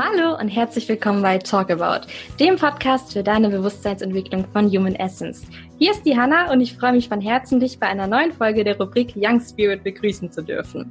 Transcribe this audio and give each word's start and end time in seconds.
Hallo 0.00 0.38
und 0.38 0.46
herzlich 0.46 0.88
willkommen 0.88 1.22
bei 1.22 1.38
Talk 1.38 1.72
About, 1.72 2.06
dem 2.38 2.54
Podcast 2.54 3.14
für 3.14 3.24
deine 3.24 3.48
Bewusstseinsentwicklung 3.48 4.44
von 4.52 4.70
Human 4.70 4.94
Essence. 4.94 5.42
Hier 5.80 5.92
ist 5.92 6.04
die 6.04 6.18
Hanna 6.18 6.50
und 6.50 6.60
ich 6.60 6.76
freue 6.76 6.90
mich 6.90 7.08
von 7.08 7.20
Herzen, 7.20 7.60
dich 7.60 7.78
bei 7.78 7.86
einer 7.86 8.08
neuen 8.08 8.32
Folge 8.32 8.64
der 8.64 8.76
Rubrik 8.78 9.12
Young 9.14 9.40
Spirit 9.40 9.84
begrüßen 9.84 10.32
zu 10.32 10.42
dürfen. 10.42 10.90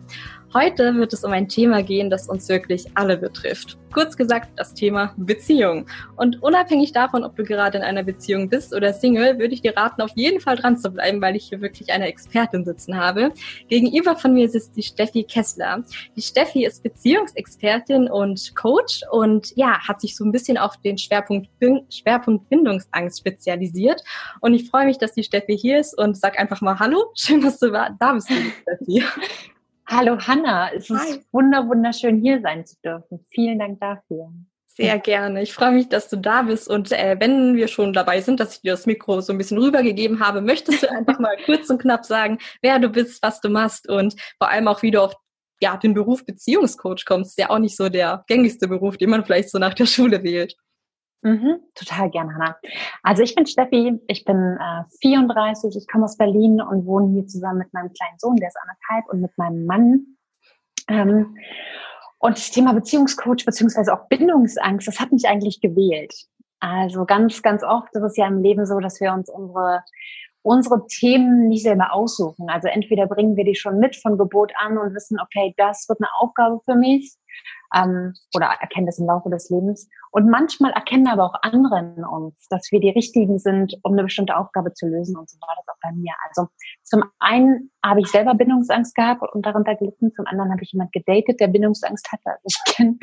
Heute 0.54 0.96
wird 0.96 1.12
es 1.12 1.26
um 1.26 1.34
ein 1.34 1.50
Thema 1.50 1.84
gehen, 1.84 2.10
das 2.10 2.30
uns 2.30 2.48
wirklich 2.48 2.86
alle 2.94 3.18
betrifft. 3.18 3.78
Kurz 3.94 4.16
gesagt, 4.16 4.50
das 4.56 4.74
Thema 4.74 5.14
Beziehung. 5.18 5.88
Und 6.16 6.42
unabhängig 6.42 6.94
davon, 6.94 7.26
ob 7.26 7.36
du 7.36 7.44
gerade 7.44 7.78
in 7.78 7.84
einer 7.84 8.04
Beziehung 8.04 8.48
bist 8.48 8.74
oder 8.74 8.94
Single, 8.94 9.40
würde 9.40 9.54
ich 9.54 9.62
dir 9.62 9.76
raten, 9.76 10.02
auf 10.02 10.12
jeden 10.16 10.40
Fall 10.40 10.56
dran 10.56 10.78
zu 10.78 10.90
bleiben, 10.90 11.22
weil 11.22 11.36
ich 11.36 11.50
hier 11.50 11.60
wirklich 11.62 11.92
eine 11.92 12.08
Expertin 12.08 12.64
sitzen 12.64 12.96
habe. 12.96 13.34
Gegenüber 13.68 14.16
von 14.16 14.34
mir 14.34 14.50
sitzt 14.50 14.78
die 14.78 14.84
Steffi 14.84 15.24
Kessler. 15.24 15.84
Die 16.16 16.22
Steffi 16.22 16.66
ist 16.66 16.82
Beziehungsexpertin 16.82 18.10
und 18.10 18.56
Coach 18.56 19.02
und 19.12 19.52
ja, 19.58 19.86
hat 19.86 20.00
sich 20.00 20.16
so 20.16 20.24
ein 20.24 20.32
bisschen 20.32 20.58
auf 20.58 20.78
den 20.78 20.98
Schwerpunkt, 20.98 21.50
Schwerpunkt 21.90 22.50
Bindungsangst 22.50 23.20
spezialisiert. 23.20 24.02
Und 24.40 24.54
ich 24.54 24.70
freue 24.70 24.77
mich, 24.86 24.98
dass 24.98 25.14
die 25.14 25.24
Steffi 25.24 25.58
hier 25.58 25.80
ist 25.80 25.98
und 25.98 26.18
sag 26.18 26.40
einfach 26.40 26.62
mal 26.62 26.80
Hallo. 26.80 27.12
Schön, 27.16 27.42
dass 27.42 27.60
du 27.60 27.72
da 27.72 28.14
bist, 28.14 28.30
Steffi. 28.30 29.04
Hallo 29.90 30.18
Hanna, 30.20 30.70
es 30.74 30.90
Hi. 30.90 31.12
ist 31.12 31.34
wunder 31.34 31.66
wunderschön 31.68 32.20
hier 32.22 32.42
sein 32.42 32.66
zu 32.66 32.76
dürfen. 32.84 33.26
Vielen 33.30 33.58
Dank 33.58 33.80
dafür. 33.80 34.34
Sehr 34.78 35.00
gerne. 35.00 35.42
Ich 35.42 35.54
freue 35.54 35.72
mich, 35.72 35.90
dass 35.90 36.08
du 36.08 36.18
da 36.18 36.44
bist. 36.44 36.68
Und 36.68 36.92
äh, 36.92 37.16
wenn 37.20 37.56
wir 37.56 37.68
schon 37.68 37.94
dabei 37.94 38.22
sind, 38.22 38.40
dass 38.40 38.56
ich 38.56 38.62
dir 38.62 38.74
das 38.74 38.86
Mikro 38.86 39.22
so 39.22 39.34
ein 39.34 39.38
bisschen 39.38 39.58
rübergegeben 39.58 40.20
habe, 40.20 40.42
möchtest 40.42 40.84
du 40.84 40.92
einfach 40.92 41.18
mal 41.18 41.36
kurz 41.46 41.70
und 41.72 41.82
knapp 41.82 42.06
sagen, 42.06 42.38
wer 42.62 42.78
du 42.78 42.90
bist, 42.90 43.24
was 43.24 43.42
du 43.42 43.50
machst 43.50 43.90
und 43.90 44.16
vor 44.38 44.50
allem 44.50 44.68
auch, 44.68 44.84
wie 44.84 44.92
du 44.92 45.02
auf 45.02 45.16
ja, 45.60 45.78
den 45.78 45.96
Beruf 45.96 46.26
Beziehungscoach 46.26 47.06
kommst, 47.06 47.40
der 47.40 47.50
auch 47.50 47.58
nicht 47.58 47.76
so 47.76 47.90
der 47.90 48.24
gängigste 48.28 48.68
Beruf, 48.68 48.98
den 48.98 49.10
man 49.10 49.26
vielleicht 49.26 49.50
so 49.50 49.58
nach 49.58 49.74
der 49.74 49.88
Schule 49.88 50.24
wählt. 50.24 50.56
Mhm, 51.24 51.60
total 51.74 52.10
gern, 52.10 52.34
Hanna. 52.34 52.58
Also 53.04 53.24
ich 53.24 53.36
bin 53.36 53.46
Steffi, 53.46 54.00
ich 54.08 54.24
bin 54.24 54.58
äh, 54.60 54.84
34, 55.02 55.76
ich 55.76 55.88
komme 55.88 56.06
aus 56.06 56.18
Berlin 56.18 56.62
und 56.62 56.86
wohne 56.86 57.14
hier 57.14 57.28
zusammen 57.28 57.60
mit 57.60 57.74
meinem 57.74 57.92
kleinen 57.92 58.20
Sohn, 58.20 58.36
der 58.38 58.50
ist 58.50 58.58
anderthalb, 58.58 59.12
und 59.12 59.22
mit 59.22 59.38
meinem 59.38 59.66
Mann. 59.66 60.18
Ähm, 60.88 61.36
und 62.20 62.38
das 62.38 62.52
Thema 62.52 62.74
Beziehungscoach 62.74 63.46
beziehungsweise 63.46 63.94
auch 63.94 64.08
Bindungsangst, 64.08 64.88
das 64.88 65.00
hat 65.00 65.12
mich 65.12 65.28
eigentlich 65.28 65.60
gewählt. 65.62 66.14
Also 66.60 67.06
ganz, 67.06 67.42
ganz 67.42 67.64
oft 67.64 67.94
ist 67.94 68.04
es 68.04 68.18
ja 68.18 68.28
im 68.28 68.42
Leben 68.42 68.66
so, 68.66 68.80
dass 68.80 69.00
wir 69.00 69.14
uns 69.14 69.30
unsere 69.30 69.84
unsere 70.48 70.88
Themen 70.88 71.50
nicht 71.50 71.64
selber 71.64 71.94
aussuchen. 71.94 72.50
Also 72.50 72.70
entweder 72.70 73.06
bringen 73.06 73.36
wir 73.36 73.44
die 73.44 73.56
schon 73.56 73.80
mit 73.80 73.98
von 73.98 74.18
Geburt 74.18 74.54
an 74.58 74.78
und 74.78 74.96
wissen, 74.96 75.20
okay, 75.20 75.54
das 75.58 75.90
wird 75.90 76.00
eine 76.00 76.10
Aufgabe 76.20 76.62
für 76.64 76.76
mich, 76.76 77.16
ähm, 77.76 78.14
oder 78.36 78.48
erkennen 78.62 78.86
das 78.86 79.00
im 79.00 79.08
Laufe 79.08 79.30
des 79.30 79.50
Lebens. 79.50 79.90
Und 80.12 80.30
manchmal 80.30 80.72
erkennen 80.72 81.08
aber 81.08 81.26
auch 81.26 81.36
andere 81.42 81.80
in 81.80 82.06
uns, 82.06 82.48
dass 82.50 82.72
wir 82.72 82.80
die 82.80 82.90
Richtigen 82.90 83.40
sind, 83.40 83.76
um 83.84 83.94
eine 83.94 84.04
bestimmte 84.04 84.36
Aufgabe 84.36 84.74
zu 84.74 84.88
lösen. 84.88 85.18
Und 85.18 85.30
so 85.30 85.38
war 85.42 85.56
das 85.56 85.68
auch 85.68 85.80
bei 85.82 85.92
mir. 85.92 86.14
Also 86.28 86.48
zum 86.84 87.04
einen 87.20 87.72
habe 87.84 88.02
ich 88.02 88.08
selber 88.08 88.36
Bindungsangst 88.36 88.96
gehabt 88.96 89.22
und 89.34 89.46
darunter 89.46 89.76
gelitten. 89.76 90.12
Zum 90.16 90.26
anderen 90.28 90.52
habe 90.52 90.64
ich 90.64 90.72
jemand 90.72 90.92
gedatet, 90.92 91.40
der 91.40 91.48
Bindungsangst 91.48 92.12
hatte. 92.12 92.30
Also 92.30 92.44
ich 92.46 92.76
kenne 92.76 92.98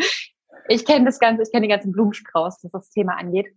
ich 0.68 0.84
kenn 0.86 1.04
das 1.04 1.18
Ganze, 1.18 1.42
ich 1.42 1.50
kenne 1.50 1.66
den 1.66 1.70
ganzen 1.70 1.92
Blumenstrauß, 1.92 2.60
was 2.62 2.70
das 2.72 2.90
Thema 2.90 3.16
angeht. 3.18 3.48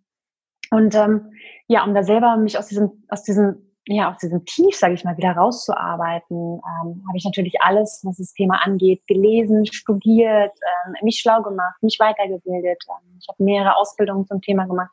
Und 0.71 0.95
ähm, 0.95 1.31
ja, 1.67 1.85
um 1.85 1.93
da 1.93 2.03
selber 2.03 2.35
mich 2.37 2.57
aus 2.57 2.67
diesem, 2.67 3.03
aus 3.07 3.23
diesem 3.23 3.66
ja, 3.87 4.11
aus 4.11 4.17
diesem 4.17 4.43
Tief, 4.45 4.75
sage 4.75 4.93
ich 4.93 5.03
mal, 5.03 5.17
wieder 5.17 5.31
rauszuarbeiten, 5.31 6.35
ähm, 6.35 7.03
habe 7.07 7.17
ich 7.17 7.25
natürlich 7.25 7.61
alles, 7.61 8.01
was 8.03 8.17
das 8.17 8.33
Thema 8.33 8.65
angeht, 8.65 9.05
gelesen, 9.07 9.65
studiert, 9.65 10.51
ähm, 10.85 10.95
mich 11.03 11.19
schlau 11.19 11.41
gemacht, 11.41 11.81
mich 11.81 11.97
weitergebildet. 11.99 12.83
Ähm, 12.89 13.17
ich 13.19 13.27
habe 13.29 13.43
mehrere 13.43 13.77
Ausbildungen 13.77 14.27
zum 14.27 14.41
Thema 14.41 14.65
gemacht 14.65 14.91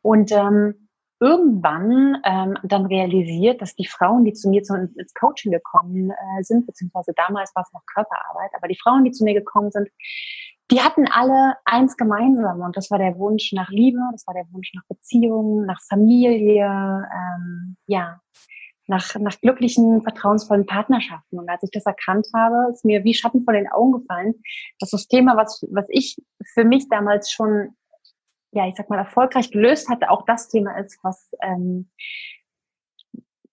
und 0.00 0.32
ähm, 0.32 0.88
irgendwann 1.20 2.20
ähm, 2.24 2.58
dann 2.62 2.86
realisiert, 2.86 3.60
dass 3.62 3.74
die 3.74 3.86
Frauen, 3.86 4.24
die 4.24 4.32
zu 4.32 4.48
mir 4.48 4.62
zu, 4.62 4.74
ins 4.74 5.14
Coaching 5.14 5.52
gekommen 5.52 6.10
äh, 6.10 6.42
sind, 6.42 6.66
beziehungsweise 6.66 7.12
damals 7.14 7.54
war 7.54 7.62
es 7.62 7.72
noch 7.72 7.84
Körperarbeit, 7.92 8.50
aber 8.56 8.68
die 8.68 8.78
Frauen, 8.82 9.04
die 9.04 9.12
zu 9.12 9.24
mir 9.24 9.34
gekommen 9.34 9.70
sind, 9.70 9.88
die 10.70 10.80
hatten 10.80 11.06
alle 11.10 11.56
eins 11.64 11.96
gemeinsam 11.96 12.60
und 12.60 12.76
das 12.76 12.90
war 12.90 12.98
der 12.98 13.18
Wunsch 13.18 13.52
nach 13.52 13.68
Liebe, 13.68 14.00
das 14.12 14.26
war 14.26 14.34
der 14.34 14.46
Wunsch 14.52 14.72
nach 14.74 14.84
Beziehungen, 14.88 15.66
nach 15.66 15.80
Familie, 15.88 16.64
ähm, 16.66 17.76
ja, 17.86 18.20
nach, 18.86 19.14
nach 19.16 19.38
glücklichen, 19.40 20.02
vertrauensvollen 20.02 20.66
Partnerschaften. 20.66 21.38
Und 21.38 21.48
als 21.48 21.62
ich 21.62 21.70
das 21.70 21.86
erkannt 21.86 22.26
habe, 22.34 22.70
ist 22.70 22.84
mir 22.84 23.04
wie 23.04 23.14
Schatten 23.14 23.44
vor 23.44 23.54
den 23.54 23.70
Augen 23.70 23.92
gefallen, 23.92 24.34
dass 24.78 24.90
das 24.90 25.08
Thema, 25.08 25.36
was, 25.36 25.64
was 25.70 25.86
ich 25.88 26.22
für 26.54 26.64
mich 26.64 26.88
damals 26.88 27.30
schon, 27.30 27.76
ja, 28.52 28.66
ich 28.66 28.76
sag 28.76 28.90
mal, 28.90 28.98
erfolgreich 28.98 29.50
gelöst 29.50 29.88
hatte, 29.88 30.10
auch 30.10 30.24
das 30.26 30.48
Thema 30.48 30.78
ist, 30.78 30.98
was, 31.02 31.30
ähm, 31.42 31.90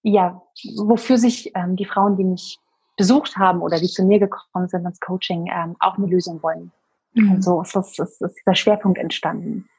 ja, 0.03 0.41
wofür 0.77 1.17
sich 1.17 1.51
ähm, 1.55 1.75
die 1.75 1.85
Frauen, 1.85 2.17
die 2.17 2.23
mich 2.23 2.59
besucht 2.97 3.37
haben 3.37 3.61
oder 3.61 3.79
die 3.79 3.87
zu 3.87 4.03
mir 4.03 4.19
gekommen 4.19 4.67
sind 4.67 4.85
ins 4.85 4.99
Coaching, 4.99 5.47
ähm, 5.51 5.75
auch 5.79 5.97
eine 5.97 6.07
Lösung 6.07 6.41
wollen. 6.43 6.71
Mhm. 7.13 7.31
Und 7.33 7.43
so 7.43 7.61
ist, 7.61 7.75
das, 7.75 7.97
ist, 7.99 8.21
ist 8.21 8.35
dieser 8.35 8.55
Schwerpunkt 8.55 8.97
entstanden. 8.97 9.69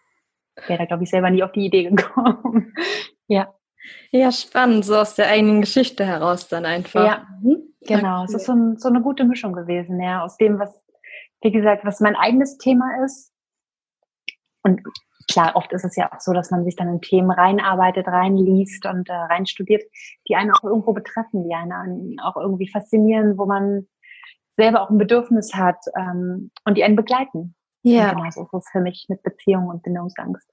Wäre 0.67 0.81
da, 0.81 0.85
glaube 0.85 1.05
ich, 1.05 1.11
selber 1.11 1.31
nie 1.31 1.43
auf 1.43 1.53
die 1.53 1.67
Idee 1.67 1.89
gekommen. 1.91 2.75
ja. 3.27 3.55
Ja, 4.11 4.31
spannend, 4.31 4.85
so 4.85 4.97
aus 4.97 5.15
der 5.15 5.29
eigenen 5.29 5.61
Geschichte 5.63 6.05
heraus 6.05 6.49
dann 6.49 6.65
einfach. 6.65 7.05
Ja, 7.05 7.27
mhm. 7.43 7.75
genau. 7.81 8.25
Es 8.25 8.35
ist 8.35 8.47
so, 8.47 8.53
ein, 8.53 8.77
so 8.79 8.89
eine 8.89 9.03
gute 9.03 9.25
Mischung 9.25 9.55
gewesen, 9.55 10.01
ja, 10.01 10.23
aus 10.23 10.37
dem, 10.37 10.59
was, 10.59 10.81
wie 11.41 11.51
gesagt, 11.51 11.85
was 11.85 12.01
mein 12.01 12.15
eigenes 12.15 12.59
Thema 12.59 13.05
ist. 13.05 13.33
Und 14.63 14.83
klar, 15.31 15.57
oft 15.57 15.73
ist 15.73 15.85
es 15.85 15.97
ja 15.97 16.13
auch 16.13 16.21
so, 16.21 16.33
dass 16.33 16.51
man 16.51 16.65
sich 16.65 16.77
dann 16.77 16.89
in 16.89 17.01
Themen 17.01 17.31
reinarbeitet, 17.31 18.07
reinliest 18.07 18.87
und 18.87 19.09
äh, 19.09 19.13
reinstudiert, 19.15 19.83
die 20.29 20.37
einen 20.37 20.53
auch 20.53 20.63
irgendwo 20.63 20.93
betreffen, 20.93 21.45
die 21.49 21.55
einen 21.55 22.21
auch 22.21 22.37
irgendwie 22.37 22.69
faszinieren, 22.69 23.37
wo 23.39 23.47
man 23.47 23.89
selber 24.57 24.83
auch 24.83 24.91
ein 24.91 24.99
Bedürfnis 24.99 25.55
hat 25.55 25.79
ähm, 25.97 26.51
und 26.65 26.77
die 26.77 26.85
einen 26.85 26.97
begleiten. 26.97 27.55
Ja. 27.85 28.13
genau 28.13 28.31
so 28.31 28.43
ist 28.43 28.55
es 28.55 28.71
für 28.71 28.81
mich 28.81 29.07
mit 29.09 29.23
Beziehung 29.23 29.67
und 29.67 29.83
Bindungsangst. 29.83 30.49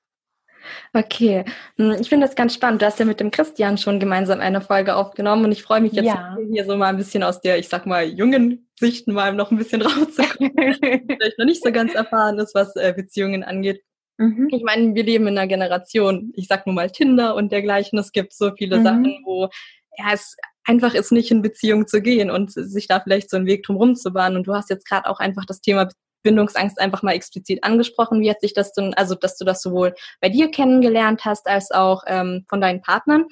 Okay, 0.93 1.45
hm, 1.77 1.95
ich 1.99 2.09
finde 2.09 2.27
das 2.27 2.35
ganz 2.35 2.53
spannend. 2.53 2.81
Du 2.81 2.85
hast 2.85 2.99
ja 2.99 3.05
mit 3.05 3.19
dem 3.19 3.31
Christian 3.31 3.77
schon 3.77 3.99
gemeinsam 3.99 4.39
eine 4.39 4.61
Folge 4.61 4.95
aufgenommen 4.95 5.45
und 5.45 5.51
ich 5.51 5.63
freue 5.63 5.81
mich 5.81 5.93
jetzt 5.93 6.05
ja. 6.05 6.37
hier 6.51 6.65
so 6.65 6.75
mal 6.75 6.87
ein 6.87 6.97
bisschen 6.97 7.23
aus 7.23 7.41
der, 7.41 7.59
ich 7.59 7.69
sag 7.69 7.85
mal, 7.85 8.05
jungen 8.05 8.69
Sicht 8.77 9.07
mal 9.07 9.33
noch 9.33 9.51
ein 9.51 9.57
bisschen 9.57 9.81
rauszukommen, 9.81 10.51
vielleicht 11.07 11.37
noch 11.37 11.45
nicht 11.45 11.63
so 11.63 11.71
ganz 11.71 11.93
erfahren 11.93 12.39
ist, 12.39 12.55
was 12.55 12.75
äh, 12.75 12.93
Beziehungen 12.95 13.43
angeht. 13.43 13.83
Mhm. 14.17 14.49
Ich 14.51 14.63
meine, 14.63 14.93
wir 14.95 15.03
leben 15.03 15.27
in 15.27 15.37
einer 15.37 15.47
Generation, 15.47 16.31
ich 16.35 16.47
sag 16.47 16.65
nur 16.65 16.75
mal 16.75 16.91
Tinder 16.91 17.35
und 17.35 17.51
dergleichen. 17.51 17.97
Es 17.97 18.11
gibt 18.11 18.33
so 18.33 18.51
viele 18.57 18.79
mhm. 18.79 18.83
Sachen, 18.83 19.21
wo 19.23 19.49
ja, 19.97 20.13
es 20.13 20.35
einfach 20.69 20.93
ist, 20.93 21.11
nicht 21.11 21.31
in 21.31 21.41
Beziehung 21.41 21.87
zu 21.87 21.99
gehen 22.01 22.29
und 22.29 22.51
sich 22.51 22.87
da 22.87 22.99
vielleicht 22.99 23.31
so 23.31 23.37
einen 23.37 23.47
Weg 23.47 23.63
drum 23.63 23.95
zu 23.95 24.13
bahnen. 24.13 24.37
Und 24.37 24.47
du 24.47 24.53
hast 24.53 24.69
jetzt 24.69 24.87
gerade 24.87 25.09
auch 25.09 25.19
einfach 25.19 25.45
das 25.45 25.61
Thema 25.61 25.89
Bindungsangst 26.21 26.79
einfach 26.79 27.01
mal 27.01 27.13
explizit 27.13 27.63
angesprochen. 27.63 28.21
Wie 28.21 28.29
hat 28.29 28.41
sich 28.41 28.53
das 28.53 28.71
denn, 28.73 28.93
also 28.93 29.15
dass 29.15 29.35
du 29.37 29.45
das 29.45 29.61
sowohl 29.61 29.95
bei 30.21 30.29
dir 30.29 30.51
kennengelernt 30.51 31.25
hast 31.25 31.47
als 31.47 31.71
auch 31.71 32.03
ähm, 32.05 32.45
von 32.47 32.61
deinen 32.61 32.81
Partnern? 32.81 33.25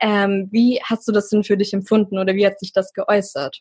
Ähm, 0.00 0.48
wie 0.52 0.80
hast 0.84 1.08
du 1.08 1.12
das 1.12 1.30
denn 1.30 1.42
für 1.42 1.56
dich 1.56 1.72
empfunden 1.72 2.16
oder 2.18 2.34
wie 2.34 2.46
hat 2.46 2.60
sich 2.60 2.72
das 2.72 2.92
geäußert? 2.92 3.60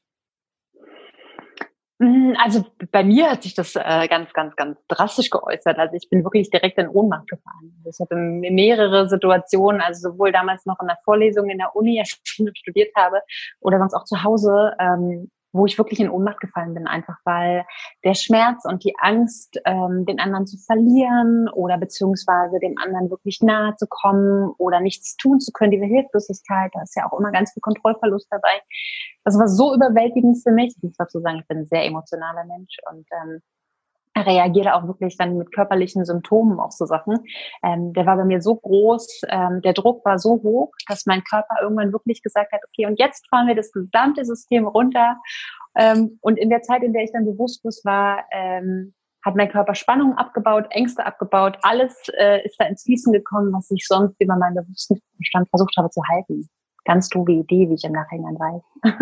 Mm, 2.03 2.34
also 2.38 2.66
bei 2.91 3.03
mir 3.03 3.31
hat 3.31 3.44
sich 3.44 3.53
das 3.56 3.75
äh, 3.75 4.08
ganz, 4.09 4.34
ganz, 4.34 4.56
ganz 4.58 4.78
drastisch 4.90 5.30
geäußert. 5.30 5.78
Also 5.80 5.96
ich 5.96 6.09
bin 6.09 6.24
wirklich 6.25 6.50
direkt 6.50 6.78
in 6.78 6.90
Ohnmacht 6.90 7.30
gefallen. 7.30 7.74
Also 7.78 7.90
ich 7.90 8.00
hatte 8.02 8.16
mehrere 8.16 9.08
Situationen, 9.08 9.80
also 9.80 10.12
sowohl 10.12 10.34
damals 10.34 10.66
noch 10.66 10.81
in 10.81 10.88
der 10.88 10.97
Vorlesung 11.06 11.50
in 11.50 11.59
der 11.59 11.75
Uni, 11.75 12.00
als 12.00 12.19
ich 12.22 12.50
studiert 12.58 12.94
habe, 12.96 13.22
oder 13.62 13.80
sonst 13.80 13.94
auch 13.94 14.03
zu 14.03 14.22
Hause, 14.22 14.76
ähm, 14.79 15.32
wo 15.53 15.66
ich 15.66 15.78
wirklich 15.78 16.00
in 16.00 16.09
Ohnmacht 16.09 16.40
gefallen 16.40 16.73
bin, 16.73 16.88
einfach 16.88 17.17
weil 17.23 17.66
der 18.03 18.16
Schmerz 18.16 18.66
und 18.66 18.84
die 18.84 18.96
Angst, 19.00 19.61
ähm, 19.66 20.05
den 20.05 20.20
anderen 20.20 20.47
zu 20.47 20.58
verlieren 20.58 21.47
oder 21.50 21.78
beziehungsweise 21.78 22.59
dem 22.59 22.76
anderen 22.78 23.09
wirklich 23.09 23.41
nahe 23.41 23.76
zu 23.76 23.85
kommen 23.88 24.52
oder 24.58 24.79
nichts 24.79 25.16
tun 25.16 25.40
zu 25.40 25.52
können, 25.52 25.72
diese 25.72 25.85
Hilflosigkeit, 25.85 26.72
da 26.73 26.82
ist 26.82 26.96
ja 26.96 27.09
auch 27.09 27.17
immer 27.17 27.32
ganz 27.32 27.53
viel 27.53 27.61
Kontrollverlust 27.61 28.28
dabei. 28.32 28.61
Das 29.23 29.38
war 29.38 29.47
so 29.47 29.73
überwältigend 29.73 30.41
für 30.44 30.52
mich. 30.52 30.73
Ich 30.76 30.84
muss 30.84 30.97
dazu 30.97 31.20
sagen, 31.22 31.40
ich 31.40 31.47
bin 31.47 31.59
ein 31.59 31.67
sehr 31.67 31.85
emotionaler 31.85 32.46
Mensch 32.46 32.76
und 32.91 33.05
ähm, 33.11 33.41
reagiere 34.16 34.76
auch 34.76 34.88
wirklich 34.88 35.18
dann 35.18 35.38
mit 35.38 35.52
körperlichen 35.54 36.06
Symptomen 36.06 36.60
auf 36.60 36.72
so 36.72 36.86
Sachen. 36.86 37.20
Ähm, 37.64 37.94
der 37.94 38.06
war 38.06 38.18
bei 38.18 38.26
mir 38.26 38.42
so 38.42 38.56
groß, 38.56 39.22
ähm, 39.30 39.62
der 39.62 39.74
Druck 39.74 40.06
war 40.06 40.20
so 40.20 40.42
hoch, 40.44 40.72
dass 40.88 41.06
mein 41.06 41.24
Körper 41.24 41.56
irgendwann 41.62 41.92
wirklich 41.92 42.22
gesagt 42.22 42.52
hat, 42.52 42.62
okay, 42.68 42.86
und 42.86 43.00
jetzt 43.00 43.28
fahren 43.30 43.48
wir 43.48 43.56
das 43.56 43.72
gesamte 43.72 44.24
System 44.26 44.68
runter. 44.68 45.18
Ähm, 45.76 46.20
und 46.22 46.38
in 46.38 46.50
der 46.50 46.62
Zeit, 46.62 46.84
in 46.84 46.94
der 46.94 47.04
ich 47.04 47.12
dann 47.12 47.26
bewusstlos 47.26 47.84
war, 47.84 48.24
ähm, 48.32 48.94
hat 49.24 49.36
mein 49.36 49.50
Körper 49.50 49.74
Spannung 49.74 50.18
abgebaut, 50.18 50.66
Ängste 50.70 51.06
abgebaut, 51.06 51.58
alles 51.62 51.96
äh, 52.18 52.46
ist 52.46 52.58
da 52.60 52.66
ins 52.66 52.84
Fließen 52.84 53.14
gekommen, 53.14 53.54
was 53.54 53.72
ich 53.72 53.88
sonst 53.88 54.20
über 54.20 54.36
meinen 54.36 54.56
bewussten 54.56 55.02
Verstand 55.16 55.50
versucht 55.50 55.76
habe 55.78 55.90
zu 55.90 56.02
halten. 56.12 56.48
Ganz 56.86 57.08
doofe 57.08 57.32
Idee, 57.32 57.70
wie 57.70 57.76
ich 57.76 57.86
im 57.86 57.94
Nachhinein 57.94 58.38
weiß. 58.38 58.98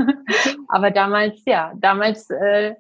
Aber 0.68 0.92
damals, 0.92 1.42
ja, 1.46 1.74
damals 1.76 2.30
äh, 2.30 2.76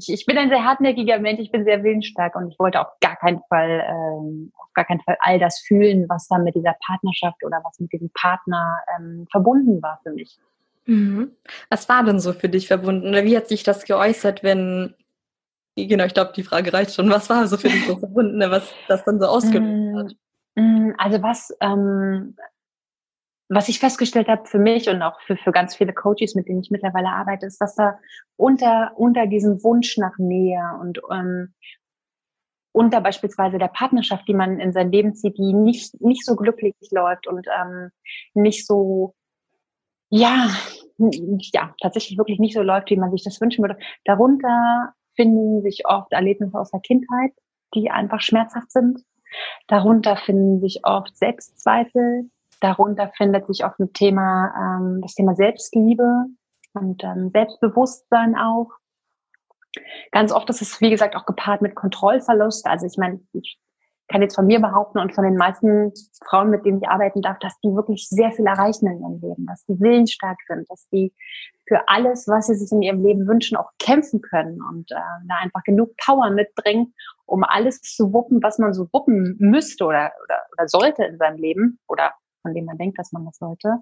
ich, 0.00 0.12
ich 0.12 0.26
bin 0.26 0.38
ein 0.38 0.48
sehr 0.48 0.64
hartnäckiger 0.64 1.18
Mensch, 1.18 1.40
ich 1.40 1.52
bin 1.52 1.64
sehr 1.64 1.82
willensstark 1.82 2.34
und 2.34 2.48
ich 2.48 2.58
wollte 2.58 2.80
auf 2.80 2.88
gar 3.00 3.16
keinen 3.16 3.40
Fall, 3.48 3.84
ähm, 3.86 4.52
auf 4.56 4.72
gar 4.74 4.84
keinen 4.84 5.00
Fall 5.00 5.16
all 5.20 5.38
das 5.38 5.60
fühlen, 5.60 6.08
was 6.08 6.28
dann 6.28 6.44
mit 6.44 6.54
dieser 6.54 6.74
Partnerschaft 6.84 7.44
oder 7.44 7.60
was 7.64 7.78
mit 7.78 7.92
diesem 7.92 8.10
Partner 8.10 8.78
ähm, 8.98 9.26
verbunden 9.30 9.82
war 9.82 10.00
für 10.02 10.12
mich. 10.12 10.38
Mhm. 10.86 11.32
Was 11.68 11.88
war 11.88 12.02
denn 12.02 12.20
so 12.20 12.32
für 12.32 12.48
dich 12.48 12.66
verbunden? 12.66 13.08
Oder 13.08 13.24
wie 13.24 13.36
hat 13.36 13.48
sich 13.48 13.62
das 13.62 13.84
geäußert, 13.84 14.42
wenn, 14.42 14.94
genau, 15.76 16.04
ich 16.04 16.14
glaube, 16.14 16.32
die 16.34 16.42
Frage 16.42 16.72
reicht 16.72 16.94
schon. 16.94 17.10
Was 17.10 17.28
war 17.28 17.46
so 17.46 17.56
für 17.56 17.68
dich 17.68 17.86
so 17.86 17.96
verbunden, 17.98 18.40
was 18.50 18.72
das 18.88 19.04
dann 19.04 19.20
so 19.20 19.26
ausgelöst 19.26 19.96
hat? 19.96 20.16
Mm, 20.56 20.88
mm, 20.88 20.94
also 20.98 21.22
was, 21.22 21.56
ähm, 21.60 22.36
was 23.50 23.68
ich 23.68 23.80
festgestellt 23.80 24.28
habe 24.28 24.46
für 24.46 24.60
mich 24.60 24.88
und 24.88 25.02
auch 25.02 25.20
für, 25.22 25.36
für 25.36 25.50
ganz 25.50 25.74
viele 25.74 25.92
Coaches, 25.92 26.36
mit 26.36 26.46
denen 26.46 26.60
ich 26.60 26.70
mittlerweile 26.70 27.08
arbeite, 27.08 27.46
ist, 27.46 27.60
dass 27.60 27.74
da 27.74 27.98
unter, 28.36 28.92
unter 28.96 29.26
diesem 29.26 29.62
Wunsch 29.64 29.98
nach 29.98 30.16
Nähe 30.18 30.62
und 30.80 31.00
ähm, 31.10 31.52
unter 32.72 33.00
beispielsweise 33.00 33.58
der 33.58 33.66
Partnerschaft, 33.66 34.28
die 34.28 34.34
man 34.34 34.60
in 34.60 34.72
sein 34.72 34.92
Leben 34.92 35.16
zieht, 35.16 35.36
die 35.36 35.52
nicht, 35.52 36.00
nicht 36.00 36.24
so 36.24 36.36
glücklich 36.36 36.76
läuft 36.92 37.26
und 37.26 37.48
ähm, 37.60 37.90
nicht 38.34 38.68
so, 38.68 39.16
ja, 40.10 40.48
ja, 40.96 41.74
tatsächlich 41.82 42.18
wirklich 42.18 42.38
nicht 42.38 42.54
so 42.54 42.62
läuft, 42.62 42.90
wie 42.90 42.96
man 42.96 43.10
sich 43.10 43.24
das 43.24 43.40
wünschen 43.40 43.64
würde. 43.64 43.78
Darunter 44.04 44.94
finden 45.16 45.62
sich 45.62 45.86
oft 45.86 46.12
Erlebnisse 46.12 46.56
aus 46.56 46.70
der 46.70 46.80
Kindheit, 46.80 47.32
die 47.74 47.90
einfach 47.90 48.20
schmerzhaft 48.20 48.70
sind. 48.70 49.00
Darunter 49.66 50.16
finden 50.16 50.60
sich 50.60 50.82
oft 50.84 51.16
Selbstzweifel, 51.16 52.30
Darunter 52.60 53.10
findet 53.16 53.46
sich 53.46 53.64
oft 53.64 53.78
ein 53.78 53.92
Thema, 53.92 54.52
ähm, 54.56 55.00
das 55.02 55.14
Thema 55.14 55.34
Selbstliebe 55.34 56.26
und 56.74 57.02
ähm, 57.04 57.30
Selbstbewusstsein 57.32 58.36
auch. 58.36 58.70
Ganz 60.12 60.32
oft 60.32 60.48
ist 60.50 60.62
es, 60.62 60.80
wie 60.80 60.90
gesagt, 60.90 61.16
auch 61.16 61.26
gepaart 61.26 61.62
mit 61.62 61.74
Kontrollverlust. 61.74 62.66
Also 62.66 62.86
ich 62.86 62.96
meine, 62.96 63.20
ich 63.32 63.58
kann 64.10 64.22
jetzt 64.22 64.34
von 64.34 64.46
mir 64.46 64.60
behaupten 64.60 64.98
und 64.98 65.14
von 65.14 65.24
den 65.24 65.36
meisten 65.36 65.92
Frauen, 66.28 66.50
mit 66.50 66.66
denen 66.66 66.82
ich 66.82 66.88
arbeiten 66.88 67.22
darf, 67.22 67.38
dass 67.38 67.58
die 67.60 67.68
wirklich 67.68 68.08
sehr 68.08 68.32
viel 68.32 68.46
erreichen 68.46 68.88
in 68.88 69.00
ihrem 69.00 69.20
Leben, 69.20 69.46
dass 69.46 69.64
die 69.66 69.78
willensstark 69.78 70.38
sind, 70.48 70.68
dass 70.68 70.88
die 70.88 71.14
für 71.68 71.86
alles, 71.86 72.26
was 72.26 72.48
sie 72.48 72.56
sich 72.56 72.72
in 72.72 72.82
ihrem 72.82 73.04
Leben 73.04 73.28
wünschen, 73.28 73.56
auch 73.56 73.70
kämpfen 73.78 74.20
können 74.20 74.60
und 74.60 74.90
äh, 74.90 74.96
da 75.28 75.36
einfach 75.40 75.62
genug 75.62 75.96
Power 75.96 76.30
mitbringen, 76.30 76.92
um 77.26 77.44
alles 77.44 77.80
zu 77.82 78.12
wuppen, 78.12 78.42
was 78.42 78.58
man 78.58 78.74
so 78.74 78.88
wuppen 78.92 79.36
müsste 79.38 79.84
oder, 79.84 80.10
oder, 80.24 80.42
oder 80.52 80.66
sollte 80.66 81.04
in 81.04 81.16
seinem 81.16 81.38
Leben 81.38 81.78
oder 81.86 82.12
von 82.42 82.54
dem 82.54 82.64
man 82.64 82.78
denkt, 82.78 82.98
dass 82.98 83.12
man 83.12 83.24
das 83.24 83.38
sollte. 83.38 83.78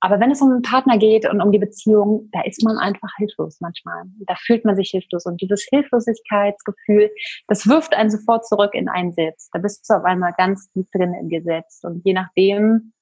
Aber 0.00 0.20
wenn 0.20 0.30
es 0.30 0.40
um 0.40 0.50
einen 0.50 0.62
Partner 0.62 0.98
geht 0.98 1.28
und 1.28 1.40
um 1.40 1.52
die 1.52 1.58
Beziehung, 1.58 2.28
da 2.32 2.42
ist 2.42 2.62
man 2.64 2.78
einfach 2.78 3.10
hilflos 3.16 3.58
manchmal. 3.60 4.04
Da 4.26 4.34
fühlt 4.36 4.64
man 4.64 4.76
sich 4.76 4.90
hilflos. 4.90 5.26
Und 5.26 5.40
dieses 5.40 5.66
Hilflosigkeitsgefühl, 5.70 7.10
das 7.48 7.68
wirft 7.68 7.94
einen 7.94 8.10
sofort 8.10 8.46
zurück 8.46 8.74
in 8.74 8.88
einen 8.88 9.12
selbst. 9.12 9.50
Da 9.52 9.58
bist 9.58 9.88
du 9.88 9.94
auf 9.94 10.04
einmal 10.04 10.32
ganz 10.36 10.70
tief 10.70 10.86
drin 10.92 11.14
in 11.14 11.28
dir 11.28 11.42
selbst. 11.42 11.84
Und 11.84 12.04
je 12.04 12.12
nachdem, 12.12 12.92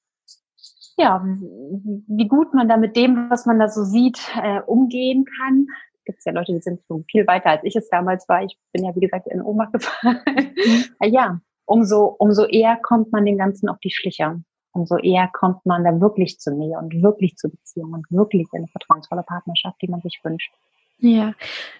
ja, 0.97 1.23
wie 1.23 2.27
gut 2.27 2.53
man 2.53 2.69
da 2.69 2.77
mit 2.77 2.95
dem, 2.95 3.29
was 3.29 3.45
man 3.45 3.59
da 3.59 3.69
so 3.69 3.83
sieht, 3.83 4.19
äh, 4.41 4.61
umgehen 4.61 5.25
kann, 5.37 5.67
gibt 6.05 6.19
es 6.19 6.25
ja 6.25 6.31
Leute, 6.31 6.53
die 6.53 6.61
sind 6.61 6.81
schon 6.87 7.05
viel 7.09 7.27
weiter 7.27 7.51
als 7.51 7.63
ich 7.63 7.75
es 7.75 7.89
damals 7.89 8.27
war. 8.27 8.43
Ich 8.43 8.57
bin 8.73 8.83
ja, 8.83 8.95
wie 8.95 9.01
gesagt, 9.01 9.27
in 9.27 9.41
Ohnmacht 9.41 9.73
gefallen. 9.73 10.21
Mhm. 10.25 11.13
ja, 11.13 11.39
umso, 11.65 12.15
umso 12.19 12.45
eher 12.45 12.77
kommt 12.81 13.11
man 13.11 13.25
dem 13.25 13.37
Ganzen 13.37 13.69
auf 13.69 13.79
die 13.79 13.91
Schliche 13.91 14.41
umso 14.73 14.97
eher 14.97 15.29
kommt 15.33 15.65
man 15.65 15.83
da 15.83 15.99
wirklich 15.99 16.39
zur 16.39 16.53
Nähe 16.53 16.77
und 16.77 17.01
wirklich 17.01 17.35
zur 17.35 17.51
Beziehung 17.51 17.93
und 17.93 18.05
wirklich 18.09 18.47
in 18.53 18.59
eine 18.59 18.67
vertrauensvolle 18.67 19.23
Partnerschaft, 19.23 19.81
die 19.81 19.87
man 19.87 20.01
sich 20.01 20.19
wünscht. 20.23 20.51
Ja, 20.99 21.33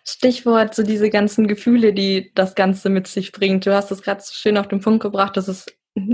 Stichwort 0.04 0.74
so 0.74 0.82
diese 0.82 1.12
ganzen 1.12 1.48
Gefühle, 1.48 1.94
die 1.94 2.32
das 2.34 2.56
Ganze 2.56 2.90
mit 2.90 3.06
sich 3.06 3.32
bringt. 3.32 3.66
Du 3.68 3.76
hast 3.76 3.92
es 3.92 4.02
gerade 4.02 4.22
so 4.22 4.34
schön 4.34 4.58
auf 4.58 4.68
den 4.68 4.80
Punkt 4.80 5.04
gebracht, 5.04 5.38
dass 5.38 5.48
es 5.48 5.68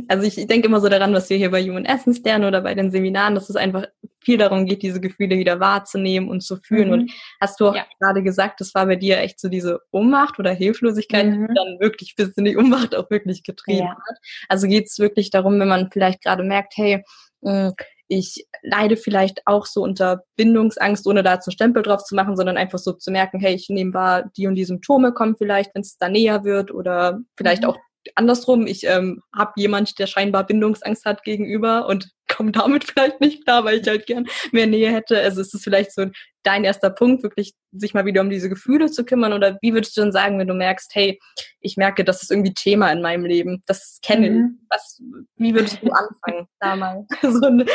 also 0.07 0.25
ich, 0.25 0.47
denke 0.47 0.67
immer 0.67 0.81
so 0.81 0.89
daran, 0.89 1.13
was 1.13 1.29
wir 1.29 1.37
hier 1.37 1.51
bei 1.51 1.61
Human 1.63 1.85
Essence 1.85 2.21
lernen 2.23 2.45
oder 2.45 2.61
bei 2.61 2.73
den 2.73 2.89
Seminaren, 2.89 3.35
dass 3.35 3.49
es 3.49 3.55
einfach 3.55 3.85
viel 4.19 4.37
darum 4.37 4.65
geht, 4.65 4.81
diese 4.81 4.99
Gefühle 4.99 5.37
wieder 5.37 5.59
wahrzunehmen 5.59 6.29
und 6.29 6.41
zu 6.41 6.57
fühlen. 6.57 6.87
Mhm. 6.87 6.93
Und 6.93 7.11
hast 7.39 7.59
du 7.59 7.67
auch 7.67 7.75
ja. 7.75 7.85
gerade 7.99 8.23
gesagt, 8.23 8.59
das 8.59 8.73
war 8.73 8.87
bei 8.87 8.95
dir 8.95 9.19
echt 9.19 9.39
so 9.39 9.49
diese 9.49 9.81
Ohnmacht 9.91 10.39
oder 10.39 10.51
Hilflosigkeit, 10.51 11.27
mhm. 11.27 11.47
die 11.47 11.53
dann 11.53 11.79
wirklich 11.79 12.15
bis 12.15 12.29
in 12.29 12.45
die 12.45 12.57
Ohnmacht 12.57 12.95
auch 12.95 13.09
wirklich 13.11 13.43
getrieben 13.43 13.85
ja. 13.85 13.95
hat. 13.95 14.17
Also 14.49 14.67
geht 14.67 14.87
es 14.87 14.97
wirklich 14.97 15.29
darum, 15.29 15.59
wenn 15.59 15.67
man 15.67 15.91
vielleicht 15.91 16.23
gerade 16.23 16.43
merkt, 16.43 16.73
hey, 16.75 17.03
hm, 17.43 17.73
ich 18.09 18.47
leide 18.63 18.95
vielleicht 18.95 19.41
auch 19.45 19.65
so 19.65 19.83
unter 19.83 20.23
Bindungsangst, 20.37 21.05
ohne 21.07 21.23
da 21.23 21.39
zu 21.39 21.51
Stempel 21.51 21.83
drauf 21.83 22.03
zu 22.03 22.15
machen, 22.15 22.37
sondern 22.37 22.57
einfach 22.57 22.79
so 22.79 22.93
zu 22.93 23.11
merken, 23.11 23.39
hey, 23.39 23.53
ich 23.53 23.67
nehme 23.69 23.93
wahr, 23.93 24.31
die 24.37 24.47
und 24.47 24.55
die 24.55 24.63
Symptome 24.63 25.13
kommen 25.13 25.35
vielleicht, 25.37 25.75
wenn 25.75 25.81
es 25.81 25.97
da 25.97 26.07
näher 26.09 26.43
wird 26.43 26.71
oder 26.73 27.19
vielleicht 27.35 27.63
mhm. 27.63 27.69
auch 27.69 27.77
andersrum, 28.15 28.67
ich 28.67 28.83
ähm, 28.85 29.21
habe 29.35 29.53
jemand, 29.55 29.99
der 29.99 30.07
scheinbar 30.07 30.45
Bindungsangst 30.45 31.05
hat 31.05 31.23
gegenüber 31.23 31.87
und 31.87 32.11
komme 32.37 32.51
damit 32.51 32.83
vielleicht 32.83 33.19
nicht 33.19 33.43
klar, 33.43 33.65
weil 33.65 33.79
ich 33.79 33.87
halt 33.87 34.05
gern 34.05 34.27
mehr 34.51 34.67
Nähe 34.67 34.91
hätte. 34.91 35.19
Also 35.19 35.41
ist 35.41 35.55
es 35.55 35.63
vielleicht 35.63 35.91
so 35.91 36.05
dein 36.43 36.63
erster 36.63 36.91
Punkt, 36.91 37.23
wirklich 37.23 37.55
sich 37.73 37.93
mal 37.93 38.05
wieder 38.05 38.21
um 38.21 38.29
diese 38.29 38.47
Gefühle 38.47 38.89
zu 38.89 39.03
kümmern? 39.03 39.33
Oder 39.33 39.57
wie 39.61 39.73
würdest 39.73 39.97
du 39.97 40.01
dann 40.01 40.13
sagen, 40.13 40.39
wenn 40.39 40.47
du 40.47 40.53
merkst, 40.53 40.91
hey, 40.93 41.19
ich 41.59 41.75
merke, 41.75 42.05
das 42.05 42.23
ist 42.23 42.31
irgendwie 42.31 42.53
Thema 42.53 42.89
in 42.91 43.01
meinem 43.01 43.25
Leben, 43.25 43.63
das 43.65 43.99
kenne 44.01 44.29
mhm. 44.29 44.37
ich. 44.37 44.43
Was, 44.69 45.01
wie 45.35 45.53
würdest 45.53 45.81
du 45.81 45.91
anfangen, 45.91 46.47
da 46.59 46.75
mal 46.75 47.05
so 47.21 47.47
einen 47.47 47.67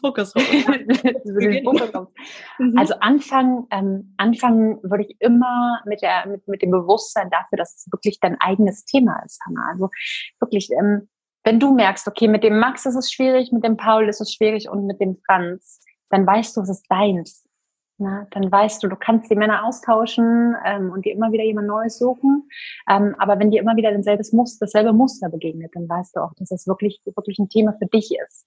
Fokus 0.00 0.34
mhm. 0.34 1.68
Also 2.78 2.94
anfangen, 3.00 3.66
ähm, 3.70 4.14
anfangen 4.18 4.78
würde 4.82 5.04
ich 5.04 5.16
immer 5.18 5.80
mit 5.86 6.02
der, 6.02 6.28
mit, 6.28 6.46
mit 6.46 6.60
dem 6.62 6.70
Bewusstsein 6.70 7.30
dafür, 7.30 7.56
dass 7.56 7.74
es 7.74 7.90
wirklich 7.90 8.20
dein 8.20 8.38
eigenes 8.40 8.84
Thema 8.84 9.20
ist, 9.24 9.40
Hannah. 9.46 9.70
Also 9.72 9.88
wirklich, 10.38 10.70
ähm, 10.70 11.08
wenn 11.44 11.58
du 11.58 11.74
merkst, 11.74 12.06
okay, 12.06 12.28
mit 12.28 12.44
dem 12.44 12.58
Max 12.58 12.86
ist 12.86 12.94
es 12.94 13.10
schwierig, 13.10 13.52
mit 13.52 13.64
dem 13.64 13.76
Paul 13.76 14.08
ist 14.08 14.20
es 14.20 14.32
schwierig 14.32 14.68
und 14.68 14.86
mit 14.86 15.00
dem 15.00 15.16
Franz, 15.26 15.80
dann 16.10 16.26
weißt 16.26 16.56
du, 16.56 16.60
es 16.60 16.68
ist 16.68 16.86
deins. 16.88 17.48
Na, 17.98 18.26
dann 18.30 18.50
weißt 18.50 18.82
du, 18.82 18.88
du 18.88 18.96
kannst 18.96 19.30
die 19.30 19.36
Männer 19.36 19.64
austauschen 19.64 20.56
ähm, 20.64 20.90
und 20.90 21.04
dir 21.04 21.12
immer 21.12 21.30
wieder 21.30 21.44
jemand 21.44 21.68
Neues 21.68 21.98
suchen. 21.98 22.48
Ähm, 22.88 23.14
aber 23.18 23.38
wenn 23.38 23.50
dir 23.50 23.60
immer 23.60 23.76
wieder 23.76 23.92
dasselbe 23.92 24.24
Muster, 24.32 24.66
dasselbe 24.66 24.92
Muster 24.92 25.28
begegnet, 25.28 25.70
dann 25.74 25.88
weißt 25.88 26.16
du 26.16 26.20
auch, 26.20 26.32
dass 26.36 26.50
es 26.50 26.66
wirklich, 26.66 27.00
wirklich 27.04 27.38
ein 27.38 27.48
Thema 27.48 27.74
für 27.78 27.86
dich 27.86 28.10
ist. 28.26 28.46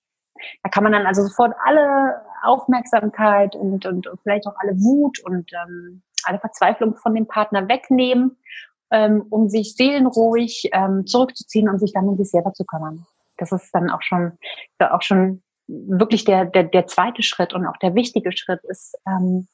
Da 0.63 0.69
kann 0.69 0.83
man 0.83 0.91
dann 0.91 1.05
also 1.05 1.23
sofort 1.23 1.55
alle 1.63 2.21
Aufmerksamkeit 2.43 3.55
und, 3.55 3.85
und, 3.85 4.07
und 4.07 4.21
vielleicht 4.21 4.45
auch 4.47 4.55
alle 4.57 4.73
Wut 4.73 5.19
und 5.23 5.49
ähm, 5.53 6.01
alle 6.25 6.39
Verzweiflung 6.39 6.95
von 6.95 7.15
dem 7.15 7.27
Partner 7.27 7.69
wegnehmen 7.69 8.37
ähm, 8.95 9.25
um 9.29 9.49
sich 9.49 9.75
seelenruhig 9.75 10.69
ähm, 10.71 11.05
zurückzuziehen 11.05 11.67
und 11.67 11.79
sich 11.79 11.91
dann 11.91 12.07
um 12.07 12.15
sich 12.15 12.29
selber 12.29 12.53
zu 12.53 12.63
kümmern. 12.63 13.05
Das 13.37 13.51
ist 13.51 13.69
dann 13.73 13.89
auch 13.89 14.01
schon, 14.01 14.31
auch 14.79 15.01
schon 15.01 15.43
wirklich 15.67 16.23
der, 16.23 16.45
der, 16.45 16.63
der 16.63 16.87
zweite 16.87 17.21
Schritt 17.21 17.53
und 17.53 17.67
auch 17.67 17.75
der 17.81 17.93
wichtige 17.93 18.31
Schritt 18.31 18.61
ist, 18.63 18.97
ähm, 19.05 19.47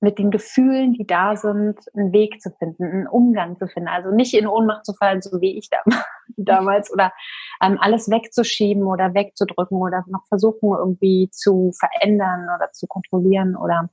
mit 0.00 0.18
den 0.18 0.32
Gefühlen, 0.32 0.94
die 0.94 1.06
da 1.06 1.36
sind, 1.36 1.78
einen 1.94 2.12
Weg 2.12 2.42
zu 2.42 2.50
finden, 2.58 2.82
einen 2.82 3.06
Umgang 3.06 3.56
zu 3.56 3.68
finden. 3.68 3.88
Also 3.88 4.10
nicht 4.10 4.34
in 4.34 4.48
Ohnmacht 4.48 4.84
zu 4.84 4.94
fallen, 4.94 5.22
so 5.22 5.40
wie 5.40 5.56
ich 5.56 5.70
damals, 6.36 6.92
oder 6.92 7.12
ähm, 7.62 7.78
alles 7.80 8.10
wegzuschieben 8.10 8.82
oder 8.82 9.14
wegzudrücken 9.14 9.78
oder 9.78 10.02
noch 10.08 10.26
versuchen 10.26 10.72
irgendwie 10.76 11.30
zu 11.30 11.72
verändern 11.78 12.48
oder 12.56 12.72
zu 12.72 12.88
kontrollieren 12.88 13.54
oder 13.54 13.88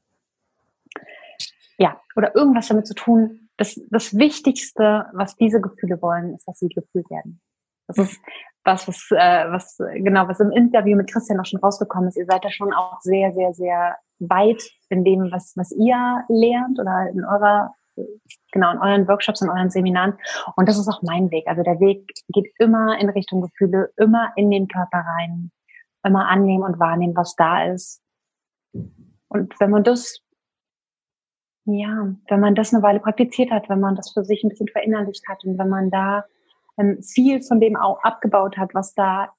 ja, 1.78 2.02
oder 2.16 2.36
irgendwas 2.36 2.68
damit 2.68 2.88
zu 2.88 2.96
tun, 2.96 3.49
das, 3.60 3.80
das 3.90 4.18
Wichtigste, 4.18 5.06
was 5.14 5.36
diese 5.36 5.60
Gefühle 5.60 6.02
wollen, 6.02 6.34
ist, 6.34 6.48
dass 6.48 6.60
sie 6.60 6.70
gefühlt 6.70 7.10
werden. 7.10 7.42
Das 7.88 7.98
ist 7.98 8.20
was, 8.64 8.88
was, 8.88 9.08
äh, 9.12 9.52
was 9.52 9.78
genau, 9.96 10.28
was 10.28 10.40
im 10.40 10.52
Interview 10.52 10.96
mit 10.96 11.12
Christian 11.12 11.40
auch 11.40 11.46
schon 11.46 11.60
rausgekommen 11.60 12.08
ist. 12.08 12.18
Ihr 12.18 12.26
seid 12.26 12.46
da 12.46 12.52
schon 12.52 12.74
auch 12.74 13.02
sehr, 13.02 13.34
sehr, 13.34 13.54
sehr 13.54 13.98
weit 14.20 14.64
in 14.90 15.04
dem, 15.04 15.30
was, 15.32 15.54
was 15.58 15.72
ihr 15.72 16.24
lernt 16.30 16.80
oder 16.80 17.10
in 17.10 17.26
eurer, 17.26 17.74
genau, 18.52 18.72
in 18.72 18.78
euren 18.78 19.08
Workshops, 19.08 19.42
in 19.42 19.50
euren 19.50 19.70
Seminaren. 19.70 20.18
Und 20.56 20.70
das 20.70 20.78
ist 20.78 20.88
auch 20.88 21.02
mein 21.02 21.30
Weg. 21.32 21.48
Also 21.48 21.64
der 21.64 21.80
Weg 21.80 22.08
geht 22.30 22.52
immer 22.60 22.98
in 23.00 23.10
Richtung 23.10 23.42
Gefühle, 23.42 23.92
immer 23.98 24.32
in 24.36 24.52
den 24.52 24.68
Körper 24.68 25.00
rein, 25.18 25.52
immer 26.06 26.28
annehmen 26.28 26.64
und 26.64 26.80
wahrnehmen, 26.80 27.16
was 27.16 27.36
da 27.36 27.66
ist. 27.66 28.02
Und 29.30 29.60
wenn 29.60 29.72
man 29.72 29.84
das 29.84 30.22
ja, 31.74 32.14
wenn 32.28 32.40
man 32.40 32.56
das 32.56 32.74
eine 32.74 32.84
Weile 32.84 33.00
praktiziert 33.00 33.52
hat, 33.52 33.70
wenn 33.70 33.80
man 33.80 33.96
das 33.96 34.12
für 34.12 34.24
sich 34.24 34.44
ein 34.44 34.50
bisschen 34.50 34.68
verinnerlicht 34.68 35.28
hat 35.28 35.44
und 35.44 35.58
wenn 35.58 35.70
man 35.70 35.90
da 35.90 36.26
ähm, 36.78 37.02
viel 37.02 37.42
von 37.42 37.60
dem 37.60 37.76
auch 37.76 38.02
abgebaut 38.04 38.58
hat, 38.58 38.74
was 38.74 38.94
da 38.94 39.34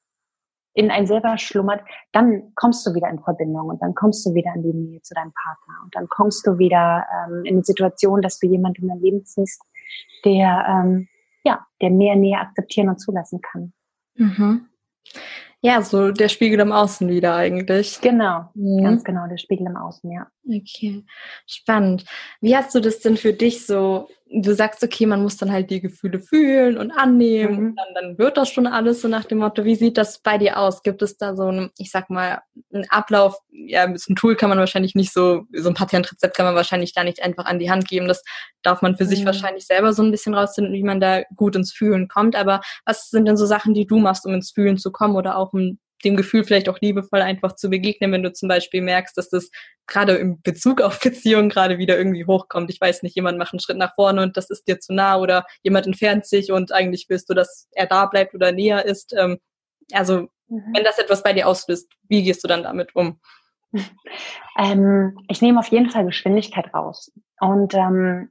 in 0.75 0.91
einem 0.91 1.07
selber 1.07 1.37
schlummert, 1.37 1.83
dann 2.13 2.53
kommst 2.55 2.87
du 2.87 2.95
wieder 2.95 3.09
in 3.09 3.19
Verbindung 3.19 3.69
und 3.69 3.83
dann 3.83 3.95
kommst 3.95 4.25
du 4.25 4.35
wieder 4.35 4.53
in 4.55 4.63
die 4.63 4.73
Nähe 4.73 5.03
zu 5.03 5.15
deinem 5.15 5.33
Partner 5.33 5.75
und 5.85 5.95
dann 5.95 6.09
kommst 6.09 6.47
du 6.47 6.59
wieder 6.59 7.05
ähm, 7.27 7.45
in 7.45 7.57
die 7.57 7.65
Situation, 7.65 8.23
dass 8.23 8.39
du 8.39 8.47
jemanden 8.47 8.83
in 8.83 8.89
dein 8.89 9.01
Leben 9.01 9.25
ziehst, 9.25 9.63
der 10.25 10.65
ähm, 10.69 11.09
ja, 11.45 11.67
der 11.81 11.91
mehr 11.91 12.17
Nähe 12.17 12.39
akzeptieren 12.39 12.89
und 12.89 13.01
zulassen 13.01 13.41
kann. 13.41 13.73
Mhm. 14.15 14.67
Ja, 15.63 15.83
so 15.83 16.11
der 16.11 16.29
Spiegel 16.29 16.61
im 16.61 16.73
Außen 16.73 17.09
wieder 17.09 17.35
eigentlich. 17.35 18.01
Genau, 18.01 18.49
mhm. 18.55 18.83
ganz 18.83 19.05
genau, 19.05 19.27
der 19.29 19.37
Spiegel 19.37 19.67
im 19.67 19.77
Außen, 19.77 20.11
ja. 20.11 20.27
Okay, 20.49 21.05
spannend. 21.47 22.05
Wie 22.41 22.57
hast 22.57 22.75
du 22.75 22.81
das 22.81 23.01
denn 23.01 23.17
für 23.17 23.35
dich 23.35 23.67
so 23.67 24.09
du 24.33 24.55
sagst, 24.55 24.83
okay, 24.85 25.07
man 25.07 25.23
muss 25.23 25.37
dann 25.37 25.51
halt 25.51 25.71
die 25.71 25.81
Gefühle 25.81 26.21
fühlen 26.21 26.79
und 26.79 26.93
annehmen, 26.93 27.61
mhm. 27.61 27.69
und 27.71 27.77
dann, 27.77 27.95
dann 27.95 28.19
wird 28.19 28.37
das 28.37 28.49
schon 28.49 28.67
alles 28.67 29.03
so 29.03 29.09
nach 29.09 29.25
dem 29.25 29.39
Motto. 29.39 29.65
Wie 29.65 29.75
sieht 29.75 29.99
das 29.99 30.21
bei 30.21 30.39
dir 30.39 30.59
aus? 30.59 30.83
Gibt 30.83 31.03
es 31.03 31.17
da 31.17 31.35
so 31.35 31.51
ein, 31.51 31.71
ich 31.79 31.91
sag 31.91 32.11
mal, 32.11 32.41
einen 32.73 32.89
Ablauf? 32.91 33.37
Ja, 33.51 33.87
mit 33.89 34.01
so 34.01 34.11
einem 34.11 34.17
Tool 34.17 34.37
kann 34.37 34.49
man 34.49 34.59
wahrscheinlich 34.59 34.95
nicht 34.95 35.13
so, 35.13 35.43
so 35.53 35.69
ein 35.69 35.75
Patientrezept 35.75 36.37
kann 36.37 36.47
man 36.47 36.55
wahrscheinlich 36.55 36.95
da 36.95 37.03
nicht 37.03 37.23
einfach 37.23 37.47
an 37.47 37.59
die 37.59 37.71
Hand 37.71 37.89
geben. 37.89 38.07
Das 38.07 38.23
darf 38.63 38.83
man 38.83 38.97
für 38.97 39.05
mhm. 39.05 39.09
sich 39.09 39.27
wahrscheinlich 39.27 39.67
selber 39.67 39.93
so 39.93 40.03
ein 40.03 40.13
bisschen 40.13 40.35
rausfinden, 40.35 40.75
wie 40.75 40.85
man 40.85 41.01
da 41.01 41.23
gut 41.35 41.57
ins 41.57 41.73
Fühlen 41.73 42.07
kommt. 42.07 42.37
Aber 42.37 42.61
was 42.85 43.11
sind 43.11 43.27
denn 43.27 43.37
so 43.37 43.47
Sachen, 43.47 43.75
die 43.75 43.87
du 43.87 43.99
machst, 43.99 44.27
um 44.27 44.35
ins 44.35 44.53
Fühlen 44.53 44.79
zu 44.79 44.93
kommen 44.93 45.17
oder 45.17 45.37
auch 45.37 45.53
um 45.53 45.79
dem 46.05 46.17
Gefühl 46.17 46.45
vielleicht 46.45 46.69
auch 46.69 46.79
liebevoll 46.81 47.21
einfach 47.21 47.55
zu 47.57 47.71
begegnen, 47.71 48.13
wenn 48.13 48.23
du 48.23 48.33
zum 48.33 48.49
Beispiel 48.49 48.81
merkst, 48.81 49.17
dass 49.17 49.29
das 49.29 49.51
gerade 49.87 50.15
im 50.15 50.41
Bezug 50.43 50.81
auf 50.81 51.01
Beziehungen 51.01 51.49
gerade 51.49 51.79
wieder 51.79 51.99
irgendwie 51.99 52.27
hochkommt. 52.27 52.71
Ich 52.71 52.81
weiß 52.81 53.03
nicht, 53.03 53.17
jemand 53.17 53.39
macht 53.39 53.53
einen 53.53 53.61
Schritt 53.61 53.77
nach 53.77 53.95
vorne 53.95 54.23
und 54.23 54.37
das 54.37 54.51
ist 54.51 54.67
dir 54.69 54.81
zu 54.81 54.95
nah 54.95 55.19
oder 55.19 55.47
jemand 55.63 55.87
entfernt 55.87 56.27
sich 56.27 56.53
und 56.53 56.73
eigentlich 56.73 57.07
willst 57.09 57.29
du, 57.29 57.35
dass 57.35 57.69
er 57.73 57.87
da 57.87 58.07
bleibt 58.07 58.35
oder 58.35 58.53
näher 58.53 58.85
ist. 58.85 59.15
Ähm, 59.17 59.39
also 59.93 60.29
mhm. 60.49 60.73
wenn 60.75 60.85
das 60.85 60.99
etwas 60.99 61.23
bei 61.23 61.33
dir 61.33 61.49
auslöst, 61.49 61.89
wie 62.09 62.23
gehst 62.23 62.43
du 62.45 62.49
dann 62.49 62.63
damit 62.63 62.95
um? 62.95 63.21
Ähm, 64.59 65.17
ich 65.29 65.41
nehme 65.41 65.61
auf 65.61 65.69
jeden 65.69 65.91
Fall 65.91 66.05
Geschwindigkeit 66.05 66.75
raus. 66.75 67.11
Und 67.41 67.73
ähm, 67.73 68.31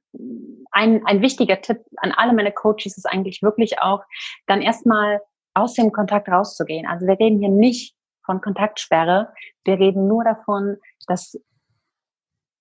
ein, 0.72 1.02
ein 1.06 1.22
wichtiger 1.22 1.62
Tipp 1.62 1.80
an 1.98 2.12
alle 2.12 2.34
meine 2.34 2.52
Coaches 2.52 2.98
ist 2.98 3.06
eigentlich 3.10 3.42
wirklich 3.42 3.80
auch, 3.80 4.04
dann 4.46 4.62
erstmal 4.62 5.22
aus 5.54 5.74
dem 5.74 5.92
Kontakt 5.92 6.30
rauszugehen. 6.30 6.88
Also 6.88 7.08
wir 7.08 7.20
reden 7.20 7.40
hier 7.40 7.50
nicht 7.50 7.96
von 8.26 8.42
Kontaktsperre. 8.42 9.34
Wir 9.64 9.80
reden 9.80 10.08
nur 10.08 10.24
davon, 10.24 10.78
dass 11.08 11.36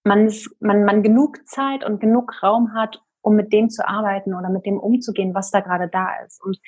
man, 0.04 0.32
man, 0.60 0.84
man 0.84 1.02
genug 1.02 1.46
Zeit 1.48 1.84
und 1.84 2.00
genug 2.00 2.42
Raum 2.42 2.74
hat, 2.74 3.02
um 3.20 3.34
mit 3.34 3.52
dem 3.52 3.68
zu 3.68 3.86
arbeiten 3.86 4.34
oder 4.34 4.48
mit 4.48 4.64
dem 4.64 4.78
umzugehen, 4.78 5.34
was 5.34 5.50
da 5.50 5.60
gerade 5.60 5.88
da 5.88 6.08
ist. 6.24 6.42
Und 6.42 6.58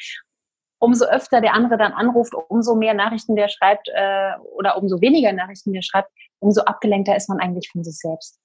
umso 0.80 1.04
öfter 1.04 1.40
der 1.40 1.54
andere 1.54 1.78
dann 1.78 1.92
anruft, 1.92 2.34
umso 2.48 2.74
mehr 2.74 2.94
Nachrichten 2.94 3.36
der 3.36 3.48
schreibt 3.48 3.88
äh, 3.94 4.32
oder 4.54 4.76
umso 4.78 5.00
weniger 5.00 5.32
Nachrichten 5.32 5.72
der 5.72 5.82
schreibt, 5.82 6.10
umso 6.40 6.62
abgelenkter 6.62 7.14
ist 7.16 7.28
man 7.28 7.38
eigentlich 7.38 7.70
von 7.70 7.84
sich 7.84 7.98
selbst. 7.98 8.39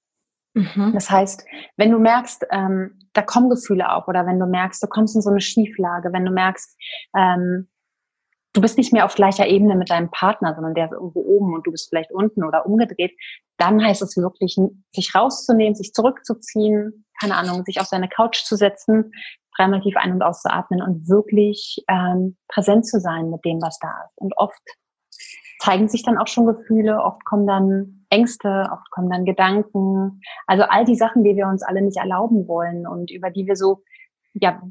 Mhm. 0.56 0.92
Das 0.94 1.10
heißt, 1.10 1.44
wenn 1.76 1.90
du 1.90 1.98
merkst, 1.98 2.46
ähm, 2.50 2.98
da 3.12 3.20
kommen 3.20 3.50
Gefühle 3.50 3.92
auf 3.92 4.08
oder 4.08 4.26
wenn 4.26 4.40
du 4.40 4.46
merkst, 4.46 4.82
du 4.82 4.86
kommst 4.86 5.14
in 5.14 5.20
so 5.20 5.28
eine 5.28 5.42
Schieflage, 5.42 6.14
wenn 6.14 6.24
du 6.24 6.32
merkst, 6.32 6.76
ähm, 7.14 7.68
du 8.54 8.62
bist 8.62 8.78
nicht 8.78 8.90
mehr 8.90 9.04
auf 9.04 9.14
gleicher 9.14 9.46
Ebene 9.46 9.76
mit 9.76 9.90
deinem 9.90 10.10
Partner, 10.10 10.54
sondern 10.54 10.72
der 10.72 10.86
ist 10.86 10.92
irgendwo 10.92 11.20
oben 11.20 11.52
und 11.54 11.66
du 11.66 11.72
bist 11.72 11.90
vielleicht 11.90 12.10
unten 12.10 12.42
oder 12.42 12.64
umgedreht, 12.64 13.12
dann 13.58 13.84
heißt 13.84 14.00
es 14.00 14.16
wirklich, 14.16 14.56
sich 14.94 15.14
rauszunehmen, 15.14 15.74
sich 15.74 15.92
zurückzuziehen, 15.92 17.04
keine 17.20 17.36
Ahnung, 17.36 17.64
sich 17.66 17.78
auf 17.78 17.86
seine 17.86 18.08
Couch 18.08 18.44
zu 18.44 18.56
setzen, 18.56 19.12
dreimal 19.58 19.82
tief 19.82 19.96
ein- 19.98 20.12
und 20.12 20.22
auszuatmen 20.22 20.80
und 20.80 21.06
wirklich 21.06 21.84
ähm, 21.88 22.38
präsent 22.48 22.86
zu 22.86 22.98
sein 22.98 23.28
mit 23.28 23.44
dem, 23.44 23.60
was 23.60 23.78
da 23.78 23.92
ist. 24.06 24.16
Und 24.16 24.32
oft 24.38 24.62
zeigen 25.60 25.88
sich 25.88 26.02
dann 26.02 26.16
auch 26.16 26.28
schon 26.28 26.46
Gefühle, 26.46 27.02
oft 27.02 27.22
kommen 27.26 27.46
dann 27.46 27.95
Ängste, 28.10 28.68
oft 28.72 28.90
kommen 28.90 29.10
dann 29.10 29.24
Gedanken. 29.24 30.20
Also 30.46 30.64
all 30.64 30.84
die 30.84 30.96
Sachen, 30.96 31.24
die 31.24 31.36
wir 31.36 31.46
uns 31.46 31.62
alle 31.62 31.82
nicht 31.82 31.96
erlauben 31.96 32.46
wollen 32.48 32.86
und 32.86 33.10
über 33.10 33.30
die 33.30 33.46
wir 33.46 33.56
so, 33.56 33.82
ja, 34.34 34.62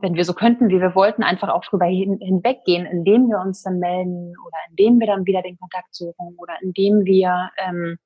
wenn 0.00 0.14
wir 0.14 0.24
so 0.24 0.34
könnten, 0.34 0.68
wie 0.68 0.80
wir 0.80 0.94
wollten, 0.94 1.22
einfach 1.22 1.48
auch 1.48 1.64
drüber 1.64 1.86
hin, 1.86 2.18
hinweggehen, 2.20 2.86
indem 2.86 3.28
wir 3.28 3.40
uns 3.40 3.62
dann 3.62 3.78
melden 3.78 4.34
oder 4.46 4.56
indem 4.70 4.98
wir 4.98 5.06
dann 5.06 5.26
wieder 5.26 5.42
den 5.42 5.58
Kontakt 5.58 5.94
suchen 5.94 6.36
oder 6.38 6.54
indem 6.62 7.04
wir 7.04 7.50
ähm, 7.58 7.98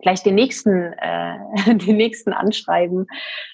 gleich 0.00 0.22
den 0.22 0.34
nächsten, 0.34 0.92
äh, 0.94 1.38
den 1.74 1.96
nächsten 1.96 2.32
anschreiben, 2.32 3.06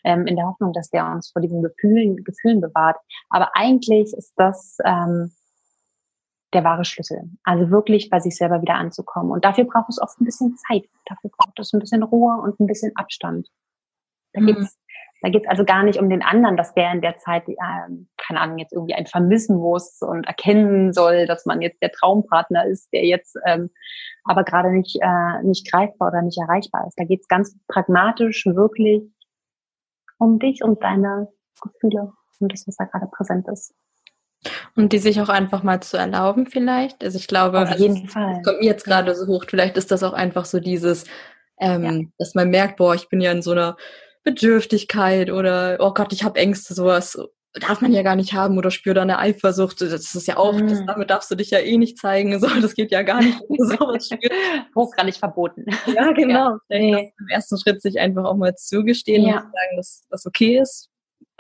ähm, 0.05 0.27
in 0.27 0.37
der 0.37 0.47
Hoffnung, 0.47 0.73
dass 0.73 0.91
der 0.91 1.07
uns 1.07 1.31
vor 1.31 1.43
diesen 1.43 1.63
Gefühlen, 1.63 2.17
Gefühlen 2.25 2.61
bewahrt. 2.61 2.97
Aber 3.31 3.51
eigentlich 3.55 4.13
ist 4.13 4.35
das 4.37 4.79
ähm, 4.85 5.33
der 6.53 6.65
wahre 6.65 6.85
Schlüssel. 6.85 7.31
Also 7.45 7.71
wirklich 7.71 8.11
bei 8.11 8.21
sich 8.21 8.37
selber 8.37 8.61
wieder 8.63 8.75
anzukommen. 8.75 9.33
Und 9.33 9.45
dafür 9.45 9.65
braucht 9.65 9.89
es 9.89 10.01
oft 10.01 10.21
ein 10.21 10.25
bisschen 10.25 10.57
Zeit. 10.57 10.85
Dafür 11.07 11.31
braucht 11.37 11.59
es 11.59 11.73
ein 11.73 11.81
bisschen 11.81 12.03
Ruhe 12.03 12.41
und 12.43 12.61
ein 12.61 12.67
bisschen 12.67 12.93
Abstand. 12.97 13.49
Da 14.33 14.41
mhm. 14.41 14.47
geht's, 14.47 14.79
da 15.23 15.31
geht's 15.31 15.49
also 15.49 15.65
gar 15.65 15.83
nicht 15.83 15.99
um 15.99 16.11
den 16.11 16.23
anderen, 16.23 16.57
dass 16.57 16.75
der 16.75 16.93
in 16.93 17.01
der 17.01 17.19
Zeit, 17.19 17.49
äh, 17.49 17.55
keine 18.19 18.41
Ahnung, 18.41 18.59
jetzt 18.59 18.73
irgendwie 18.73 18.95
ein 18.95 19.07
vermissen 19.07 19.57
muss 19.57 20.01
und 20.03 20.27
erkennen 20.27 20.93
soll, 20.93 21.27
dass 21.27 21.47
man 21.47 21.63
jetzt 21.63 21.81
der 21.83 21.93
Traumpartner 21.93 22.67
ist, 22.67 22.93
der 22.93 23.05
jetzt 23.05 23.37
ähm, 23.47 23.71
aber 24.25 24.45
gerade 24.45 24.71
nicht, 24.71 24.99
äh, 25.01 25.43
nicht 25.43 25.71
greifbar 25.71 26.09
oder 26.09 26.23
nicht 26.23 26.39
erreichbar 26.39 26.87
ist. 26.87 26.99
Da 26.99 27.05
geht's 27.05 27.29
ganz 27.29 27.57
pragmatisch 27.69 28.47
wirklich 28.47 29.03
um 30.19 30.39
dich 30.39 30.63
und 30.63 30.83
deine 30.83 31.29
Gefühle 31.61 32.13
und 32.41 32.53
das, 32.53 32.67
was 32.67 32.77
da 32.77 32.85
gerade 32.85 33.07
präsent 33.07 33.49
ist. 33.49 33.75
Und 34.75 34.93
die 34.93 34.99
sich 34.99 35.21
auch 35.21 35.29
einfach 35.29 35.63
mal 35.63 35.81
zu 35.81 35.97
erlauben 35.97 36.47
vielleicht. 36.47 37.05
Also 37.05 37.19
ich 37.19 37.29
glaube, 37.29 37.61
Auf 37.61 37.71
also 37.71 37.85
jeden 37.85 38.09
Fall. 38.09 38.43
kommt 38.43 38.61
mir 38.61 38.67
jetzt 38.67 38.85
gerade 38.85 39.15
so 39.15 39.27
hoch. 39.27 39.45
Vielleicht 39.47 39.77
ist 39.77 39.91
das 39.91 40.03
auch 40.03 40.13
einfach 40.13 40.45
so 40.45 40.59
dieses, 40.59 41.05
ähm, 41.61 41.85
ja. 41.85 42.01
dass 42.19 42.35
man 42.35 42.51
merkt, 42.51 42.77
boah, 42.77 42.95
ich 42.95 43.09
bin 43.09 43.21
ja 43.21 43.31
in 43.31 43.43
so 43.43 43.53
einer 43.53 43.77
Bedürftigkeit 44.25 45.31
oder 45.31 45.77
oh 45.81 45.93
Gott, 45.95 46.13
ich 46.13 46.25
habe 46.25 46.39
Ängste, 46.39 46.75
sowas 46.75 47.19
darf 47.61 47.83
man 47.83 47.93
ja 47.93 48.03
gar 48.03 48.17
nicht 48.17 48.33
haben 48.33 48.57
oder 48.57 48.71
spür 48.71 48.95
da 48.95 49.03
eine 49.03 49.19
Eifersucht. 49.19 49.81
Das 49.81 50.15
ist 50.15 50.27
ja 50.27 50.37
auch, 50.39 50.55
mm. 50.55 50.69
das, 50.69 50.81
mhm. 50.81 50.87
damit 50.87 51.11
darfst 51.11 51.31
du 51.31 51.35
dich 51.35 51.51
ja 51.51 51.59
eh 51.59 51.77
nicht 51.77 51.99
zeigen. 51.99 52.39
So, 52.41 52.49
das 52.61 52.75
geht 52.75 52.91
ja 52.91 53.03
gar 53.03 53.21
nicht. 53.21 53.39
sowas 53.49 54.09
Hochgradig 54.75 55.17
verboten. 55.17 55.67
Ja, 55.87 56.13
genau. 56.17 56.51
Ja. 56.51 56.79
Nee. 56.79 57.13
Im 57.19 57.29
ersten 57.29 57.59
Schritt 57.59 57.83
sich 57.83 58.01
einfach 58.01 58.25
auch 58.25 58.37
mal 58.37 58.55
zugestehen 58.55 59.25
ja. 59.25 59.37
und 59.37 59.43
sagen, 59.43 59.77
dass 59.77 60.07
das 60.09 60.27
okay 60.27 60.59
ist, 60.59 60.89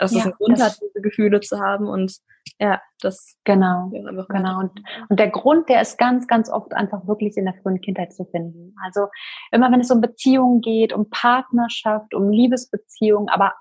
dass 0.02 0.12
ja, 0.12 0.18
es 0.18 0.24
einen 0.24 0.34
Grund 0.34 0.60
hat, 0.60 0.78
diese 0.82 1.00
Gefühle 1.00 1.40
zu 1.40 1.60
haben 1.60 1.86
und 1.86 2.16
ja, 2.58 2.80
das. 3.00 3.36
Genau, 3.44 3.90
genau. 3.90 4.60
Und, 4.60 4.72
und 5.08 5.20
der 5.20 5.30
Grund, 5.30 5.68
der 5.68 5.80
ist 5.80 5.96
ganz, 5.96 6.26
ganz 6.26 6.50
oft 6.50 6.74
einfach 6.74 7.06
wirklich 7.06 7.36
in 7.36 7.44
der 7.44 7.54
frühen 7.62 7.80
Kindheit 7.80 8.12
zu 8.12 8.24
finden. 8.24 8.74
Also 8.84 9.06
immer 9.52 9.70
wenn 9.70 9.80
es 9.80 9.90
um 9.90 10.00
Beziehungen 10.00 10.60
geht, 10.60 10.92
um 10.92 11.08
Partnerschaft, 11.08 12.14
um 12.14 12.30
Liebesbeziehungen, 12.30 13.28
aber 13.28 13.54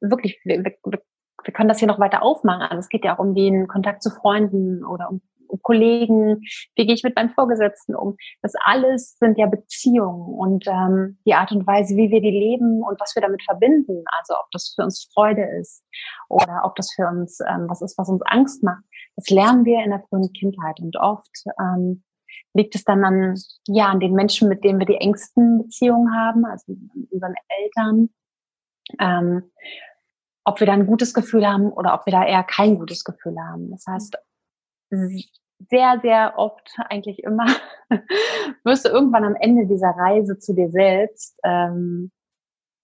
wirklich, 0.00 0.40
wir, 0.44 0.64
wir, 0.64 0.74
wir 0.84 1.52
können 1.52 1.68
das 1.68 1.78
hier 1.78 1.88
noch 1.88 1.98
weiter 1.98 2.22
aufmachen. 2.22 2.62
Also 2.62 2.78
es 2.78 2.88
geht 2.88 3.04
ja 3.04 3.14
auch 3.14 3.18
um 3.18 3.34
den 3.34 3.68
Kontakt 3.68 4.02
zu 4.02 4.10
Freunden 4.10 4.84
oder 4.84 5.10
um 5.10 5.20
Kollegen, 5.60 6.40
wie 6.76 6.86
gehe 6.86 6.94
ich 6.94 7.02
mit 7.02 7.16
meinem 7.16 7.30
Vorgesetzten 7.30 7.94
um. 7.94 8.16
Das 8.40 8.52
alles 8.64 9.16
sind 9.18 9.38
ja 9.38 9.46
Beziehungen 9.46 10.34
und 10.34 10.66
ähm, 10.66 11.18
die 11.26 11.34
Art 11.34 11.52
und 11.52 11.66
Weise, 11.66 11.96
wie 11.96 12.10
wir 12.10 12.20
die 12.20 12.30
leben 12.30 12.82
und 12.82 13.00
was 13.00 13.14
wir 13.14 13.22
damit 13.22 13.42
verbinden. 13.42 14.04
Also 14.18 14.34
ob 14.34 14.50
das 14.52 14.72
für 14.74 14.82
uns 14.82 15.10
Freude 15.12 15.44
ist 15.60 15.84
oder 16.28 16.62
ob 16.64 16.76
das 16.76 16.92
für 16.94 17.06
uns 17.06 17.40
ähm, 17.40 17.66
was 17.68 17.82
ist, 17.82 17.98
was 17.98 18.08
uns 18.08 18.22
Angst 18.22 18.62
macht. 18.62 18.82
Das 19.16 19.28
lernen 19.28 19.64
wir 19.64 19.82
in 19.84 19.90
der 19.90 20.02
frühen 20.08 20.32
Kindheit 20.32 20.80
und 20.80 20.96
oft 20.96 21.44
ähm, 21.60 22.02
liegt 22.54 22.74
es 22.74 22.84
dann 22.84 23.04
an, 23.04 23.34
ja, 23.66 23.86
an 23.86 24.00
den 24.00 24.12
Menschen, 24.12 24.48
mit 24.48 24.64
denen 24.64 24.78
wir 24.78 24.86
die 24.86 24.96
engsten 24.96 25.62
Beziehungen 25.62 26.14
haben, 26.14 26.44
also 26.44 26.74
unseren 27.10 27.34
Eltern. 27.48 28.10
Ähm, 28.98 29.50
ob 30.44 30.60
wir 30.60 30.66
da 30.66 30.72
ein 30.72 30.86
gutes 30.86 31.14
Gefühl 31.14 31.46
haben 31.46 31.70
oder 31.70 31.94
ob 31.94 32.06
wir 32.06 32.10
da 32.10 32.24
eher 32.24 32.42
kein 32.42 32.78
gutes 32.78 33.04
Gefühl 33.04 33.36
haben. 33.38 33.70
Das 33.70 33.84
heißt, 33.86 34.16
sehr, 35.70 36.00
sehr 36.02 36.34
oft, 36.36 36.76
eigentlich 36.88 37.22
immer, 37.24 37.46
wirst 38.64 38.84
du 38.84 38.90
irgendwann 38.90 39.24
am 39.24 39.36
Ende 39.36 39.66
dieser 39.66 39.90
Reise 39.90 40.38
zu 40.38 40.54
dir 40.54 40.70
selbst, 40.70 41.38
ähm, 41.44 42.10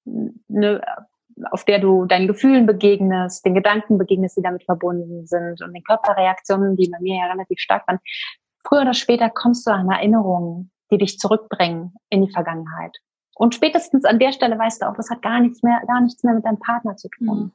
ne, 0.05 0.81
auf 1.51 1.65
der 1.65 1.79
du 1.79 2.05
deinen 2.05 2.27
Gefühlen 2.27 2.67
begegnest, 2.67 3.45
den 3.45 3.55
Gedanken 3.55 3.99
begegnest, 3.99 4.37
die 4.37 4.43
damit 4.43 4.65
verbunden 4.65 5.27
sind 5.27 5.63
und 5.63 5.73
den 5.73 5.85
Körperreaktionen, 5.85 6.77
die 6.77 6.91
bei 6.91 6.99
mir 7.01 7.19
ja 7.19 7.31
relativ 7.31 7.61
stark 7.61 7.87
waren. 7.87 8.01
Früher 8.67 8.83
oder 8.83 8.95
später 8.95 9.31
kommst 9.31 9.67
du 9.67 9.71
an 9.71 9.89
Erinnerungen, 9.89 10.71
die 10.91 10.99
dich 10.99 11.19
zurückbringen 11.19 11.95
in 12.11 12.25
die 12.27 12.33
Vergangenheit. 12.33 12.97
Und 13.37 13.55
spätestens 13.55 14.05
an 14.05 14.19
der 14.19 14.33
Stelle 14.33 14.59
weißt 14.59 14.83
du 14.83 14.87
auch, 14.89 14.97
das 14.97 15.11
hat 15.11 15.23
gar 15.23 15.41
nichts 15.41 15.63
mehr, 15.63 15.81
gar 15.87 16.01
nichts 16.01 16.25
mehr 16.25 16.35
mit 16.35 16.45
deinem 16.45 16.59
Partner 16.59 16.97
zu 16.97 17.09
tun. 17.09 17.39
Mhm 17.39 17.53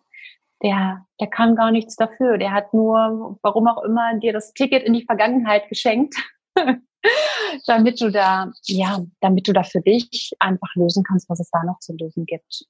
der, 0.64 1.06
der 1.20 1.28
kann 1.28 1.56
gar 1.56 1.72
nichts 1.72 1.96
dafür. 1.96 2.38
Der 2.38 2.52
hat 2.52 2.74
nur, 2.74 3.38
warum 3.42 3.68
auch 3.68 3.84
immer, 3.84 4.18
dir 4.20 4.34
das 4.34 4.54
Ticket 4.54 4.84
in 4.84 4.94
die 4.94 5.06
Vergangenheit 5.06 5.68
geschenkt, 5.70 6.16
damit 7.68 8.02
du 8.02 8.10
da, 8.10 8.52
ja, 8.66 9.00
damit 9.20 9.48
du 9.48 9.54
da 9.54 9.64
für 9.64 9.82
dich 9.82 10.32
einfach 10.40 10.74
lösen 10.76 11.04
kannst, 11.04 11.30
was 11.30 11.40
es 11.40 11.50
da 11.52 11.64
noch 11.64 11.80
zu 11.80 11.96
lösen 12.00 12.26
gibt. 12.26 12.66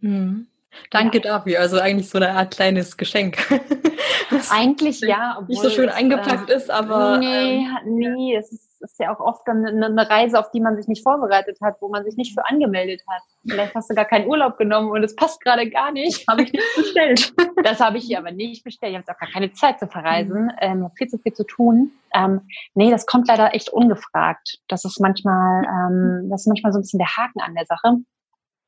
Mhm. 0.00 0.46
Danke 0.90 1.18
ja. 1.18 1.38
dafür. 1.38 1.60
Also 1.60 1.78
eigentlich 1.78 2.08
so 2.08 2.18
eine 2.18 2.30
Art 2.30 2.54
kleines 2.54 2.96
Geschenk. 2.96 3.38
eigentlich 4.50 5.00
ja, 5.00 5.36
obwohl 5.38 5.48
nicht 5.48 5.62
so 5.62 5.70
schön 5.70 5.88
eingepackt 5.88 6.50
äh, 6.50 6.56
ist, 6.56 6.70
aber 6.70 7.18
nee, 7.18 7.66
ähm, 7.86 7.94
nee, 7.94 8.36
es 8.36 8.50
ist 8.52 8.73
ist 8.92 9.00
ja 9.00 9.14
auch 9.14 9.20
oft 9.20 9.46
dann 9.46 9.64
eine 9.64 10.10
Reise, 10.10 10.38
auf 10.38 10.50
die 10.50 10.60
man 10.60 10.76
sich 10.76 10.88
nicht 10.88 11.02
vorbereitet 11.02 11.58
hat, 11.62 11.76
wo 11.80 11.88
man 11.88 12.04
sich 12.04 12.16
nicht 12.16 12.34
für 12.34 12.46
angemeldet 12.48 13.02
hat. 13.08 13.22
Vielleicht 13.48 13.74
hast 13.74 13.90
du 13.90 13.94
gar 13.94 14.04
keinen 14.04 14.26
Urlaub 14.26 14.56
genommen 14.58 14.90
und 14.90 15.02
es 15.02 15.16
passt 15.16 15.40
gerade 15.40 15.68
gar 15.68 15.92
nicht. 15.92 16.26
Habe 16.28 16.42
ich 16.42 16.52
nicht 16.52 16.76
bestellt. 16.76 17.32
Das 17.64 17.80
habe 17.80 17.96
ich 17.96 18.04
hier 18.04 18.18
aber 18.18 18.30
nicht 18.30 18.62
bestellt. 18.62 18.92
Ich 18.92 18.98
habe 18.98 19.10
auch 19.10 19.18
gar 19.18 19.30
keine 19.30 19.50
Zeit 19.52 19.78
zu 19.78 19.86
verreisen. 19.86 20.44
Mhm. 20.44 20.52
Ähm, 20.60 20.90
viel 20.96 21.08
zu 21.08 21.16
viel 21.18 21.32
zu 21.32 21.44
tun. 21.44 21.92
Ähm, 22.12 22.42
nee, 22.74 22.90
das 22.90 23.06
kommt 23.06 23.26
leider 23.26 23.54
echt 23.54 23.70
ungefragt. 23.70 24.58
Das 24.68 24.84
ist 24.84 25.00
manchmal, 25.00 25.64
ähm, 25.64 26.28
das 26.28 26.42
ist 26.42 26.46
manchmal 26.46 26.72
so 26.72 26.78
ein 26.78 26.82
bisschen 26.82 26.98
der 26.98 27.16
Haken 27.16 27.40
an 27.40 27.54
der 27.54 27.64
Sache. 27.64 27.96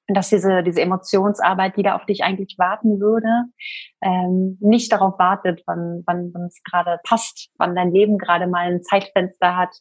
Dass 0.08 0.28
diese, 0.28 0.62
diese 0.62 0.80
Emotionsarbeit, 0.80 1.76
die 1.76 1.82
da 1.82 1.96
auf 1.96 2.06
dich 2.06 2.22
eigentlich 2.22 2.56
warten 2.58 3.00
würde, 3.00 3.44
ähm, 4.02 4.56
nicht 4.60 4.92
darauf 4.92 5.18
wartet, 5.18 5.62
wann, 5.66 6.02
wann, 6.06 6.32
es 6.46 6.62
gerade 6.62 7.00
passt, 7.02 7.50
wann 7.58 7.74
dein 7.74 7.90
Leben 7.90 8.18
gerade 8.18 8.46
mal 8.46 8.72
ein 8.72 8.82
Zeitfenster 8.82 9.56
hat, 9.56 9.76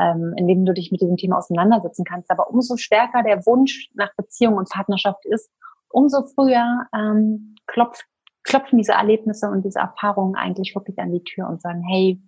ähm, 0.00 0.32
in 0.36 0.46
dem 0.46 0.64
du 0.64 0.72
dich 0.72 0.92
mit 0.92 1.00
diesem 1.00 1.16
Thema 1.16 1.38
auseinandersetzen 1.38 2.04
kannst. 2.04 2.30
Aber 2.30 2.50
umso 2.50 2.76
stärker 2.76 3.22
der 3.22 3.44
Wunsch 3.46 3.90
nach 3.94 4.14
Beziehung 4.16 4.54
und 4.54 4.70
Partnerschaft 4.70 5.24
ist, 5.26 5.50
umso 5.88 6.22
früher 6.34 6.86
ähm, 6.94 7.56
klopft, 7.66 8.04
klopfen 8.44 8.78
diese 8.78 8.92
Erlebnisse 8.92 9.48
und 9.48 9.64
diese 9.64 9.80
Erfahrungen 9.80 10.36
eigentlich 10.36 10.74
wirklich 10.74 10.98
an 10.98 11.12
die 11.12 11.24
Tür 11.24 11.48
und 11.48 11.60
sagen, 11.60 11.82
hey, 11.88 12.20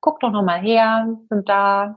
guck 0.00 0.20
doch 0.20 0.32
noch 0.32 0.42
mal 0.42 0.60
her, 0.60 1.16
sind 1.30 1.48
da 1.48 1.96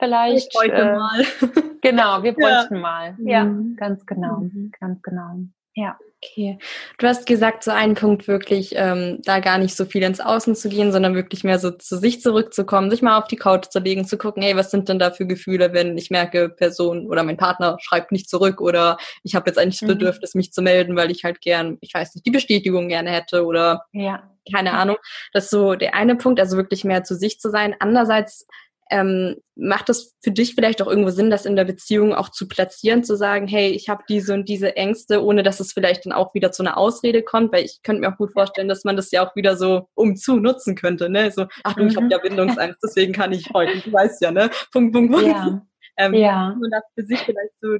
vielleicht. 0.00 0.48
Ich 0.52 0.72
äh, 0.72 0.96
mal. 0.96 1.24
genau, 1.82 2.22
wir 2.22 2.32
bräuchten 2.32 2.74
ja. 2.74 2.80
mal. 2.80 3.16
Ja, 3.24 3.44
mhm. 3.44 3.76
ganz 3.76 4.04
genau, 4.04 4.40
mhm. 4.40 4.72
ganz 4.80 5.00
genau. 5.02 5.36
Ja. 5.74 5.96
Okay. 6.22 6.58
Du 6.98 7.06
hast 7.06 7.24
gesagt, 7.24 7.64
so 7.64 7.70
ein 7.70 7.94
Punkt 7.94 8.28
wirklich, 8.28 8.74
ähm, 8.76 9.20
da 9.24 9.40
gar 9.40 9.56
nicht 9.56 9.74
so 9.74 9.86
viel 9.86 10.02
ins 10.02 10.20
Außen 10.20 10.54
zu 10.54 10.68
gehen, 10.68 10.92
sondern 10.92 11.14
wirklich 11.14 11.44
mehr 11.44 11.58
so 11.58 11.70
zu 11.70 11.96
sich 11.96 12.20
zurückzukommen, 12.20 12.90
sich 12.90 13.00
mal 13.00 13.16
auf 13.16 13.26
die 13.26 13.36
Couch 13.36 13.68
zu 13.70 13.78
legen, 13.78 14.04
zu 14.04 14.18
gucken, 14.18 14.42
hey, 14.42 14.54
was 14.54 14.70
sind 14.70 14.90
denn 14.90 14.98
da 14.98 15.12
für 15.12 15.26
Gefühle, 15.26 15.72
wenn 15.72 15.96
ich 15.96 16.10
merke, 16.10 16.50
Person 16.50 17.06
oder 17.06 17.22
mein 17.22 17.38
Partner 17.38 17.78
schreibt 17.80 18.12
nicht 18.12 18.28
zurück 18.28 18.60
oder 18.60 18.98
ich 19.22 19.34
habe 19.34 19.48
jetzt 19.48 19.58
eigentlich 19.58 19.80
das 19.80 19.88
mhm. 19.88 19.94
Bedürfnis, 19.94 20.34
mich 20.34 20.52
zu 20.52 20.60
melden, 20.60 20.94
weil 20.94 21.10
ich 21.10 21.24
halt 21.24 21.40
gern, 21.40 21.78
ich 21.80 21.94
weiß 21.94 22.14
nicht, 22.14 22.26
die 22.26 22.30
Bestätigung 22.30 22.88
gerne 22.88 23.10
hätte 23.10 23.46
oder 23.46 23.86
ja. 23.92 24.30
keine 24.52 24.74
Ahnung. 24.74 24.96
Das 25.32 25.44
ist 25.44 25.50
so 25.50 25.74
der 25.74 25.94
eine 25.94 26.16
Punkt, 26.16 26.38
also 26.38 26.58
wirklich 26.58 26.84
mehr 26.84 27.02
zu 27.02 27.14
sich 27.14 27.40
zu 27.40 27.48
sein. 27.48 27.74
Andererseits 27.78 28.46
ähm, 28.90 29.36
macht 29.54 29.88
es 29.88 30.16
für 30.20 30.32
dich 30.32 30.54
vielleicht 30.54 30.82
auch 30.82 30.88
irgendwo 30.88 31.10
Sinn, 31.10 31.30
das 31.30 31.46
in 31.46 31.54
der 31.54 31.64
Beziehung 31.64 32.12
auch 32.12 32.28
zu 32.28 32.48
platzieren, 32.48 33.04
zu 33.04 33.16
sagen, 33.16 33.46
hey, 33.46 33.70
ich 33.70 33.88
habe 33.88 34.02
diese 34.08 34.34
und 34.34 34.48
diese 34.48 34.76
Ängste, 34.76 35.24
ohne 35.24 35.42
dass 35.42 35.60
es 35.60 35.72
vielleicht 35.72 36.06
dann 36.06 36.12
auch 36.12 36.34
wieder 36.34 36.50
zu 36.50 36.62
einer 36.62 36.76
Ausrede 36.76 37.22
kommt, 37.22 37.52
weil 37.52 37.64
ich 37.64 37.80
könnte 37.82 38.00
mir 38.00 38.12
auch 38.12 38.16
gut 38.16 38.32
vorstellen, 38.32 38.68
dass 38.68 38.84
man 38.84 38.96
das 38.96 39.10
ja 39.12 39.26
auch 39.26 39.36
wieder 39.36 39.56
so 39.56 39.88
umzu 39.94 40.36
nutzen 40.36 40.74
könnte, 40.74 41.08
ne? 41.08 41.30
So, 41.30 41.46
ach 41.62 41.74
du, 41.74 41.86
ich 41.86 41.96
habe 41.96 42.06
mhm. 42.06 42.10
ja 42.10 42.18
Bindungsangst, 42.18 42.78
deswegen 42.82 43.12
kann 43.12 43.32
ich 43.32 43.48
heute, 43.54 43.80
du 43.80 43.92
weißt 43.92 44.20
ja, 44.22 44.32
ne? 44.32 44.50
Punkt, 44.72 44.92
Punkt, 44.92 45.12
Punkt. 45.12 45.26
Ja. 45.26 45.62
Ähm, 45.96 46.14
ja. 46.14 46.56
Und 46.60 46.70
da 46.70 46.80
für 46.94 47.04
sich 47.04 47.20
vielleicht 47.20 47.60
so 47.60 47.76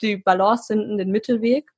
die 0.00 0.16
Balance 0.16 0.72
finden, 0.72 0.96
den 0.96 1.10
Mittelweg. 1.10 1.68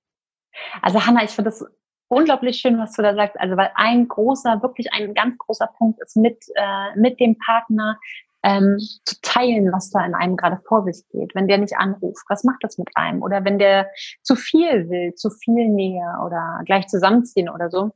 Also 0.83 1.05
Hanna, 1.05 1.25
ich 1.25 1.31
finde 1.31 1.51
das 1.51 1.65
unglaublich 2.09 2.59
schön, 2.59 2.79
was 2.79 2.93
du 2.93 3.03
da 3.03 3.15
sagst. 3.15 3.39
Also 3.41 3.57
weil 3.57 3.71
ein 3.75 4.09
großer, 4.09 4.63
wirklich 4.63 4.93
ein 4.93 5.15
ganz 5.15 5.39
großer 5.39 5.69
Punkt 5.79 6.01
ist 6.03 6.17
mit 6.17 6.45
äh, 6.55 6.97
mit 6.97 7.19
dem 7.21 7.39
Partner 7.39 7.99
ähm, 8.43 8.79
zu 9.05 9.21
teilen, 9.23 9.73
was 9.73 9.91
da 9.91 10.05
in 10.05 10.15
einem 10.15 10.37
gerade 10.37 10.61
vor 10.67 10.85
sich 10.85 11.05
geht. 11.11 11.35
Wenn 11.35 11.49
der 11.49 11.59
nicht 11.59 11.77
anruft, 11.77 12.25
was 12.29 12.45
macht 12.45 12.63
das 12.63 12.79
mit 12.79 12.89
einem? 12.95 13.23
Oder 13.23 13.45
wenn 13.45 13.59
der 13.59 13.89
zu 14.23 14.35
viel 14.35 14.89
will, 14.89 15.15
zu 15.15 15.31
viel 15.31 15.69
Nähe 15.69 16.15
oder 16.25 16.61
gleich 16.65 16.87
zusammenziehen 16.87 17.49
oder 17.49 17.71
so. 17.71 17.93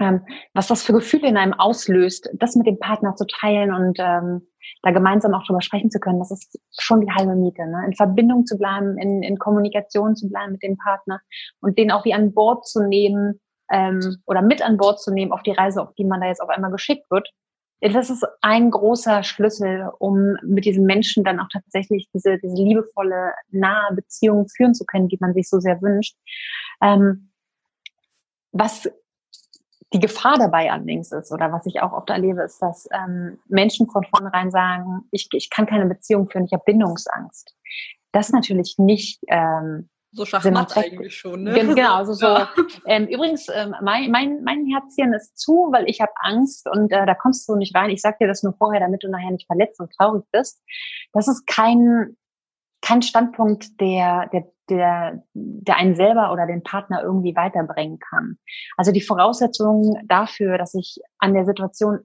Ähm, 0.00 0.24
was 0.54 0.68
das 0.68 0.84
für 0.84 0.92
Gefühle 0.92 1.26
in 1.26 1.36
einem 1.36 1.54
auslöst, 1.54 2.30
das 2.34 2.54
mit 2.54 2.68
dem 2.68 2.78
Partner 2.78 3.16
zu 3.16 3.26
teilen 3.26 3.72
und 3.72 3.98
ähm, 3.98 4.46
da 4.82 4.92
gemeinsam 4.92 5.34
auch 5.34 5.44
drüber 5.44 5.60
sprechen 5.60 5.90
zu 5.90 5.98
können, 5.98 6.20
das 6.20 6.30
ist 6.30 6.56
schon 6.78 7.00
die 7.00 7.10
halbe 7.10 7.34
Miete. 7.34 7.66
Ne? 7.66 7.82
In 7.84 7.94
Verbindung 7.94 8.46
zu 8.46 8.56
bleiben, 8.58 8.96
in, 8.96 9.24
in 9.24 9.38
Kommunikation 9.38 10.14
zu 10.14 10.28
bleiben 10.28 10.52
mit 10.52 10.62
dem 10.62 10.76
Partner 10.76 11.20
und 11.60 11.78
den 11.78 11.90
auch 11.90 12.04
wie 12.04 12.14
an 12.14 12.32
Bord 12.32 12.64
zu 12.64 12.86
nehmen 12.86 13.40
ähm, 13.72 14.18
oder 14.24 14.40
mit 14.40 14.62
an 14.62 14.76
Bord 14.76 15.00
zu 15.00 15.12
nehmen 15.12 15.32
auf 15.32 15.42
die 15.42 15.50
Reise, 15.50 15.82
auf 15.82 15.92
die 15.94 16.04
man 16.04 16.20
da 16.20 16.28
jetzt 16.28 16.40
auf 16.40 16.48
einmal 16.48 16.70
geschickt 16.70 17.10
wird 17.10 17.28
das 17.80 18.10
ist 18.10 18.26
ein 18.40 18.70
großer 18.70 19.22
Schlüssel, 19.22 19.90
um 19.98 20.36
mit 20.42 20.64
diesen 20.64 20.84
Menschen 20.84 21.22
dann 21.24 21.38
auch 21.38 21.48
tatsächlich 21.52 22.08
diese, 22.12 22.38
diese 22.38 22.56
liebevolle, 22.56 23.32
nahe 23.50 23.94
Beziehung 23.94 24.48
führen 24.48 24.74
zu 24.74 24.84
können, 24.84 25.08
die 25.08 25.18
man 25.20 25.34
sich 25.34 25.48
so 25.48 25.60
sehr 25.60 25.80
wünscht. 25.80 26.16
Ähm, 26.82 27.30
was 28.50 28.88
die 29.92 30.00
Gefahr 30.00 30.38
dabei 30.38 30.70
allerdings 30.70 31.12
ist, 31.12 31.32
oder 31.32 31.52
was 31.52 31.66
ich 31.66 31.80
auch 31.80 31.92
oft 31.92 32.10
erlebe, 32.10 32.42
ist, 32.42 32.60
dass 32.60 32.88
ähm, 32.92 33.38
Menschen 33.46 33.88
von 33.88 34.04
vornherein 34.04 34.50
sagen, 34.50 35.04
ich, 35.12 35.28
ich 35.32 35.48
kann 35.48 35.66
keine 35.66 35.86
Beziehung 35.86 36.28
führen, 36.28 36.44
ich 36.44 36.52
habe 36.52 36.64
Bindungsangst. 36.66 37.54
Das 38.12 38.30
natürlich 38.30 38.76
nicht 38.78 39.20
ähm, 39.28 39.88
so 40.12 40.24
Schachmatt 40.24 40.76
eigentlich 40.76 41.16
schon, 41.16 41.44
ne? 41.44 41.52
Genau, 41.52 41.94
also 41.96 42.14
so. 42.14 42.26
Ja. 42.26 42.50
Ähm, 42.86 43.06
übrigens, 43.06 43.46
ähm, 43.54 43.74
mein, 43.82 44.10
mein, 44.10 44.42
mein 44.42 44.66
Herzchen 44.66 45.12
ist 45.12 45.38
zu, 45.38 45.68
weil 45.70 45.88
ich 45.88 46.00
habe 46.00 46.12
Angst 46.16 46.68
und 46.68 46.90
äh, 46.92 47.04
da 47.04 47.14
kommst 47.14 47.48
du 47.48 47.56
nicht 47.56 47.74
rein. 47.74 47.90
Ich 47.90 48.00
sag 48.00 48.18
dir 48.18 48.26
das 48.26 48.42
nur 48.42 48.54
vorher, 48.54 48.80
damit 48.80 49.02
du 49.02 49.10
nachher 49.10 49.30
nicht 49.30 49.46
verletzt 49.46 49.80
und 49.80 49.92
traurig 49.92 50.24
bist. 50.32 50.62
Das 51.12 51.28
ist 51.28 51.46
kein, 51.46 52.16
kein 52.80 53.02
Standpunkt, 53.02 53.80
der, 53.80 54.28
der, 54.32 54.50
der, 54.70 55.22
der 55.34 55.76
einen 55.76 55.94
selber 55.94 56.32
oder 56.32 56.46
den 56.46 56.62
Partner 56.62 57.02
irgendwie 57.02 57.36
weiterbringen 57.36 57.98
kann. 57.98 58.38
Also 58.76 58.92
die 58.92 59.02
Voraussetzung 59.02 60.00
dafür, 60.06 60.56
dass 60.56 60.72
sich 60.72 60.98
an 61.18 61.34
der 61.34 61.44
Situation 61.44 62.00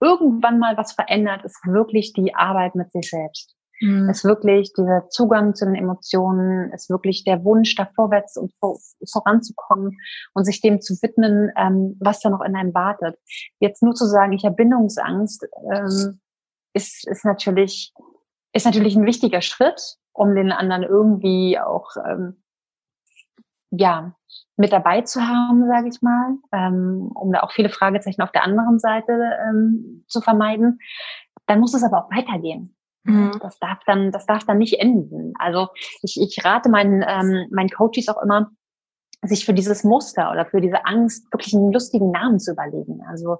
irgendwann 0.00 0.58
mal 0.58 0.76
was 0.76 0.92
verändert, 0.92 1.44
ist 1.44 1.58
wirklich 1.66 2.12
die 2.12 2.34
Arbeit 2.34 2.74
mit 2.74 2.92
sich 2.92 3.10
selbst. 3.10 3.55
Mhm. 3.80 4.08
Ist 4.08 4.24
wirklich 4.24 4.72
dieser 4.72 5.08
Zugang 5.08 5.54
zu 5.54 5.66
den 5.66 5.74
Emotionen, 5.74 6.72
ist 6.72 6.88
wirklich 6.88 7.24
der 7.24 7.44
Wunsch, 7.44 7.74
da 7.74 7.88
vorwärts 7.94 8.36
und 8.36 8.52
vor, 8.58 8.78
voranzukommen 9.10 9.98
und 10.34 10.44
sich 10.44 10.60
dem 10.60 10.80
zu 10.80 10.94
widmen, 11.02 11.50
ähm, 11.56 11.96
was 12.00 12.20
da 12.20 12.30
noch 12.30 12.42
in 12.42 12.56
einem 12.56 12.74
wartet. 12.74 13.18
Jetzt 13.60 13.82
nur 13.82 13.94
zu 13.94 14.06
sagen, 14.06 14.32
ich 14.32 14.44
habe 14.44 14.56
Bindungsangst, 14.56 15.46
ähm, 15.72 16.20
ist, 16.72 17.06
ist 17.08 17.24
natürlich, 17.24 17.92
ist 18.52 18.66
natürlich 18.66 18.96
ein 18.96 19.06
wichtiger 19.06 19.40
Schritt, 19.40 19.96
um 20.12 20.34
den 20.34 20.52
anderen 20.52 20.82
irgendwie 20.82 21.58
auch, 21.58 21.90
ähm, 22.08 22.42
ja, 23.70 24.14
mit 24.56 24.72
dabei 24.72 25.02
zu 25.02 25.20
haben, 25.20 25.66
sage 25.66 25.88
ich 25.88 26.00
mal, 26.00 26.36
ähm, 26.52 27.10
um 27.14 27.32
da 27.32 27.40
auch 27.40 27.52
viele 27.52 27.68
Fragezeichen 27.68 28.22
auf 28.22 28.32
der 28.32 28.44
anderen 28.44 28.78
Seite 28.78 29.12
ähm, 29.46 30.04
zu 30.08 30.20
vermeiden. 30.20 30.78
Dann 31.46 31.60
muss 31.60 31.74
es 31.74 31.82
aber 31.82 32.04
auch 32.04 32.10
weitergehen. 32.10 32.75
Mhm. 33.06 33.38
Das 33.40 33.58
darf 33.58 33.78
dann, 33.86 34.10
das 34.12 34.26
darf 34.26 34.44
dann 34.44 34.58
nicht 34.58 34.80
enden. 34.80 35.32
Also 35.38 35.68
ich, 36.02 36.20
ich 36.20 36.44
rate 36.44 36.68
meinen, 36.68 37.04
ähm, 37.06 37.46
meinen 37.50 37.70
Coaches 37.70 38.08
auch 38.08 38.22
immer, 38.22 38.50
sich 39.22 39.44
für 39.44 39.54
dieses 39.54 39.82
Muster 39.84 40.30
oder 40.30 40.46
für 40.46 40.60
diese 40.60 40.84
Angst 40.84 41.26
wirklich 41.32 41.54
einen 41.54 41.72
lustigen 41.72 42.10
Namen 42.10 42.38
zu 42.38 42.52
überlegen. 42.52 43.00
Also 43.08 43.38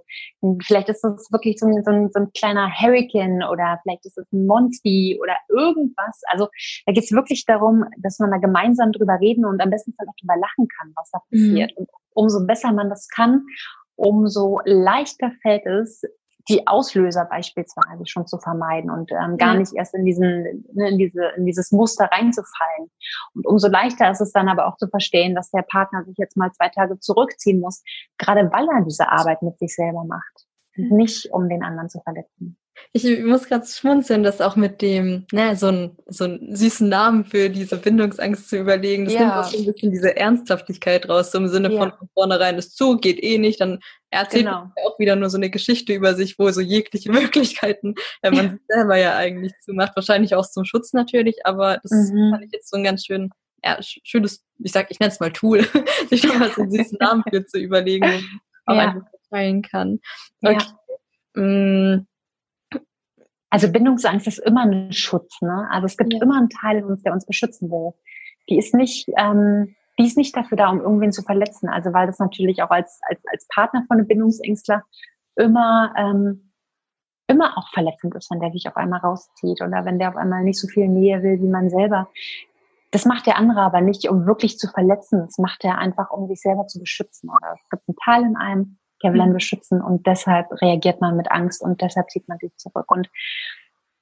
vielleicht 0.65 0.89
ist 0.89 1.05
es 1.05 1.31
wirklich 1.31 1.59
so 1.59 1.67
ein, 1.67 1.83
so 1.85 1.91
ein, 1.91 2.11
so 2.11 2.21
ein 2.21 2.33
kleiner 2.33 2.71
Hurricane 2.71 3.43
oder 3.51 3.79
vielleicht 3.83 4.05
ist 4.07 4.19
es 4.19 4.27
ein 4.33 4.47
Monty 4.47 5.19
oder 5.21 5.37
irgendwas. 5.49 6.23
Also 6.29 6.49
da 6.87 6.93
geht 6.93 7.05
es 7.05 7.13
wirklich 7.13 7.45
darum, 7.45 7.85
dass 7.99 8.19
man 8.19 8.31
da 8.31 8.39
gemeinsam 8.39 8.93
drüber 8.93 9.19
reden 9.21 9.45
und 9.45 9.61
am 9.61 9.71
besten 9.71 9.93
Fall 9.95 10.07
auch 10.09 10.17
drüber 10.21 10.37
lachen 10.37 10.67
kann, 10.79 10.93
was 10.97 11.11
da 11.11 11.19
passiert. 11.31 11.73
Mhm. 11.73 11.83
Und 11.83 11.91
umso 12.15 12.47
besser 12.47 12.73
man 12.73 12.89
das 12.89 13.09
kann, 13.09 13.45
umso 13.97 14.61
leichter 14.65 15.31
fällt 15.43 15.67
es, 15.67 16.03
die 16.49 16.67
Auslöser 16.67 17.25
beispielsweise 17.25 18.07
schon 18.07 18.27
zu 18.27 18.39
vermeiden 18.39 18.91
und 18.91 19.11
ähm, 19.13 19.37
gar 19.37 19.57
nicht 19.57 19.75
erst 19.75 19.95
in 19.95 20.05
diesen 20.05 20.65
ne, 20.73 20.91
in 20.91 20.99
diese 20.99 21.27
in 21.37 21.47
dieses 21.47 21.73
Muster 21.73 22.07
reinzufallen. 22.07 22.91
Und 23.35 23.47
umso 23.47 23.69
leichter 23.69 24.11
ist 24.11 24.21
es 24.21 24.33
dann 24.33 24.49
aber 24.49 24.67
auch 24.67 24.77
zu 24.77 24.89
verstehen, 24.89 25.35
dass 25.35 25.51
der 25.51 25.63
Partner 25.63 26.05
sich 26.05 26.17
jetzt 26.19 26.37
mal 26.37 26.53
zwei 26.53 26.69
Tage 26.69 26.99
zurückziehen 26.99 27.61
muss, 27.61 27.83
gerade 28.19 28.51
weil 28.53 28.69
er 28.69 28.85
diese 28.85 29.11
Arbeit 29.11 29.43
mit 29.43 29.59
sich 29.59 29.75
selber 29.75 30.05
macht, 30.05 30.47
nicht 30.77 31.33
um 31.33 31.49
den 31.49 31.63
anderen 31.63 31.89
zu 31.89 32.01
verletzen. 32.01 32.57
Ich 32.93 33.05
muss 33.25 33.47
gerade 33.47 33.67
schmunzeln, 33.67 34.23
das 34.23 34.41
auch 34.41 34.57
mit 34.57 34.81
dem, 34.81 35.27
ne, 35.33 35.57
so, 35.57 35.67
ein, 35.69 35.97
so 36.07 36.25
einen 36.25 36.55
süßen 36.55 36.89
Namen 36.89 37.25
für 37.25 37.51
diese 37.51 37.77
Bindungsangst 37.77 38.49
zu 38.49 38.59
überlegen. 38.59 39.05
Das 39.05 39.15
ja. 39.15 39.21
nimmt 39.21 39.33
auch 39.33 39.45
so 39.45 39.59
ein 39.59 39.67
bisschen 39.67 39.93
diese 39.93 40.17
Ernsthaftigkeit 40.17 41.09
raus, 41.09 41.33
so 41.33 41.39
im 41.39 41.49
Sinne 41.49 41.73
ja. 41.73 41.79
von, 41.79 41.93
von 41.93 42.09
vornherein 42.15 42.57
ist 42.57 42.77
zu, 42.77 42.97
geht 42.97 43.23
eh 43.23 43.39
nicht, 43.39 43.61
dann 43.61 43.81
erzählt 44.11 44.47
genau. 44.47 44.71
er 44.75 44.87
auch 44.87 44.99
wieder 44.99 45.17
nur 45.17 45.31
so 45.31 45.37
eine 45.37 45.51
Geschichte 45.51 45.93
über 45.93 46.15
sich, 46.15 46.39
wo 46.39 46.51
so 46.51 46.61
jegliche 46.61 47.11
Möglichkeiten 47.13 47.95
äh, 48.23 48.31
man 48.31 48.51
sich 48.51 48.61
selber 48.69 48.97
ja 48.97 49.17
eigentlich 49.17 49.53
zumacht. 49.61 49.95
Wahrscheinlich 49.95 50.35
auch 50.35 50.49
zum 50.49 50.65
Schutz 50.65 50.93
natürlich, 50.93 51.45
aber 51.45 51.79
das 51.83 51.93
mhm. 51.93 52.31
fand 52.33 52.45
ich 52.45 52.53
jetzt 52.53 52.71
so 52.71 52.77
ein 52.77 52.85
ganz 52.85 53.05
schön, 53.05 53.31
ja, 53.65 53.79
schönes, 53.81 54.45
ich 54.59 54.73
sag, 54.73 54.91
ich 54.91 55.01
nenne 55.01 55.13
es 55.13 55.21
mal 55.21 55.33
Tool, 55.33 55.67
sich 56.11 56.23
schon 56.23 56.39
mal 56.39 56.51
so 56.51 56.63
einen 56.63 56.71
süßen 56.71 56.99
Namen 57.01 57.25
für 57.29 57.45
zu 57.47 57.59
überlegen, 57.59 58.05
auch 58.67 58.75
ja. 58.75 58.81
einfach 58.81 59.09
teilen 59.31 59.63
kann. 59.63 59.99
Okay. 60.43 60.65
Ja. 61.37 61.43
Mm. 61.43 62.07
Also 63.57 63.73
Bindungsangst 63.73 64.27
ist 64.27 64.39
immer 64.41 64.67
ein 64.67 64.93
Schutz, 64.93 65.41
ne? 65.41 65.67
Also 65.71 65.87
es 65.87 65.97
gibt 65.97 66.13
ja. 66.13 66.21
immer 66.21 66.37
einen 66.37 66.51
Teil 66.51 66.77
in 66.77 66.85
uns, 66.85 67.03
der 67.03 67.15
uns 67.15 67.25
beschützen 67.25 67.71
will. 67.71 67.95
Die 68.51 68.59
ist 68.59 68.75
nicht, 68.75 69.09
ähm, 69.17 69.75
die 69.99 70.05
ist 70.05 70.19
nicht 70.19 70.37
dafür 70.37 70.59
da, 70.59 70.69
um 70.69 70.83
irgendwen 70.83 71.11
zu 71.11 71.23
verletzen. 71.23 71.71
Also 71.71 71.95
weil 71.95 72.07
das 72.07 72.19
natürlich 72.19 72.63
auch 72.63 72.69
als, 72.69 73.01
als, 73.09 73.19
als 73.33 73.49
Partner 73.49 73.83
von 73.89 73.97
einem 73.97 74.09
Bindungsängstler 74.09 74.85
immer, 75.37 75.95
ähm, 75.97 76.53
immer 77.29 77.57
auch 77.57 77.71
verletzend 77.73 78.15
ist, 78.15 78.31
wenn 78.31 78.41
der 78.41 78.51
dich 78.51 78.69
auf 78.69 78.77
einmal 78.77 79.01
rauszieht 79.01 79.63
oder 79.63 79.87
wenn 79.87 79.99
der 79.99 80.11
auf 80.11 80.17
einmal 80.17 80.45
nicht 80.45 80.61
so 80.61 80.69
viel 80.69 80.87
Nähe 80.87 81.23
will 81.23 81.41
wie 81.41 81.49
man 81.49 81.71
selber. 81.71 82.11
Das 82.91 83.07
macht 83.07 83.27
der 83.27 83.39
andere 83.39 83.63
aber 83.63 83.81
nicht, 83.81 84.07
um 84.11 84.27
wirklich 84.27 84.59
zu 84.59 84.69
verletzen. 84.69 85.23
Das 85.25 85.39
macht 85.39 85.65
er 85.65 85.79
einfach, 85.79 86.11
um 86.11 86.29
sich 86.29 86.43
selber 86.43 86.67
zu 86.67 86.79
beschützen. 86.79 87.31
Oder 87.31 87.55
es 87.55 87.71
gibt 87.71 87.89
einen 87.89 87.97
Teil 88.05 88.23
in 88.31 88.37
einem, 88.37 88.79
einen 89.03 89.31
mhm. 89.31 89.35
beschützen 89.35 89.81
und 89.81 90.07
deshalb 90.07 90.51
reagiert 90.61 91.01
man 91.01 91.17
mit 91.17 91.31
Angst 91.31 91.63
und 91.63 91.81
deshalb 91.81 92.11
zieht 92.11 92.29
man 92.29 92.39
sich 92.39 92.57
zurück. 92.57 92.91
Und 92.91 93.09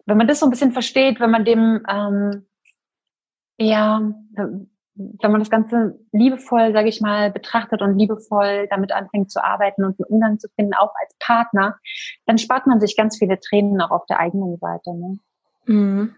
wenn 0.07 0.17
man 0.17 0.29
das 0.29 0.41
so 0.41 0.47
ein 0.47 0.51
bisschen 0.51 0.73
versteht, 0.73 1.21
wenn 1.21 1.31
man 1.31 1.45
dem 1.45 1.83
ähm, 1.89 2.47
Ja, 3.59 4.03
wenn 4.97 5.33
man 5.33 5.41
das 5.41 5.51
Ganze 5.51 5.99
liebevoll, 6.13 6.73
sage 6.73 6.89
ich 6.89 7.01
mal, 7.01 7.31
betrachtet 7.33 7.83
und 7.83 7.99
liebevoll 7.99 8.69
damit 8.71 8.93
anfängt 8.93 9.31
zu 9.31 9.43
arbeiten 9.43 9.85
und 9.85 9.99
einen 9.99 10.07
Umgang 10.09 10.39
zu 10.39 10.49
finden, 10.55 10.75
auch 10.75 10.93
als 11.03 11.15
Partner, 11.19 11.79
dann 12.27 12.39
spart 12.39 12.67
man 12.67 12.81
sich 12.81 12.97
ganz 12.97 13.19
viele 13.19 13.41
Tränen 13.41 13.81
auch 13.81 13.91
auf 13.91 14.07
der 14.07 14.21
eigenen 14.21 14.57
Seite. 14.59 14.95
Ne? 14.95 15.19
Mhm. 15.67 16.15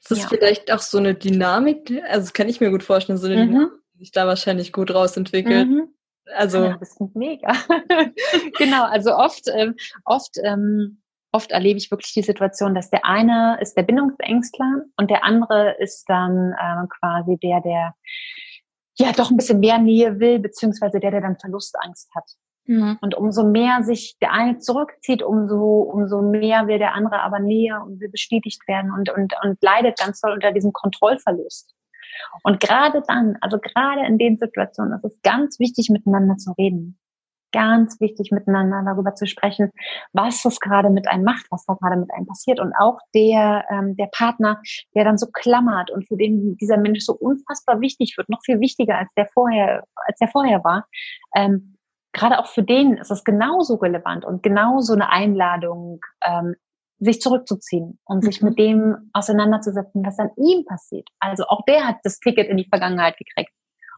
Ist 0.00 0.10
das 0.10 0.22
ja. 0.22 0.28
vielleicht 0.28 0.72
auch 0.72 0.80
so 0.80 0.98
eine 0.98 1.14
Dynamik? 1.14 2.02
Also 2.08 2.32
kann 2.34 2.48
ich 2.48 2.60
mir 2.60 2.70
gut 2.70 2.82
vorstellen, 2.82 3.18
so 3.18 3.28
eine 3.28 3.46
mhm. 3.46 3.48
Dynamik, 3.48 3.72
die 3.94 3.98
sich 4.00 4.12
da 4.12 4.26
wahrscheinlich 4.26 4.72
gut 4.72 4.94
rausentwickelt. 4.94 5.68
Mhm. 5.68 5.88
Also 6.36 6.64
ja, 6.64 6.76
das 6.78 6.90
ist 7.00 7.16
mega. 7.16 7.52
genau, 8.58 8.84
also 8.84 9.14
oft, 9.16 9.48
ähm, 9.54 9.74
oft, 10.04 10.36
ähm, 10.42 11.02
oft 11.32 11.50
erlebe 11.52 11.78
ich 11.78 11.90
wirklich 11.90 12.12
die 12.12 12.22
Situation, 12.22 12.74
dass 12.74 12.90
der 12.90 13.04
eine 13.04 13.58
ist 13.60 13.74
der 13.76 13.82
Bindungsängstler 13.82 14.84
und 14.96 15.10
der 15.10 15.24
andere 15.24 15.76
ist 15.78 16.04
dann 16.08 16.54
ähm, 16.60 16.88
quasi 17.00 17.38
der, 17.38 17.60
der 17.60 17.94
ja 18.98 19.12
doch 19.12 19.30
ein 19.30 19.36
bisschen 19.36 19.60
mehr 19.60 19.78
Nähe 19.78 20.20
will, 20.20 20.38
beziehungsweise 20.38 21.00
der, 21.00 21.10
der 21.10 21.22
dann 21.22 21.38
Verlustangst 21.38 22.10
hat. 22.14 22.30
Mhm. 22.66 22.98
Und 23.00 23.14
umso 23.16 23.44
mehr 23.44 23.82
sich 23.82 24.16
der 24.20 24.32
eine 24.32 24.58
zurückzieht, 24.58 25.22
umso, 25.22 25.80
umso 25.80 26.22
mehr 26.22 26.66
will 26.66 26.78
der 26.78 26.94
andere 26.94 27.20
aber 27.22 27.40
näher 27.40 27.82
und 27.82 28.00
will 28.00 28.10
bestätigt 28.10 28.60
werden 28.68 28.92
und, 28.92 29.10
und, 29.10 29.34
und 29.42 29.58
leidet 29.62 29.98
ganz 29.98 30.20
doll 30.20 30.32
unter 30.32 30.52
diesem 30.52 30.72
Kontrollverlust. 30.72 31.74
Und 32.42 32.60
gerade 32.60 33.02
dann, 33.06 33.36
also 33.40 33.58
gerade 33.58 34.06
in 34.06 34.18
den 34.18 34.38
Situationen, 34.38 34.94
ist 34.94 35.04
es 35.04 35.22
ganz 35.22 35.58
wichtig, 35.58 35.90
miteinander 35.90 36.36
zu 36.36 36.52
reden. 36.52 36.98
Ganz 37.52 38.00
wichtig, 38.00 38.30
miteinander 38.30 38.82
darüber 38.84 39.14
zu 39.14 39.26
sprechen, 39.26 39.72
was 40.12 40.42
das 40.42 40.58
gerade 40.58 40.88
mit 40.88 41.06
einem 41.06 41.24
macht, 41.24 41.46
was 41.50 41.66
da 41.66 41.74
gerade 41.74 41.96
mit 41.96 42.10
einem 42.12 42.26
passiert. 42.26 42.60
Und 42.60 42.72
auch 42.78 42.98
der, 43.14 43.66
ähm, 43.70 43.94
der 43.96 44.08
Partner, 44.10 44.60
der 44.94 45.04
dann 45.04 45.18
so 45.18 45.26
klammert 45.26 45.90
und 45.90 46.08
für 46.08 46.16
den 46.16 46.56
dieser 46.56 46.78
Mensch 46.78 47.00
so 47.00 47.12
unfassbar 47.12 47.80
wichtig 47.80 48.14
wird, 48.16 48.30
noch 48.30 48.40
viel 48.42 48.58
wichtiger 48.60 48.96
als 48.96 49.10
der 49.16 49.26
vorher, 49.34 49.84
als 50.06 50.18
der 50.18 50.28
vorher 50.28 50.64
war, 50.64 50.86
ähm, 51.36 51.76
gerade 52.12 52.38
auch 52.38 52.46
für 52.46 52.62
den 52.62 52.96
ist 52.96 53.10
es 53.10 53.24
genauso 53.24 53.76
relevant 53.76 54.24
und 54.24 54.42
genauso 54.42 54.94
eine 54.94 55.10
Einladung, 55.10 56.00
ähm, 56.24 56.54
sich 57.04 57.20
zurückzuziehen 57.20 57.98
und 58.04 58.22
sich 58.22 58.42
mit 58.42 58.52
mhm. 58.52 58.62
dem 58.62 59.10
auseinanderzusetzen, 59.12 60.06
was 60.06 60.18
an 60.18 60.30
ihm 60.36 60.64
passiert. 60.64 61.08
Also 61.18 61.44
auch 61.48 61.64
der 61.66 61.86
hat 61.86 61.96
das 62.04 62.20
Ticket 62.20 62.48
in 62.48 62.56
die 62.56 62.68
Vergangenheit 62.68 63.16
gekriegt 63.16 63.52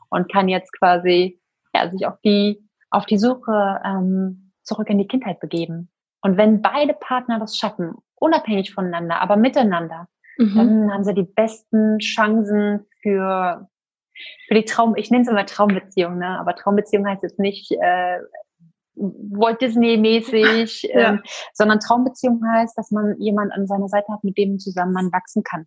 und 0.08 0.32
kann 0.32 0.48
jetzt 0.48 0.72
quasi 0.78 1.40
ja, 1.74 1.90
sich 1.90 2.06
auf 2.06 2.18
die, 2.24 2.66
auf 2.90 3.04
die 3.04 3.18
Suche 3.18 3.80
ähm, 3.84 4.52
zurück 4.62 4.88
in 4.88 4.98
die 4.98 5.06
Kindheit 5.06 5.38
begeben. 5.40 5.90
Und 6.22 6.38
wenn 6.38 6.62
beide 6.62 6.94
Partner 6.94 7.38
das 7.38 7.58
schaffen, 7.58 7.94
unabhängig 8.14 8.72
voneinander, 8.72 9.20
aber 9.20 9.36
miteinander, 9.36 10.08
mhm. 10.38 10.54
dann 10.56 10.92
haben 10.92 11.04
sie 11.04 11.14
die 11.14 11.24
besten 11.24 11.98
Chancen 11.98 12.86
für, 13.02 13.68
für 14.48 14.54
die 14.54 14.64
Traum, 14.64 14.96
ich 14.96 15.10
nenne 15.10 15.24
es 15.24 15.28
immer 15.28 15.44
Traumbeziehung, 15.44 16.16
ne? 16.18 16.38
aber 16.40 16.56
Traumbeziehung 16.56 17.06
heißt 17.06 17.22
jetzt 17.22 17.38
nicht 17.38 17.70
äh, 17.72 18.18
Walt 18.96 19.60
Disney-mäßig, 19.60 20.82
ja. 20.94 21.10
ähm, 21.10 21.22
sondern 21.52 21.80
Traumbeziehung 21.80 22.40
heißt, 22.46 22.76
dass 22.76 22.90
man 22.90 23.20
jemand 23.20 23.52
an 23.52 23.66
seiner 23.66 23.88
Seite 23.88 24.12
hat, 24.12 24.24
mit 24.24 24.38
dem 24.38 24.58
zusammen 24.58 24.92
man 24.92 25.12
wachsen 25.12 25.42
kann. 25.42 25.66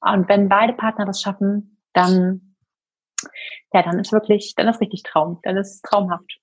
Und 0.00 0.28
wenn 0.28 0.48
beide 0.48 0.72
Partner 0.72 1.04
das 1.04 1.20
schaffen, 1.20 1.80
dann, 1.92 2.56
ja, 3.72 3.82
dann 3.82 3.98
ist 3.98 4.12
wirklich, 4.12 4.54
dann 4.56 4.68
ist 4.68 4.80
richtig 4.80 5.02
Traum, 5.02 5.40
dann 5.42 5.56
ist 5.56 5.82
traumhaft. 5.82 6.38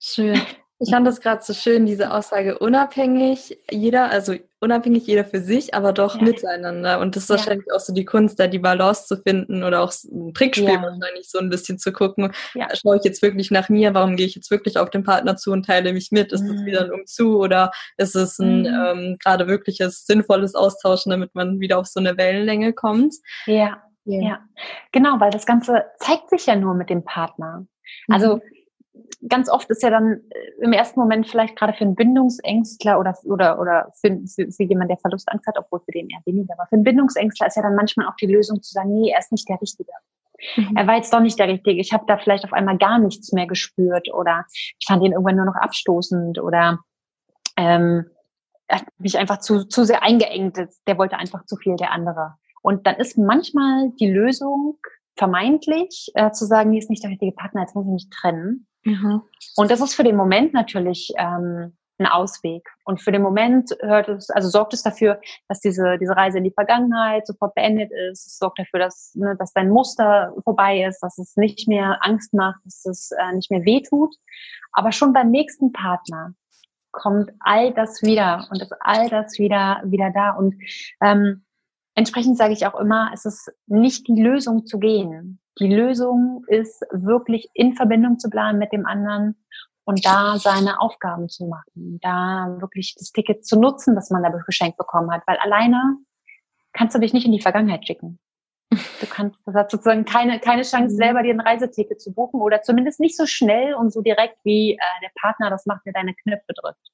Schön. 0.00 0.40
Ich 0.80 0.90
fand 0.90 1.06
das 1.06 1.20
gerade 1.20 1.42
so 1.42 1.54
schön, 1.54 1.86
diese 1.86 2.12
Aussage, 2.12 2.58
unabhängig 2.58 3.58
jeder, 3.68 4.10
also 4.10 4.34
unabhängig 4.60 5.06
jeder 5.08 5.24
für 5.24 5.40
sich, 5.40 5.74
aber 5.74 5.92
doch 5.92 6.16
ja. 6.16 6.22
miteinander. 6.22 7.00
Und 7.00 7.16
das 7.16 7.24
ist 7.24 7.30
ja. 7.30 7.36
wahrscheinlich 7.36 7.72
auch 7.72 7.80
so 7.80 7.92
die 7.92 8.04
Kunst, 8.04 8.38
da 8.38 8.46
die 8.46 8.60
Balance 8.60 9.06
zu 9.06 9.16
finden 9.16 9.64
oder 9.64 9.82
auch 9.82 9.92
ein 10.04 10.34
Trickspiel 10.34 10.68
ja. 10.68 10.82
wahrscheinlich 10.82 11.28
so 11.28 11.40
ein 11.40 11.50
bisschen 11.50 11.78
zu 11.78 11.92
gucken. 11.92 12.32
Ja. 12.54 12.68
Schaue 12.74 12.96
ich 12.96 13.04
jetzt 13.04 13.22
wirklich 13.22 13.50
nach 13.50 13.68
mir? 13.68 13.92
Warum 13.92 14.14
gehe 14.14 14.26
ich 14.26 14.36
jetzt 14.36 14.52
wirklich 14.52 14.78
auf 14.78 14.90
den 14.90 15.02
Partner 15.02 15.36
zu 15.36 15.50
und 15.50 15.66
teile 15.66 15.92
mich 15.92 16.12
mit? 16.12 16.32
Ist 16.32 16.44
mhm. 16.44 16.64
wieder 16.64 16.84
ein 16.84 16.92
Umzu 16.92 17.38
oder 17.40 17.72
ist 17.96 18.14
es 18.14 18.38
ein 18.38 18.60
mhm. 18.60 18.66
ähm, 18.66 19.16
gerade 19.18 19.48
wirkliches, 19.48 20.06
sinnvolles 20.06 20.54
Austauschen, 20.54 21.10
damit 21.10 21.34
man 21.34 21.58
wieder 21.58 21.78
auf 21.78 21.86
so 21.86 21.98
eine 21.98 22.16
Wellenlänge 22.16 22.72
kommt? 22.72 23.14
Ja. 23.46 23.82
Ja, 24.10 24.40
genau, 24.90 25.20
weil 25.20 25.30
das 25.30 25.44
Ganze 25.44 25.84
zeigt 25.98 26.30
sich 26.30 26.46
ja 26.46 26.56
nur 26.56 26.72
mit 26.72 26.88
dem 26.88 27.04
Partner. 27.04 27.66
Also 28.08 28.36
mhm 28.36 28.42
ganz 29.26 29.48
oft 29.48 29.68
ist 29.70 29.82
ja 29.82 29.90
dann 29.90 30.20
äh, 30.30 30.64
im 30.64 30.72
ersten 30.72 31.00
Moment 31.00 31.28
vielleicht 31.28 31.56
gerade 31.56 31.72
für 31.72 31.84
einen 31.84 31.96
Bindungsängstler 31.96 32.98
oder, 32.98 33.16
oder, 33.24 33.58
oder 33.58 33.92
für, 34.00 34.20
für, 34.26 34.50
für 34.50 34.62
jemand, 34.62 34.90
der 34.90 34.98
Verlustangst 34.98 35.46
hat, 35.46 35.58
obwohl 35.58 35.80
für 35.80 35.92
den 35.92 36.08
eher 36.08 36.20
weniger, 36.24 36.54
aber 36.54 36.66
für 36.66 36.76
einen 36.76 36.84
Bindungsängstler 36.84 37.46
ist 37.46 37.56
ja 37.56 37.62
dann 37.62 37.74
manchmal 37.74 38.06
auch 38.06 38.16
die 38.16 38.26
Lösung 38.26 38.62
zu 38.62 38.72
sagen, 38.72 38.92
nee, 38.92 39.10
er 39.10 39.18
ist 39.18 39.32
nicht 39.32 39.48
der 39.48 39.60
Richtige. 39.60 39.92
Mhm. 40.56 40.76
Er 40.76 40.86
war 40.86 40.96
jetzt 40.96 41.12
doch 41.12 41.20
nicht 41.20 41.38
der 41.38 41.48
Richtige. 41.48 41.80
Ich 41.80 41.92
habe 41.92 42.04
da 42.06 42.16
vielleicht 42.16 42.44
auf 42.44 42.52
einmal 42.52 42.78
gar 42.78 42.98
nichts 42.98 43.32
mehr 43.32 43.46
gespürt 43.46 44.12
oder 44.12 44.44
ich 44.78 44.86
fand 44.86 45.02
ihn 45.02 45.12
irgendwann 45.12 45.36
nur 45.36 45.46
noch 45.46 45.56
abstoßend 45.56 46.38
oder 46.38 46.78
ähm, 47.56 48.06
er 48.68 48.80
hat 48.80 48.86
mich 48.98 49.18
einfach 49.18 49.38
zu, 49.38 49.64
zu 49.64 49.84
sehr 49.84 50.02
eingeengt. 50.02 50.58
Der 50.86 50.98
wollte 50.98 51.16
einfach 51.16 51.44
zu 51.46 51.56
viel, 51.56 51.76
der 51.76 51.90
andere. 51.90 52.34
Und 52.62 52.86
dann 52.86 52.96
ist 52.96 53.16
manchmal 53.16 53.90
die 53.98 54.10
Lösung 54.10 54.78
vermeintlich 55.16 56.10
äh, 56.14 56.30
zu 56.30 56.44
sagen, 56.44 56.70
nee, 56.70 56.78
ist 56.78 56.90
nicht 56.90 57.02
der 57.02 57.10
richtige 57.10 57.32
Partner, 57.32 57.62
jetzt 57.62 57.74
muss 57.74 57.86
ich 57.86 57.92
mich 57.92 58.10
trennen. 58.10 58.66
Mhm. 58.88 59.22
Und 59.56 59.70
das 59.70 59.80
ist 59.80 59.94
für 59.94 60.04
den 60.04 60.16
Moment 60.16 60.54
natürlich 60.54 61.12
ähm, 61.18 61.76
ein 61.98 62.06
Ausweg. 62.06 62.68
Und 62.84 63.02
für 63.02 63.12
den 63.12 63.22
Moment 63.22 63.70
hört 63.80 64.08
es, 64.08 64.30
also 64.30 64.48
sorgt 64.48 64.72
es 64.72 64.82
dafür, 64.82 65.20
dass 65.48 65.60
diese, 65.60 65.98
diese 65.98 66.16
Reise 66.16 66.38
in 66.38 66.44
die 66.44 66.52
Vergangenheit 66.52 67.26
sofort 67.26 67.54
beendet 67.54 67.90
ist. 68.10 68.26
Es 68.26 68.38
sorgt 68.38 68.58
dafür, 68.58 68.80
dass, 68.80 69.14
ne, 69.14 69.36
dass 69.38 69.52
dein 69.52 69.68
Muster 69.68 70.32
vorbei 70.44 70.84
ist, 70.84 71.00
dass 71.00 71.18
es 71.18 71.36
nicht 71.36 71.68
mehr 71.68 71.98
Angst 72.00 72.32
macht, 72.32 72.60
dass 72.64 72.84
es 72.86 73.10
äh, 73.10 73.34
nicht 73.34 73.50
mehr 73.50 73.64
wehtut. 73.64 74.14
Aber 74.72 74.92
schon 74.92 75.12
beim 75.12 75.30
nächsten 75.30 75.72
Partner 75.72 76.34
kommt 76.92 77.30
all 77.40 77.74
das 77.74 78.02
wieder 78.02 78.46
und 78.50 78.62
ist 78.62 78.72
all 78.80 79.08
das 79.08 79.38
wieder, 79.38 79.82
wieder 79.84 80.10
da. 80.10 80.30
Und 80.30 80.54
ähm, 81.02 81.44
entsprechend 81.94 82.38
sage 82.38 82.52
ich 82.52 82.66
auch 82.66 82.78
immer, 82.78 83.10
es 83.12 83.24
ist 83.24 83.52
nicht 83.66 84.06
die 84.08 84.22
Lösung 84.22 84.66
zu 84.66 84.78
gehen. 84.78 85.40
Die 85.58 85.72
Lösung 85.72 86.44
ist 86.46 86.84
wirklich 86.92 87.48
in 87.54 87.74
Verbindung 87.74 88.18
zu 88.18 88.30
bleiben 88.30 88.58
mit 88.58 88.72
dem 88.72 88.86
anderen 88.86 89.36
und 89.84 90.04
da 90.04 90.36
seine 90.38 90.80
Aufgaben 90.80 91.28
zu 91.28 91.46
machen, 91.46 91.98
da 92.02 92.56
wirklich 92.60 92.94
das 92.98 93.10
Ticket 93.10 93.46
zu 93.46 93.58
nutzen, 93.58 93.94
das 93.94 94.10
man 94.10 94.22
dadurch 94.22 94.44
geschenkt 94.44 94.76
bekommen 94.76 95.10
hat, 95.10 95.22
weil 95.26 95.38
alleine 95.38 95.96
kannst 96.72 96.94
du 96.94 97.00
dich 97.00 97.12
nicht 97.12 97.26
in 97.26 97.32
die 97.32 97.40
Vergangenheit 97.40 97.86
schicken. 97.86 98.18
Du 98.70 99.06
kannst, 99.08 99.38
das 99.46 99.54
hat 99.54 99.70
sozusagen 99.70 100.04
keine, 100.04 100.40
keine 100.40 100.62
Chance, 100.62 100.94
mhm. 100.94 100.98
selber 100.98 101.22
dir 101.22 101.32
ein 101.32 101.40
Reiseticket 101.40 102.00
zu 102.00 102.12
buchen 102.12 102.40
oder 102.40 102.60
zumindest 102.60 103.00
nicht 103.00 103.16
so 103.16 103.24
schnell 103.26 103.74
und 103.74 103.92
so 103.92 104.02
direkt 104.02 104.36
wie 104.44 104.72
äh, 104.72 105.00
der 105.02 105.10
Partner 105.20 105.48
das 105.48 105.64
macht, 105.64 105.86
der 105.86 105.94
deine 105.94 106.14
Knöpfe 106.14 106.52
drückt. 106.54 106.86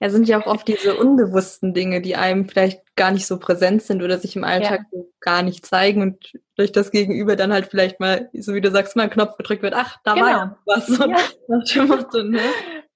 Ja, 0.00 0.10
sind 0.10 0.28
ja 0.28 0.40
auch 0.40 0.46
oft 0.46 0.68
diese 0.68 0.96
unbewussten 0.96 1.74
Dinge, 1.74 2.00
die 2.00 2.16
einem 2.16 2.48
vielleicht 2.48 2.82
gar 2.96 3.10
nicht 3.10 3.26
so 3.26 3.38
präsent 3.38 3.82
sind 3.82 4.02
oder 4.02 4.18
sich 4.18 4.36
im 4.36 4.44
Alltag 4.44 4.82
ja. 4.92 5.00
gar 5.20 5.42
nicht 5.42 5.66
zeigen 5.66 6.02
und 6.02 6.32
durch 6.56 6.72
das 6.72 6.90
Gegenüber 6.90 7.36
dann 7.36 7.52
halt 7.52 7.66
vielleicht 7.66 8.00
mal, 8.00 8.28
so 8.32 8.54
wie 8.54 8.60
du 8.60 8.70
sagst, 8.70 8.96
mal 8.96 9.04
ein 9.04 9.10
Knopf 9.10 9.36
gedrückt 9.36 9.62
wird, 9.62 9.74
ach, 9.74 9.98
da 10.04 10.14
genau. 10.14 10.26
war 10.26 10.30
ja 10.30 10.56
was. 10.66 10.88
Ja. 10.98 11.16
Und, 11.84 12.30
ne? 12.30 12.40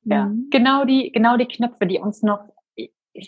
ja. 0.05 0.27
Mhm. 0.27 0.49
Genau 0.51 0.85
die, 0.85 1.11
genau 1.13 1.37
die 1.37 1.47
Knöpfe, 1.47 1.87
die 1.87 1.99
uns 1.99 2.23
noch 2.23 2.41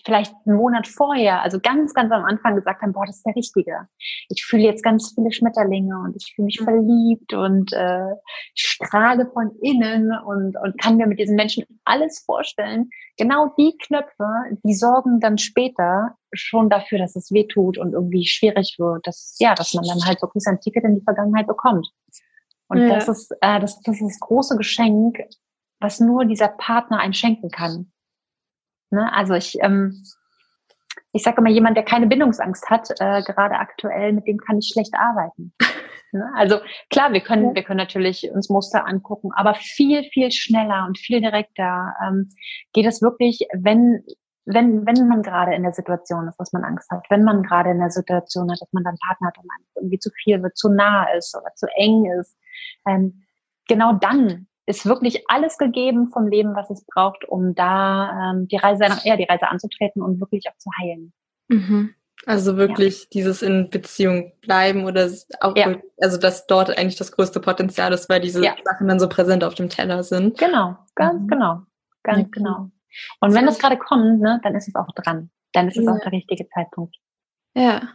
vielleicht 0.05 0.35
einen 0.46 0.57
Monat 0.57 0.87
vorher, 0.87 1.42
also 1.42 1.59
ganz, 1.61 1.94
ganz 1.94 2.12
am 2.12 2.24
Anfang 2.24 2.57
gesagt 2.57 2.83
haben, 2.83 2.92
boah, 2.92 3.07
das 3.07 3.16
ist 3.16 3.26
der 3.26 3.37
Richtige. 3.37 3.88
Ich 4.29 4.44
fühle 4.44 4.64
jetzt 4.64 4.83
ganz 4.83 5.12
viele 5.14 5.33
Schmetterlinge 5.33 5.98
und 5.98 6.16
ich 6.16 6.33
fühle 6.35 6.46
mich 6.46 6.61
mhm. 6.61 6.64
verliebt 6.64 7.33
und 7.35 7.72
äh, 7.72 8.14
strahle 8.55 9.31
von 9.33 9.50
innen 9.62 10.12
und, 10.26 10.57
und 10.57 10.81
kann 10.81 10.96
mir 10.96 11.07
mit 11.07 11.18
diesen 11.18 11.37
Menschen 11.37 11.64
alles 11.85 12.22
vorstellen. 12.24 12.90
Genau 13.16 13.53
die 13.59 13.76
Knöpfe, 13.87 14.26
die 14.64 14.74
sorgen 14.74 15.20
dann 15.20 15.38
später 15.38 16.16
schon 16.33 16.70
dafür, 16.70 16.98
dass 16.98 17.16
es 17.16 17.33
weh 17.33 17.46
tut 17.46 17.79
und 17.79 17.92
irgendwie 17.92 18.26
schwierig 18.26 18.76
wird, 18.79 19.07
dass, 19.07 19.37
ja, 19.38 19.55
dass 19.55 19.74
man 19.74 19.85
dann 19.85 20.05
halt 20.05 20.22
wirklich 20.22 20.44
sein 20.44 20.61
Ticket 20.61 20.85
in 20.85 20.96
die 20.96 21.05
Vergangenheit 21.05 21.46
bekommt. 21.46 21.88
Und 22.68 22.79
ja. 22.79 22.94
das 22.94 23.09
ist, 23.09 23.33
äh, 23.40 23.61
das, 23.61 23.81
das 23.81 23.96
ist 24.00 24.09
das 24.09 24.20
große 24.20 24.57
Geschenk, 24.57 25.18
was 25.81 25.98
nur 25.98 26.24
dieser 26.24 26.48
Partner 26.48 27.00
einem 27.00 27.12
schenken 27.12 27.50
kann. 27.50 27.90
Ne? 28.90 29.12
Also 29.12 29.35
ich, 29.35 29.57
ähm, 29.61 30.05
ich 31.12 31.22
sage 31.22 31.38
immer, 31.38 31.50
jemand, 31.50 31.76
der 31.76 31.85
keine 31.85 32.07
Bindungsangst 32.07 32.68
hat, 32.68 32.90
äh, 33.00 33.22
gerade 33.22 33.57
aktuell, 33.57 34.12
mit 34.12 34.26
dem 34.26 34.38
kann 34.38 34.59
ich 34.59 34.70
schlecht 34.72 34.94
arbeiten. 34.94 35.53
ne? 36.12 36.31
Also 36.37 36.59
klar, 36.90 37.12
wir 37.12 37.20
können, 37.20 37.55
wir 37.55 37.62
können 37.62 37.79
natürlich 37.79 38.31
uns 38.31 38.48
Muster 38.48 38.87
angucken, 38.87 39.31
aber 39.35 39.55
viel, 39.55 40.05
viel 40.05 40.31
schneller 40.31 40.85
und 40.87 40.98
viel 40.98 41.20
direkter 41.20 41.94
ähm, 42.07 42.31
geht 42.72 42.87
es 42.87 43.03
wirklich, 43.03 43.46
wenn 43.53 44.05
wenn, 44.46 44.87
wenn 44.87 45.07
man 45.07 45.22
gerade 45.22 45.55
in 45.55 45.62
der 45.62 45.72
Situation 45.72 46.26
ist, 46.29 46.37
dass 46.38 46.53
man 46.53 46.64
Angst 46.64 46.90
hat, 46.90 47.05
wenn 47.09 47.22
man 47.22 47.42
gerade 47.42 47.70
in 47.70 47.79
der 47.79 47.90
Situation 47.90 48.50
hat, 48.50 48.61
dass 48.61 48.72
man 48.72 48.85
dann 48.85 48.96
Partner 49.07 49.29
hat 49.29 49.38
und 49.38 49.46
man 49.46 49.59
irgendwie 49.76 49.98
zu 49.98 50.11
viel 50.11 50.42
wird, 50.42 50.57
zu 50.57 50.70
nah 50.70 51.05
ist 51.12 51.37
oder 51.37 51.55
zu 51.55 51.66
eng 51.76 52.07
ist, 52.18 52.37
ähm, 52.87 53.22
genau 53.68 53.92
dann 53.92 54.48
ist 54.70 54.87
wirklich 54.87 55.24
alles 55.28 55.59
gegeben 55.59 56.11
vom 56.12 56.28
Leben, 56.28 56.54
was 56.54 56.70
es 56.70 56.85
braucht, 56.87 57.24
um 57.28 57.54
da 57.54 58.33
ähm, 58.33 58.48
die 58.48 58.56
Reise, 58.56 58.85
ja, 59.04 59.16
die 59.16 59.24
Reise 59.24 59.48
anzutreten 59.48 60.02
und 60.02 60.20
wirklich 60.20 60.48
auch 60.48 60.56
zu 60.59 60.70
heilen. 60.80 61.12
Mhm. 61.48 61.94
Also 62.26 62.56
wirklich 62.56 63.02
ja. 63.02 63.09
dieses 63.14 63.42
in 63.42 63.70
Beziehung 63.70 64.33
bleiben 64.42 64.85
oder 64.85 65.11
auch, 65.40 65.56
ja. 65.56 65.76
also 66.00 66.18
dass 66.18 66.46
dort 66.46 66.76
eigentlich 66.76 66.96
das 66.96 67.12
größte 67.12 67.40
Potenzial 67.40 67.92
ist, 67.92 68.09
weil 68.09 68.20
diese 68.20 68.44
ja. 68.44 68.54
Sachen 68.64 68.88
dann 68.88 69.00
so 69.00 69.09
präsent 69.09 69.42
auf 69.42 69.54
dem 69.54 69.70
Teller 69.70 70.02
sind. 70.02 70.38
Genau, 70.38 70.76
ganz 70.94 71.22
mhm. 71.22 71.28
genau, 71.28 71.62
ganz 72.02 72.20
okay. 72.20 72.30
genau. 72.33 72.70
Und 73.20 73.35
wenn 73.35 73.46
das 73.46 73.59
gerade 73.59 73.78
kommt, 73.78 74.20
ne, 74.20 74.40
dann 74.42 74.54
ist 74.54 74.68
es 74.68 74.74
auch 74.74 74.92
dran. 74.94 75.30
Dann 75.52 75.68
ist 75.68 75.78
es 75.78 75.88
auch 75.88 75.98
der 75.98 76.12
richtige 76.12 76.48
Zeitpunkt. 76.48 76.96
Ja. 77.54 77.88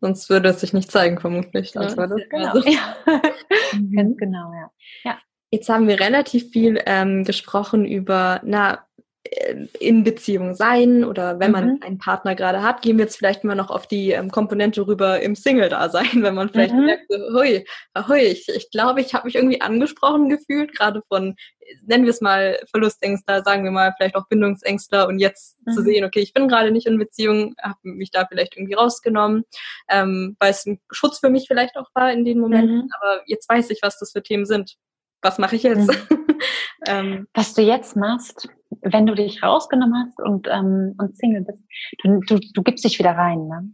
Sonst 0.00 0.28
würde 0.28 0.50
es 0.50 0.60
sich 0.60 0.72
nicht 0.72 0.90
zeigen, 0.90 1.18
vermutlich. 1.18 1.74
Würde 1.74 1.86
es, 1.86 2.28
genau. 2.28 2.52
Also. 2.52 2.62
Ganz 3.94 4.16
genau, 4.18 4.52
ja. 4.52 4.70
ja. 5.02 5.18
Jetzt 5.54 5.68
haben 5.68 5.86
wir 5.86 6.00
relativ 6.00 6.50
viel 6.50 6.82
ähm, 6.84 7.22
gesprochen 7.22 7.84
über, 7.84 8.40
na, 8.42 8.84
äh, 9.22 9.68
in 9.78 10.02
Beziehung 10.02 10.56
sein 10.56 11.04
oder 11.04 11.38
wenn 11.38 11.52
man 11.52 11.74
mhm. 11.74 11.80
einen 11.80 11.98
Partner 11.98 12.34
gerade 12.34 12.64
hat, 12.64 12.82
gehen 12.82 12.98
wir 12.98 13.04
jetzt 13.04 13.16
vielleicht 13.16 13.44
mal 13.44 13.54
noch 13.54 13.70
auf 13.70 13.86
die 13.86 14.10
ähm, 14.10 14.32
Komponente 14.32 14.84
rüber 14.84 15.20
im 15.20 15.36
Single-Dasein, 15.36 16.24
wenn 16.24 16.34
man 16.34 16.48
vielleicht 16.48 16.74
mhm. 16.74 16.86
merkt, 16.86 17.04
so, 17.08 17.18
hui, 17.38 17.64
hui, 18.08 18.18
ich, 18.18 18.48
ich 18.48 18.68
glaube, 18.72 19.00
ich 19.00 19.14
habe 19.14 19.26
mich 19.28 19.36
irgendwie 19.36 19.60
angesprochen 19.60 20.28
gefühlt, 20.28 20.76
gerade 20.76 21.02
von, 21.06 21.36
nennen 21.84 22.02
wir 22.02 22.10
es 22.10 22.20
mal 22.20 22.58
Verlustängster, 22.72 23.44
sagen 23.44 23.62
wir 23.62 23.70
mal 23.70 23.94
vielleicht 23.96 24.16
auch 24.16 24.26
Bindungsängster 24.26 25.06
und 25.06 25.20
jetzt 25.20 25.64
mhm. 25.64 25.70
zu 25.70 25.82
sehen, 25.82 26.04
okay, 26.04 26.18
ich 26.18 26.32
bin 26.32 26.48
gerade 26.48 26.72
nicht 26.72 26.88
in 26.88 26.98
Beziehung, 26.98 27.54
habe 27.62 27.78
mich 27.84 28.10
da 28.10 28.26
vielleicht 28.26 28.56
irgendwie 28.56 28.74
rausgenommen, 28.74 29.44
ähm, 29.88 30.36
weil 30.40 30.50
es 30.50 30.66
ein 30.66 30.80
Schutz 30.90 31.20
für 31.20 31.30
mich 31.30 31.44
vielleicht 31.46 31.76
auch 31.76 31.90
war 31.94 32.12
in 32.12 32.24
den 32.24 32.40
Momenten, 32.40 32.76
mhm. 32.78 32.90
aber 32.98 33.22
jetzt 33.26 33.48
weiß 33.48 33.70
ich, 33.70 33.82
was 33.82 34.00
das 34.00 34.10
für 34.10 34.22
Themen 34.24 34.46
sind. 34.46 34.76
Was 35.24 35.38
mache 35.38 35.56
ich 35.56 35.62
jetzt? 35.62 35.88
Mhm. 35.88 36.26
ähm, 36.86 37.28
was 37.32 37.54
du 37.54 37.62
jetzt 37.62 37.96
machst, 37.96 38.48
wenn 38.82 39.06
du 39.06 39.14
dich 39.14 39.42
rausgenommen 39.42 40.04
hast 40.06 40.20
und, 40.20 40.46
ähm, 40.50 40.94
und 40.98 41.16
Single 41.16 41.42
bist, 41.42 41.58
du, 42.02 42.20
du, 42.20 42.38
du 42.52 42.62
gibst 42.62 42.84
dich 42.84 42.98
wieder 42.98 43.12
rein. 43.12 43.48
Ne? 43.48 43.70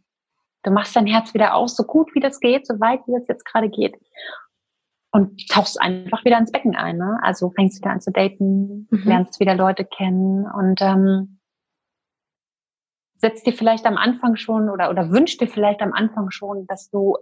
Du 0.63 0.71
machst 0.71 0.95
dein 0.95 1.09
Herz 1.09 1.35
wieder 1.35 1.55
aus, 1.55 1.75
so 1.75 1.83
gut 1.83 2.15
wie 2.15 2.21
das 2.21 2.39
geht, 2.39 2.69
so 2.69 2.79
weit 2.79 3.01
wie 3.07 3.19
das 3.19 3.27
jetzt 3.29 3.45
gerade 3.45 3.69
geht. 3.69 3.97
Und 5.11 5.49
tauchst 5.49 5.81
einfach 5.81 6.25
wieder 6.25 6.39
ins 6.39 6.53
Becken 6.53 6.77
ein. 6.77 6.99
Ne? 6.99 7.19
Also 7.23 7.51
fängst 7.51 7.81
wieder 7.81 7.91
an 7.91 8.01
zu 8.01 8.13
daten, 8.13 8.87
mhm. 8.89 9.03
lernst 9.05 9.41
wieder 9.41 9.57
Leute 9.57 9.85
kennen 9.85 10.47
und 10.47 10.81
ähm, 10.81 11.41
setzt 13.17 13.45
dir 13.45 13.53
vielleicht 13.53 13.87
am 13.87 13.97
Anfang 13.97 14.37
schon 14.37 14.71
oder, 14.71 14.89
oder 14.89 15.11
wünscht 15.11 15.41
dir 15.41 15.49
vielleicht 15.49 15.81
am 15.83 15.93
Anfang 15.93 16.31
schon, 16.31 16.67
dass 16.69 16.91
du 16.91 17.17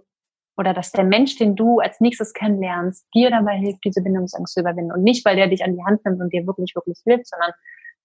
oder 0.59 0.73
dass 0.73 0.91
der 0.91 1.05
Mensch, 1.05 1.37
den 1.37 1.55
du 1.55 1.79
als 1.79 2.01
nächstes 2.01 2.33
kennenlernst, 2.33 3.07
dir 3.13 3.29
dabei 3.29 3.55
hilft, 3.55 3.85
diese 3.85 4.01
Bindungsangst 4.01 4.53
zu 4.53 4.59
überwinden. 4.59 4.91
Und 4.91 5.03
nicht, 5.03 5.23
weil 5.23 5.37
der 5.37 5.47
dich 5.47 5.63
an 5.63 5.73
die 5.73 5.85
Hand 5.85 6.03
nimmt 6.03 6.19
und 6.19 6.33
dir 6.33 6.45
wirklich, 6.45 6.75
wirklich 6.75 6.99
hilft, 7.05 7.27
sondern 7.27 7.51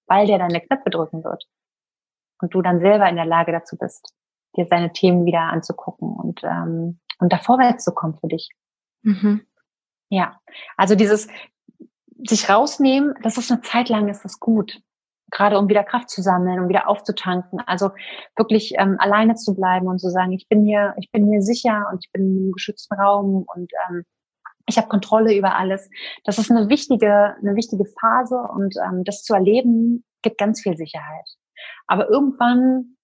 weil 0.07 0.29
der 0.29 0.39
deine 0.39 0.61
Knöpfe 0.61 0.89
drücken 0.89 1.25
wird. 1.25 1.45
Und 2.41 2.55
du 2.55 2.63
dann 2.63 2.79
selber 2.79 3.09
in 3.09 3.17
der 3.17 3.25
Lage 3.25 3.51
dazu 3.51 3.77
bist, 3.77 4.15
dir 4.57 4.67
seine 4.67 4.93
Themen 4.93 5.27
wieder 5.27 5.41
anzugucken 5.41 6.15
und, 6.15 6.43
ähm, 6.45 7.01
und 7.19 7.33
da 7.33 7.39
vorwärts 7.39 7.83
zu 7.83 7.93
kommen 7.93 8.17
für 8.21 8.29
dich. 8.29 8.49
Mhm. 9.03 9.45
Ja, 10.09 10.41
also 10.77 10.95
dieses 10.95 11.27
sich 12.25 12.49
rausnehmen, 12.49 13.15
das 13.25 13.37
ist 13.37 13.51
eine 13.51 13.63
Zeit 13.63 13.89
lang, 13.89 14.09
ist 14.09 14.25
das 14.25 14.39
gut 14.39 14.81
gerade 15.31 15.59
um 15.59 15.69
wieder 15.69 15.85
Kraft 15.85 16.11
zu 16.11 16.23
sammeln, 16.23 16.61
um 16.61 16.69
wieder 16.69 16.89
aufzutanken. 16.89 17.61
Also 17.67 17.91
wirklich 18.37 18.75
ähm, 18.79 18.97
alleine 18.99 19.35
zu 19.35 19.55
bleiben 19.55 19.89
und 19.89 19.99
zu 19.99 20.11
sagen, 20.11 20.33
ich 20.33 20.49
bin 20.49 20.65
hier, 20.65 20.95
ich 20.99 21.11
bin 21.11 21.29
hier 21.29 21.43
sicher 21.43 21.87
und 21.91 22.05
ich 22.05 22.13
bin 22.13 22.47
im 22.47 22.53
geschützten 22.53 22.95
Raum 22.95 23.45
und 23.55 23.73
ähm, 23.89 24.05
ich 24.67 24.79
habe 24.79 24.89
Kontrolle 24.89 25.35
über 25.35 25.57
alles. 25.57 25.91
Das 26.25 26.39
ist 26.39 26.51
eine 26.51 26.69
wichtige, 26.69 27.37
eine 27.37 27.55
wichtige 27.55 27.85
Phase 28.01 28.37
und 28.37 28.75
ähm, 28.77 29.05
das 29.05 29.23
zu 29.23 29.35
erleben 29.35 30.05
gibt 30.23 30.39
ganz 30.39 30.63
viel 30.63 30.77
Sicherheit. 30.77 31.27
Aber 31.87 32.09
irgendwann, 32.09 32.97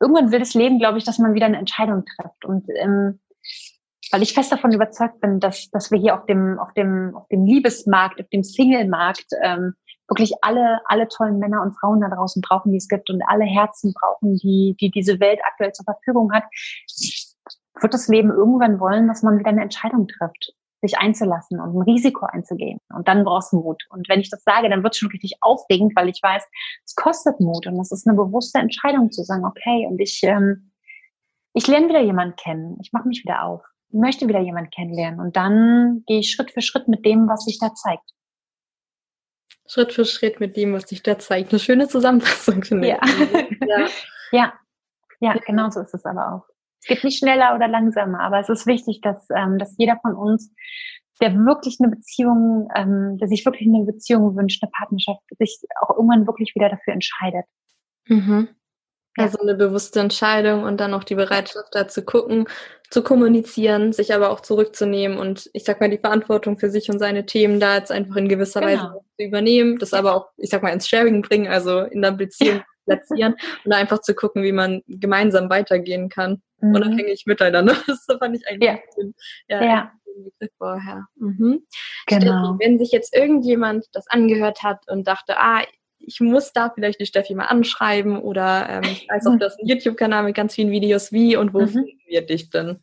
irgendwann 0.00 0.30
will 0.30 0.38
das 0.38 0.54
Leben, 0.54 0.78
glaube 0.78 0.98
ich, 0.98 1.04
dass 1.04 1.18
man 1.18 1.34
wieder 1.34 1.46
eine 1.46 1.58
Entscheidung 1.58 2.04
trifft 2.04 2.44
und 2.44 2.66
ähm, 2.76 3.20
weil 4.12 4.22
ich 4.22 4.34
fest 4.34 4.50
davon 4.50 4.72
überzeugt 4.72 5.20
bin, 5.20 5.40
dass, 5.40 5.70
dass 5.70 5.90
wir 5.90 5.98
hier 5.98 6.18
auf 6.18 6.26
dem, 6.26 6.58
auf 6.58 6.72
dem, 6.74 7.14
auf 7.14 7.28
dem 7.28 7.44
Liebesmarkt, 7.44 8.20
auf 8.20 8.28
dem 8.28 8.42
Single-Markt 8.42 9.26
ähm, 9.42 9.74
wirklich 10.10 10.32
alle, 10.42 10.80
alle 10.86 11.08
tollen 11.08 11.38
Männer 11.38 11.62
und 11.62 11.72
Frauen 11.78 12.00
da 12.00 12.08
draußen 12.08 12.42
brauchen, 12.42 12.72
die 12.72 12.78
es 12.78 12.88
gibt 12.88 13.08
und 13.10 13.22
alle 13.26 13.44
Herzen 13.44 13.94
brauchen, 13.94 14.36
die, 14.36 14.76
die 14.80 14.90
diese 14.90 15.20
Welt 15.20 15.38
aktuell 15.46 15.72
zur 15.72 15.84
Verfügung 15.84 16.32
hat, 16.32 16.44
wird 17.80 17.94
das 17.94 18.08
Leben 18.08 18.30
irgendwann 18.30 18.80
wollen, 18.80 19.08
dass 19.08 19.22
man 19.22 19.38
wieder 19.38 19.50
eine 19.50 19.62
Entscheidung 19.62 20.08
trifft, 20.08 20.52
sich 20.82 20.98
einzulassen 20.98 21.60
und 21.60 21.76
ein 21.76 21.82
Risiko 21.82 22.26
einzugehen. 22.26 22.80
Und 22.92 23.06
dann 23.06 23.24
brauchst 23.24 23.52
du 23.52 23.60
Mut. 23.60 23.82
Und 23.90 24.08
wenn 24.08 24.20
ich 24.20 24.30
das 24.30 24.42
sage, 24.42 24.68
dann 24.68 24.82
wird 24.82 24.94
es 24.94 24.98
schon 24.98 25.10
richtig 25.10 25.36
aufregend, 25.40 25.94
weil 25.94 26.08
ich 26.08 26.20
weiß, 26.22 26.42
es 26.84 26.94
kostet 26.96 27.38
Mut 27.40 27.66
und 27.66 27.78
das 27.78 27.92
ist 27.92 28.06
eine 28.06 28.16
bewusste 28.16 28.58
Entscheidung 28.58 29.12
zu 29.12 29.22
sagen, 29.22 29.44
okay, 29.44 29.86
und 29.88 30.00
ich, 30.00 30.20
ähm, 30.24 30.72
ich 31.54 31.66
lerne 31.68 31.88
wieder 31.88 32.02
jemanden 32.02 32.36
kennen, 32.36 32.78
ich 32.82 32.92
mache 32.92 33.06
mich 33.06 33.22
wieder 33.22 33.44
auf, 33.44 33.62
möchte 33.92 34.26
wieder 34.26 34.40
jemanden 34.40 34.70
kennenlernen 34.70 35.20
und 35.20 35.36
dann 35.36 36.02
gehe 36.06 36.18
ich 36.18 36.32
Schritt 36.32 36.50
für 36.50 36.62
Schritt 36.62 36.88
mit 36.88 37.04
dem, 37.04 37.28
was 37.28 37.44
sich 37.44 37.58
da 37.58 37.74
zeigt. 37.74 38.10
Schritt 39.70 39.92
für 39.92 40.04
Schritt 40.04 40.40
mit 40.40 40.56
dem, 40.56 40.72
was 40.72 40.88
sich 40.88 41.02
da 41.02 41.18
zeigt. 41.18 41.52
Eine 41.52 41.60
schöne 41.60 41.86
Zusammenfassung, 41.86 42.64
finde 42.64 42.88
ja. 42.88 42.98
ich. 43.04 43.58
Ja. 43.68 43.86
ja. 44.32 44.52
ja, 45.20 45.34
genau 45.46 45.70
so 45.70 45.80
ist 45.80 45.94
es 45.94 46.04
aber 46.04 46.34
auch. 46.34 46.54
Es 46.82 46.88
geht 46.88 47.04
nicht 47.04 47.18
schneller 47.18 47.54
oder 47.54 47.68
langsamer, 47.68 48.20
aber 48.20 48.40
es 48.40 48.48
ist 48.48 48.66
wichtig, 48.66 49.00
dass, 49.00 49.28
ähm, 49.30 49.58
dass 49.58 49.76
jeder 49.78 49.98
von 50.00 50.14
uns, 50.14 50.52
der 51.20 51.34
wirklich 51.34 51.76
eine 51.80 51.90
Beziehung, 51.90 52.68
ähm, 52.74 53.18
der 53.18 53.28
sich 53.28 53.44
wirklich 53.44 53.68
eine 53.68 53.84
Beziehung 53.84 54.34
wünscht, 54.34 54.62
eine 54.62 54.70
Partnerschaft, 54.70 55.20
sich 55.38 55.60
auch 55.80 55.90
irgendwann 55.90 56.26
wirklich 56.26 56.54
wieder 56.54 56.68
dafür 56.68 56.94
entscheidet. 56.94 57.44
Mhm. 58.06 58.48
Also 59.16 59.38
eine 59.40 59.54
bewusste 59.54 60.00
Entscheidung 60.00 60.62
und 60.62 60.78
dann 60.80 60.94
auch 60.94 61.04
die 61.04 61.16
Bereitschaft 61.16 61.68
da 61.72 61.88
zu 61.88 62.04
gucken, 62.04 62.46
zu 62.90 63.02
kommunizieren, 63.02 63.92
sich 63.92 64.14
aber 64.14 64.30
auch 64.30 64.40
zurückzunehmen 64.40 65.18
und 65.18 65.50
ich 65.52 65.64
sag 65.64 65.80
mal 65.80 65.90
die 65.90 65.98
Verantwortung 65.98 66.58
für 66.58 66.70
sich 66.70 66.90
und 66.90 66.98
seine 66.98 67.26
Themen 67.26 67.60
da 67.60 67.76
jetzt 67.76 67.92
einfach 67.92 68.16
in 68.16 68.28
gewisser 68.28 68.60
genau. 68.60 68.72
Weise 68.72 69.00
zu 69.16 69.26
übernehmen, 69.26 69.78
das 69.78 69.92
aber 69.92 70.14
auch, 70.14 70.28
ich 70.36 70.50
sag 70.50 70.62
mal, 70.62 70.72
ins 70.72 70.88
Sharing 70.88 71.22
bringen, 71.22 71.48
also 71.48 71.80
in 71.80 72.02
der 72.02 72.12
Beziehung 72.12 72.62
platzieren 72.86 73.36
und 73.64 73.72
einfach 73.72 74.00
zu 74.00 74.14
gucken, 74.14 74.42
wie 74.42 74.52
man 74.52 74.82
gemeinsam 74.86 75.50
weitergehen 75.50 76.08
kann, 76.08 76.42
mhm. 76.60 76.74
unabhängig 76.74 77.24
miteinander. 77.26 77.76
Das 77.86 78.06
fand 78.18 78.36
ich 78.36 78.46
eigentlich 78.48 78.68
ja. 78.68 78.78
Schön. 78.94 79.14
Ja, 79.48 79.64
ja. 79.64 79.92
Begriff 80.24 80.52
vorher. 80.58 81.06
Mhm. 81.16 81.66
Genau. 82.06 82.56
Steffi, 82.56 82.58
wenn 82.58 82.78
sich 82.78 82.90
jetzt 82.90 83.14
irgendjemand 83.14 83.86
das 83.92 84.06
angehört 84.08 84.62
hat 84.62 84.88
und 84.88 85.06
dachte, 85.06 85.38
ah, 85.38 85.62
ich 86.00 86.20
muss 86.20 86.52
da 86.52 86.70
vielleicht 86.70 87.00
die 87.00 87.06
Steffi 87.06 87.34
mal 87.34 87.46
anschreiben 87.46 88.18
oder 88.18 88.68
ähm, 88.68 88.82
ich 88.84 89.08
weiß 89.08 89.26
auch, 89.26 89.38
das 89.38 89.54
ist 89.54 89.60
ein 89.60 89.68
YouTube-Kanal 89.68 90.24
mit 90.24 90.34
ganz 90.34 90.54
vielen 90.54 90.70
Videos. 90.70 91.12
Wie 91.12 91.36
und 91.36 91.54
wo 91.54 91.60
mhm. 91.60 91.68
finden 91.68 92.00
wir 92.06 92.26
dich 92.26 92.50
denn? 92.50 92.82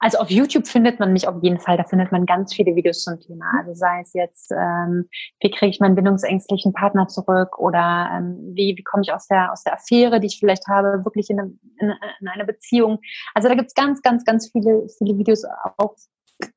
Also 0.00 0.18
auf 0.18 0.30
YouTube 0.30 0.66
findet 0.66 0.98
man 0.98 1.12
mich 1.12 1.28
auf 1.28 1.42
jeden 1.42 1.60
Fall. 1.60 1.76
Da 1.76 1.84
findet 1.84 2.12
man 2.12 2.26
ganz 2.26 2.52
viele 2.52 2.74
Videos 2.74 3.04
zum 3.04 3.20
Thema. 3.20 3.46
Also 3.58 3.74
sei 3.74 4.00
es 4.02 4.12
jetzt, 4.12 4.50
ähm, 4.50 5.08
wie 5.40 5.50
kriege 5.50 5.70
ich 5.70 5.80
meinen 5.80 5.94
bindungsängstlichen 5.94 6.72
Partner 6.72 7.06
zurück 7.08 7.58
oder 7.58 8.10
ähm, 8.12 8.52
wie, 8.54 8.76
wie 8.76 8.82
komme 8.82 9.02
ich 9.02 9.12
aus 9.12 9.28
der 9.28 9.52
aus 9.52 9.62
der 9.62 9.74
Affäre, 9.74 10.20
die 10.20 10.26
ich 10.26 10.38
vielleicht 10.38 10.66
habe, 10.68 11.04
wirklich 11.04 11.30
in 11.30 11.40
eine, 11.40 11.52
in, 11.78 11.92
in 12.20 12.28
eine 12.28 12.44
Beziehung. 12.44 12.98
Also 13.34 13.48
da 13.48 13.54
gibt's 13.54 13.74
ganz, 13.74 14.02
ganz, 14.02 14.24
ganz 14.24 14.50
viele, 14.50 14.86
viele 14.98 15.16
Videos 15.16 15.44
auch 15.78 15.94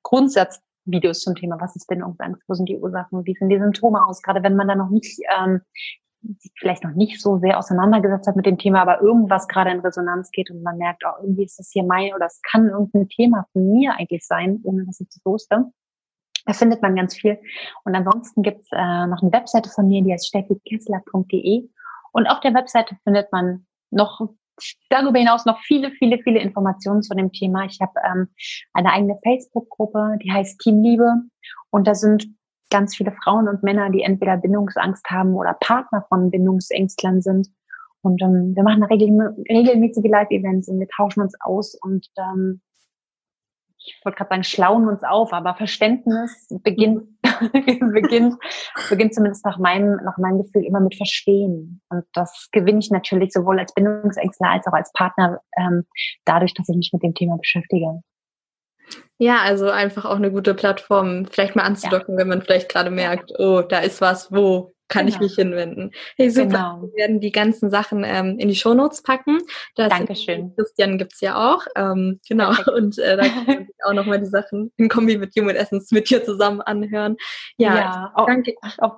Grundsatz 0.04 0.62
Videos 0.88 1.22
zum 1.22 1.36
Thema, 1.36 1.58
was 1.60 1.76
ist 1.76 1.88
Bindungsangst, 1.88 2.42
wo 2.48 2.54
sind 2.54 2.70
die 2.70 2.78
Ursachen, 2.78 3.26
wie 3.26 3.34
sehen 3.34 3.50
die 3.50 3.60
Symptome 3.60 4.06
aus, 4.06 4.22
gerade 4.22 4.44
wenn 4.44 4.56
man 4.56 4.68
da 4.68 4.76
noch 4.76 4.90
nicht, 4.90 5.20
ähm, 5.40 5.62
vielleicht 6.58 6.84
noch 6.84 6.94
nicht 6.94 7.22
so 7.22 7.38
sehr 7.38 7.58
auseinandergesetzt 7.58 8.28
hat 8.28 8.36
mit 8.36 8.46
dem 8.46 8.58
Thema, 8.58 8.82
aber 8.82 9.02
irgendwas 9.02 9.48
gerade 9.48 9.72
in 9.72 9.80
Resonanz 9.80 10.32
geht 10.32 10.50
und 10.50 10.64
man 10.64 10.78
merkt, 10.78 11.04
oh, 11.06 11.22
irgendwie 11.22 11.46
ist 11.46 11.60
das 11.60 11.70
hier 11.72 11.84
mein 11.84 12.14
oder 12.14 12.26
es 12.26 12.42
kann 12.42 12.68
irgendein 12.68 13.08
Thema 13.08 13.46
von 13.54 13.72
mir 13.72 13.94
eigentlich 13.98 14.26
sein, 14.26 14.60
ohne 14.64 14.86
dass 14.86 15.00
ich 15.00 15.08
das 15.10 15.22
wusste. 15.24 15.66
Da 16.46 16.54
findet 16.54 16.82
man 16.82 16.96
ganz 16.96 17.16
viel. 17.16 17.38
Und 17.84 17.94
ansonsten 17.94 18.42
gibt's 18.42 18.70
äh, 18.72 19.08
noch 19.08 19.22
eine 19.22 19.32
Webseite 19.34 19.70
von 19.70 19.88
mir, 19.88 20.02
die 20.02 20.14
heißt 20.14 20.28
steffikessler.de. 20.28 21.70
Und 22.14 22.28
auf 22.28 22.40
der 22.40 22.54
Webseite 22.54 22.96
findet 23.04 23.32
man 23.34 23.66
noch 23.92 24.22
darüber 24.90 25.20
hinaus 25.20 25.46
noch 25.46 25.60
viele, 25.62 25.92
viele, 25.92 26.20
viele 26.20 26.40
Informationen 26.40 27.02
zu 27.02 27.16
dem 27.16 27.32
Thema. 27.32 27.66
Ich 27.66 27.80
habe 27.82 27.94
ähm, 28.06 28.28
eine 28.74 28.92
eigene 28.92 29.20
Facebook-Gruppe, 29.24 30.18
die 30.24 30.32
heißt 30.32 30.60
Team 30.60 30.82
Liebe. 30.82 31.14
Und 31.70 31.88
da 31.88 31.96
sind 31.96 32.28
ganz 32.70 32.96
viele 32.96 33.14
Frauen 33.24 33.48
und 33.48 33.64
Männer, 33.64 33.90
die 33.90 34.02
entweder 34.02 34.38
Bindungsangst 34.38 35.10
haben 35.10 35.36
oder 35.36 35.54
Partner 35.60 36.06
von 36.10 36.32
Bindungsängstlern 36.32 37.22
sind. 37.22 37.48
Und 38.02 38.22
ähm, 38.22 38.56
wir 38.56 38.64
machen 38.64 38.84
regelmäßige 38.84 40.10
Live-Events 40.10 40.70
und 40.70 40.80
wir 40.80 40.88
tauschen 40.88 41.22
uns 41.22 41.36
aus 41.42 41.76
und 41.76 42.08
ähm, 42.18 42.62
ich 43.88 44.02
wollte 44.04 44.18
gerade 44.18 44.30
sagen, 44.30 44.44
schlauen 44.44 44.88
uns 44.88 45.04
auf, 45.04 45.32
aber 45.34 45.56
Verständnis 45.56 46.48
beginnt, 46.62 47.17
beginnt, 47.94 48.36
beginnt 48.90 49.14
zumindest 49.14 49.46
nach 49.46 49.58
meinem, 49.58 49.98
nach 50.04 50.18
meinem 50.18 50.44
Gefühl 50.44 50.66
immer 50.66 50.80
mit 50.80 50.96
Verstehen. 50.96 51.82
Und 51.90 52.06
das 52.14 52.50
gewinne 52.52 52.80
ich 52.80 52.92
natürlich 52.92 53.32
sowohl 53.34 53.60
als 53.60 53.74
Bindungsängstler 53.74 54.50
als 54.50 54.68
auch 54.68 54.74
als 54.74 54.92
Partner 54.94 55.40
ähm, 55.58 55.86
dadurch, 56.26 56.54
dass 56.54 56.70
ich 56.70 56.76
mich 56.76 56.92
mit 56.94 57.04
dem 57.04 57.14
Thema 57.14 57.38
beschäftige. 57.38 58.02
Ja, 59.18 59.40
also 59.42 59.70
einfach 59.70 60.06
auch 60.06 60.16
eine 60.16 60.32
gute 60.32 60.54
Plattform, 60.54 61.26
vielleicht 61.26 61.56
mal 61.56 61.64
anzudocken, 61.64 62.16
ja. 62.16 62.20
wenn 62.20 62.30
man 62.30 62.42
vielleicht 62.42 62.70
gerade 62.70 62.92
merkt, 62.92 63.34
oh, 63.40 63.62
da 63.62 63.80
ist 63.80 64.00
was, 64.00 64.32
wo 64.32 64.74
kann 64.88 65.06
genau. 65.06 65.18
ich 65.18 65.22
mich 65.22 65.36
hinwenden. 65.36 65.92
Hey, 66.16 66.30
super. 66.30 66.48
Genau. 66.48 66.82
Wir 66.82 66.94
werden 66.94 67.20
die 67.20 67.32
ganzen 67.32 67.70
Sachen 67.70 68.04
ähm, 68.06 68.40
in 68.40 68.48
die 68.48 68.56
Shownotes 68.56 69.04
packen. 69.04 69.40
Das 69.76 69.90
Dankeschön. 69.90 70.54
Christian 70.56 70.98
gibt's 70.98 71.22
ja 71.22 71.54
auch. 71.54 71.66
Ähm, 71.76 72.20
genau. 72.28 72.50
Perfekt. 72.50 72.70
Und 72.70 72.98
äh, 73.00 73.18
da 73.18 73.24
kann 73.24 73.46
man 73.46 73.66
sich 73.66 73.76
auch 73.86 73.94
nochmal 73.94 74.20
die 74.20 74.26
Sachen 74.28 74.72
in 74.78 74.90
Kombi 74.90 75.18
mit 75.18 75.36
Human 75.36 75.56
Essence 75.56 75.92
mit 75.92 76.10
dir 76.10 76.24
zusammen 76.24 76.62
anhören. 76.62 77.18
Ja, 77.58 77.76
ja 77.76 78.12
auch, 78.16 78.28
danke. 78.28 78.56
Auf, 78.78 78.94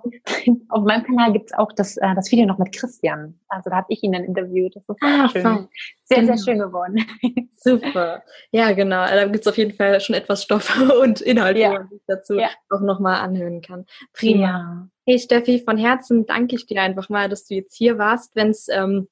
auf, 0.69 0.83
meinem 0.83 1.03
Kanal 1.03 1.33
gibt's 1.33 1.53
auch 1.53 1.71
das, 1.73 1.97
äh, 1.97 2.15
das 2.15 2.31
Video 2.31 2.45
noch 2.45 2.57
mit 2.57 2.75
Christian. 2.75 3.39
Also 3.49 3.69
da 3.69 3.77
habe 3.77 3.87
ich 3.89 4.03
ihn 4.03 4.11
dann 4.11 4.23
interviewt. 4.23 4.75
Das 4.75 4.83
ist 4.87 4.97
ah, 5.01 5.29
schön. 5.29 5.67
Sehr, 6.03 6.21
genau. 6.21 6.35
sehr 6.35 6.43
schön 6.43 6.59
geworden. 6.59 7.05
Super. 7.55 8.23
Ja, 8.51 8.71
genau. 8.73 9.05
Da 9.05 9.25
gibt's 9.27 9.47
auf 9.47 9.57
jeden 9.57 9.75
Fall 9.75 9.99
schon 10.01 10.15
etwas 10.15 10.43
Stoff 10.43 10.75
und 11.01 11.21
Inhalt, 11.21 11.57
ja. 11.57 11.69
wo 11.69 11.73
man 11.73 11.89
sich 11.89 12.01
dazu 12.07 12.35
ja. 12.35 12.49
auch 12.69 12.81
nochmal 12.81 13.21
anhören 13.21 13.61
kann. 13.61 13.85
Prima. 14.13 14.41
Ja. 14.41 14.89
Hey 15.09 15.17
Steffi, 15.17 15.59
von 15.65 15.79
Herzen 15.79 16.27
danke 16.27 16.55
ich 16.55 16.67
dir 16.67 16.83
einfach 16.83 17.09
mal, 17.09 17.29
dass 17.29 17.47
du 17.47 17.55
jetzt 17.55 17.75
hier 17.75 17.97
warst. 17.97 18.35
Wenn 18.35 18.49
es 18.49 18.67
ähm, 18.69 19.07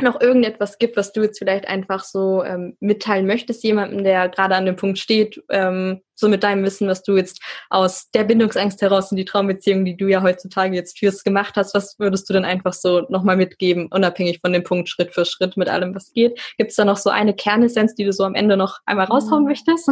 noch 0.00 0.20
irgendetwas 0.20 0.78
gibt, 0.78 0.96
was 0.96 1.12
du 1.12 1.20
jetzt 1.22 1.38
vielleicht 1.40 1.66
einfach 1.66 2.04
so 2.04 2.44
ähm, 2.44 2.76
mitteilen 2.78 3.26
möchtest, 3.26 3.64
jemandem, 3.64 4.04
der 4.04 4.28
gerade 4.28 4.54
an 4.54 4.66
dem 4.66 4.76
Punkt 4.76 5.00
steht, 5.00 5.42
ähm, 5.50 6.00
so 6.14 6.28
mit 6.28 6.44
deinem 6.44 6.62
Wissen, 6.62 6.86
was 6.86 7.02
du 7.02 7.16
jetzt 7.16 7.42
aus 7.70 8.08
der 8.12 8.22
Bindungsangst 8.22 8.80
heraus 8.82 9.10
in 9.10 9.16
die 9.16 9.24
Traumbeziehung, 9.24 9.84
die 9.84 9.96
du 9.96 10.06
ja 10.06 10.22
heutzutage 10.22 10.76
jetzt 10.76 11.00
führst, 11.00 11.24
gemacht 11.24 11.54
hast, 11.56 11.74
was 11.74 11.98
würdest 11.98 12.30
du 12.30 12.34
denn 12.34 12.44
einfach 12.44 12.72
so 12.72 13.00
nochmal 13.08 13.36
mitgeben, 13.36 13.88
unabhängig 13.90 14.38
von 14.42 14.52
dem 14.52 14.62
Punkt 14.62 14.88
Schritt 14.88 15.12
für 15.12 15.24
Schritt 15.24 15.56
mit 15.56 15.68
allem, 15.68 15.92
was 15.92 16.12
geht? 16.12 16.40
Gibt 16.56 16.70
es 16.70 16.76
da 16.76 16.84
noch 16.84 16.98
so 16.98 17.10
eine 17.10 17.34
Kernessenz, 17.34 17.96
die 17.96 18.04
du 18.04 18.12
so 18.12 18.22
am 18.22 18.36
Ende 18.36 18.56
noch 18.56 18.78
einmal 18.86 19.06
raushauen 19.06 19.42
mhm. 19.42 19.48
möchtest? 19.48 19.90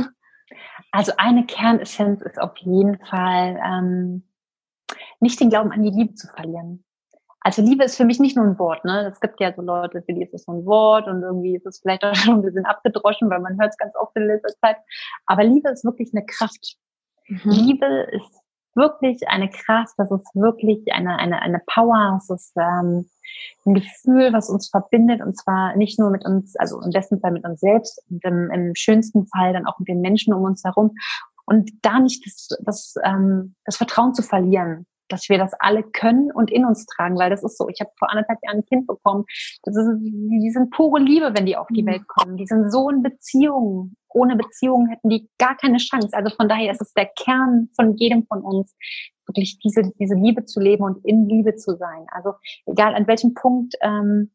Also 0.92 1.10
eine 1.16 1.44
Kernessenz 1.44 2.22
ist 2.22 2.40
auf 2.40 2.56
jeden 2.58 2.98
Fall, 3.04 3.60
ähm, 3.66 4.22
nicht 5.20 5.40
den 5.40 5.50
Glauben 5.50 5.72
an 5.72 5.82
die 5.82 5.90
Liebe 5.90 6.14
zu 6.14 6.28
verlieren. 6.28 6.84
Also 7.42 7.62
Liebe 7.62 7.84
ist 7.84 7.96
für 7.96 8.04
mich 8.04 8.20
nicht 8.20 8.36
nur 8.36 8.44
ein 8.44 8.58
Wort. 8.58 8.84
Ne? 8.84 9.10
Es 9.10 9.20
gibt 9.20 9.40
ja 9.40 9.52
so 9.54 9.62
Leute, 9.62 10.02
für 10.02 10.12
die 10.12 10.22
ist 10.22 10.34
es 10.34 10.44
so 10.44 10.52
ein 10.52 10.66
Wort 10.66 11.08
und 11.08 11.22
irgendwie 11.22 11.56
ist 11.56 11.66
es 11.66 11.80
vielleicht 11.80 12.04
auch 12.04 12.14
schon 12.14 12.36
ein 12.36 12.42
bisschen 12.42 12.66
abgedroschen, 12.66 13.30
weil 13.30 13.40
man 13.40 13.58
hört 13.58 13.70
es 13.70 13.78
ganz 13.78 13.94
oft 13.96 14.14
in 14.16 14.26
letzter 14.26 14.54
Zeit. 14.60 14.76
Aber 15.26 15.44
Liebe 15.44 15.70
ist 15.70 15.84
wirklich 15.84 16.10
eine 16.12 16.24
Kraft. 16.26 16.76
Mhm. 17.28 17.50
Liebe 17.50 17.86
ist 18.12 18.40
wirklich 18.74 19.26
eine 19.28 19.48
Kraft, 19.50 19.94
das 19.96 20.10
ist 20.10 20.34
wirklich 20.34 20.80
eine, 20.92 21.18
eine, 21.18 21.42
eine 21.42 21.60
Power, 21.66 22.18
es 22.18 22.30
ist 22.30 22.52
ähm, 22.56 23.08
ein 23.66 23.74
Gefühl, 23.74 24.32
was 24.32 24.48
uns 24.48 24.68
verbindet 24.68 25.20
und 25.20 25.36
zwar 25.36 25.76
nicht 25.76 25.98
nur 25.98 26.10
mit 26.10 26.24
uns, 26.24 26.56
also 26.56 26.80
im 26.80 26.90
besten 26.90 27.20
Fall 27.20 27.32
mit 27.32 27.44
uns 27.44 27.60
selbst 27.60 28.02
und 28.10 28.24
im, 28.24 28.50
im 28.50 28.74
schönsten 28.74 29.26
Fall 29.26 29.52
dann 29.52 29.66
auch 29.66 29.78
mit 29.78 29.88
den 29.88 30.00
Menschen 30.00 30.32
um 30.32 30.44
uns 30.44 30.62
herum 30.64 30.94
und 31.50 31.70
da 31.82 31.98
nicht 31.98 32.24
das, 32.24 32.48
das, 32.64 32.94
ähm, 33.04 33.54
das 33.64 33.76
Vertrauen 33.76 34.14
zu 34.14 34.22
verlieren 34.22 34.86
dass 35.10 35.28
wir 35.28 35.38
das 35.38 35.52
alle 35.58 35.82
können 35.82 36.30
und 36.30 36.50
in 36.50 36.64
uns 36.64 36.86
tragen, 36.86 37.18
weil 37.18 37.30
das 37.30 37.42
ist 37.42 37.58
so. 37.58 37.68
Ich 37.68 37.80
habe 37.80 37.90
vor 37.98 38.10
anderthalb 38.10 38.38
Jahren 38.42 38.58
ein 38.58 38.64
Kind 38.64 38.86
bekommen. 38.86 39.24
Das 39.64 39.76
ist, 39.76 39.88
die 40.00 40.50
sind 40.50 40.70
pure 40.70 41.00
Liebe, 41.00 41.34
wenn 41.34 41.46
die 41.46 41.56
auf 41.56 41.66
die 41.70 41.82
mhm. 41.82 41.88
Welt 41.88 42.08
kommen. 42.08 42.36
Die 42.36 42.46
sind 42.46 42.70
so 42.70 42.88
in 42.88 43.02
Beziehungen. 43.02 43.96
Ohne 44.08 44.36
Beziehungen 44.36 44.88
hätten 44.88 45.08
die 45.08 45.28
gar 45.38 45.56
keine 45.56 45.78
Chance. 45.78 46.10
Also 46.12 46.34
von 46.34 46.48
daher 46.48 46.72
ist 46.72 46.80
es 46.80 46.92
der 46.94 47.06
Kern 47.06 47.68
von 47.76 47.96
jedem 47.96 48.26
von 48.26 48.42
uns, 48.42 48.74
wirklich 49.26 49.58
diese, 49.58 49.92
diese 49.98 50.14
Liebe 50.14 50.44
zu 50.44 50.60
leben 50.60 50.84
und 50.84 51.04
in 51.04 51.28
Liebe 51.28 51.54
zu 51.56 51.76
sein. 51.76 52.06
Also 52.10 52.34
egal 52.66 52.94
an 52.94 53.06
welchem 53.06 53.34
Punkt 53.34 53.74
ähm, 53.80 54.32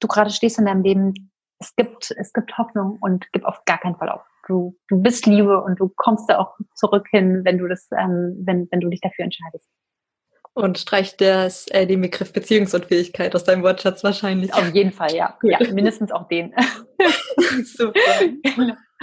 du 0.00 0.08
gerade 0.08 0.30
stehst 0.30 0.58
in 0.58 0.66
deinem 0.66 0.82
Leben, 0.82 1.32
es 1.60 1.74
gibt, 1.76 2.10
es 2.10 2.32
gibt 2.32 2.58
Hoffnung 2.58 2.98
und 3.00 3.26
gib 3.32 3.44
auf 3.44 3.64
gar 3.64 3.78
keinen 3.78 3.96
Fall 3.96 4.08
auf. 4.08 4.22
Du, 4.46 4.76
du 4.88 5.00
bist 5.00 5.26
Liebe 5.26 5.62
und 5.62 5.80
du 5.80 5.90
kommst 5.96 6.28
da 6.28 6.38
auch 6.38 6.54
zurück 6.74 7.06
hin, 7.10 7.42
wenn 7.44 7.58
du 7.58 7.66
das, 7.66 7.88
ähm, 7.98 8.42
wenn, 8.44 8.68
wenn 8.70 8.80
du 8.80 8.88
dich 8.88 9.00
dafür 9.00 9.24
entscheidest. 9.24 9.68
Und 10.52 10.78
streicht 10.78 11.20
das, 11.20 11.66
äh, 11.68 11.86
den 11.86 12.00
Begriff 12.00 12.32
Beziehungsunfähigkeit 12.32 13.34
aus 13.34 13.42
deinem 13.42 13.64
Wortschatz 13.64 14.04
wahrscheinlich. 14.04 14.54
Auf 14.54 14.72
jeden 14.72 14.92
Fall, 14.92 15.12
ja. 15.12 15.36
Gut. 15.40 15.50
Ja, 15.50 15.58
mindestens 15.72 16.12
auch 16.12 16.28
den. 16.28 16.54
Super. 17.64 18.00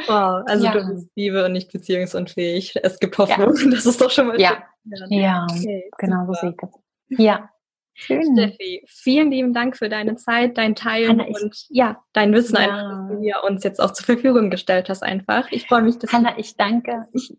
Wow, 0.08 0.44
also 0.48 0.66
ja. 0.66 0.72
du 0.72 0.88
bist 0.88 1.10
Liebe 1.16 1.44
und 1.46 1.52
nicht 1.52 1.72
beziehungsunfähig. 1.72 2.76
Es 2.82 3.00
gibt 3.00 3.18
Hoffnung. 3.18 3.54
Ja. 3.56 3.70
Das 3.72 3.86
ist 3.86 4.00
doch 4.00 4.10
schon 4.10 4.28
mal 4.28 4.40
Ja, 4.40 4.64
ja 5.10 5.46
okay, 5.50 5.90
genau 5.98 6.26
so 6.26 6.34
sehe 6.34 6.52
ich 6.52 6.58
das. 6.58 6.70
Ja. 7.10 7.50
Schön. 7.94 8.36
Steffi, 8.36 8.84
vielen 8.88 9.32
lieben 9.32 9.54
Dank 9.54 9.78
für 9.78 9.90
deine 9.90 10.16
Zeit, 10.16 10.58
dein 10.58 10.76
Teilen 10.76 11.22
Hanna, 11.22 11.26
und 11.26 11.56
ja, 11.70 12.04
dein 12.14 12.34
Wissen 12.34 12.56
ja. 12.56 12.62
einfach, 12.62 13.00
das 13.00 13.08
du 13.10 13.20
mir 13.20 13.44
uns 13.44 13.64
jetzt 13.64 13.80
auch 13.80 13.92
zur 13.92 14.06
Verfügung 14.06 14.50
gestellt 14.50 14.90
hast 14.90 15.04
einfach. 15.04 15.52
Ich 15.52 15.68
freue 15.68 15.82
mich, 15.82 16.00
dass 16.00 16.12
Hanna, 16.12 16.38
ich 16.38 16.56
danke, 16.56 17.08
ich, 17.14 17.38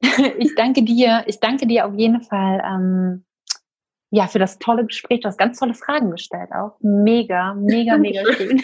ich 0.38 0.54
danke 0.56 0.82
dir, 0.82 1.24
ich 1.26 1.38
danke 1.38 1.66
dir 1.66 1.86
auf 1.86 1.94
jeden 1.94 2.22
Fall 2.22 2.62
ähm, 2.64 3.24
ja, 4.10 4.26
für 4.26 4.38
das 4.38 4.58
tolle 4.58 4.84
Gespräch. 4.84 5.20
Du 5.20 5.28
hast 5.28 5.38
ganz 5.38 5.58
tolle 5.58 5.74
Fragen 5.74 6.10
gestellt 6.10 6.50
auch. 6.52 6.76
Mega, 6.80 7.54
mega, 7.54 7.96
mega 7.96 8.24
schön. 8.32 8.60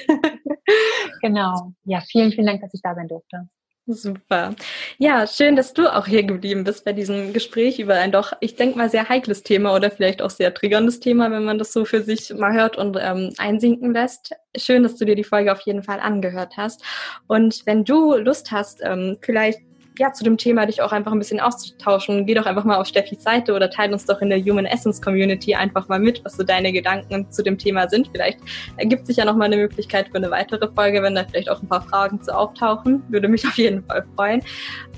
genau. 1.23 1.73
Ja, 1.85 2.01
vielen, 2.01 2.33
vielen 2.33 2.47
Dank, 2.47 2.61
dass 2.63 2.75
ich 2.75 2.83
da 2.83 2.95
sein 2.95 3.09
durfte. 3.09 3.49
Super. 3.89 4.57
Ja, 4.99 5.29
schön, 5.29 5.55
dass 5.55 5.73
du 5.73 5.87
auch 5.95 6.09
hier 6.09 6.25
geblieben 6.25 6.65
bist 6.65 6.85
bei 6.85 6.93
diesem 6.93 7.33
Gespräch 7.33 7.79
über 7.79 7.95
ein 7.95 8.11
doch, 8.11 8.33
ich 8.41 8.57
denke 8.57 8.77
mal, 8.77 8.91
sehr 8.91 9.09
heikles 9.09 9.45
Thema 9.45 9.77
oder 9.77 9.93
vielleicht 9.93 10.23
auch 10.23 10.31
sehr 10.31 10.53
triggerndes 10.53 10.99
Thema, 10.99 11.31
wenn 11.31 11.45
man 11.45 11.57
das 11.57 11.73
so 11.73 11.85
für 11.85 12.03
sich 12.03 12.35
mal 12.35 12.53
hört 12.53 12.77
und 12.77 12.99
ähm, 13.01 13.33
einsinken 13.39 13.93
lässt. 13.93 14.33
Schön, 14.57 14.83
dass 14.83 14.97
du 14.97 15.05
dir 15.05 15.15
die 15.15 15.23
Folge 15.23 15.53
auf 15.53 15.61
jeden 15.61 15.85
Fall 15.85 16.01
angehört 16.01 16.57
hast. 16.57 16.83
Und 17.29 17.65
wenn 17.65 17.85
du 17.85 18.17
Lust 18.17 18.51
hast, 18.51 18.81
ähm, 18.83 19.19
vielleicht 19.21 19.61
ja, 19.99 20.13
zu 20.13 20.25
dem 20.25 20.37
Thema 20.37 20.67
dich 20.67 20.83
auch 20.83 20.93
einfach 20.93 21.13
ein 21.13 21.19
bisschen 21.19 21.41
auszutauschen. 21.41 22.27
Geh 22.27 22.35
doch 22.35 22.47
einfach 22.47 22.65
mal 22.65 22.77
auf 22.77 22.87
Steffis 22.87 23.23
Seite 23.23 23.55
oder 23.55 23.71
teile 23.71 23.93
uns 23.93 24.05
doch 24.05 24.21
in 24.21 24.31
der 24.31 24.41
Human 24.41 24.67
Essence 24.67 25.01
Community 25.01 25.55
einfach 25.55 25.89
mal 25.89 25.99
mit, 25.99 26.25
was 26.25 26.37
so 26.37 26.43
deine 26.43 26.73
Gedanken 26.73 27.31
zu 27.31 27.43
dem 27.43 27.57
Thema 27.59 27.89
sind. 27.89 28.09
Vielleicht 28.13 28.39
ergibt 28.77 29.07
sich 29.07 29.17
ja 29.17 29.25
noch 29.25 29.37
mal 29.37 29.47
eine 29.47 29.57
Möglichkeit 29.57 30.09
für 30.09 30.17
eine 30.17 30.31
weitere 30.31 30.69
Folge, 30.75 31.03
wenn 31.03 31.15
da 31.15 31.25
vielleicht 31.25 31.51
auch 31.51 31.63
ein 31.63 31.69
paar 31.69 31.83
Fragen 31.83 32.21
zu 32.21 32.37
auftauchen. 32.37 33.03
Würde 33.09 33.29
mich 33.29 33.45
auf 33.47 33.57
jeden 33.57 33.83
Fall 33.85 34.05
freuen. 34.15 34.43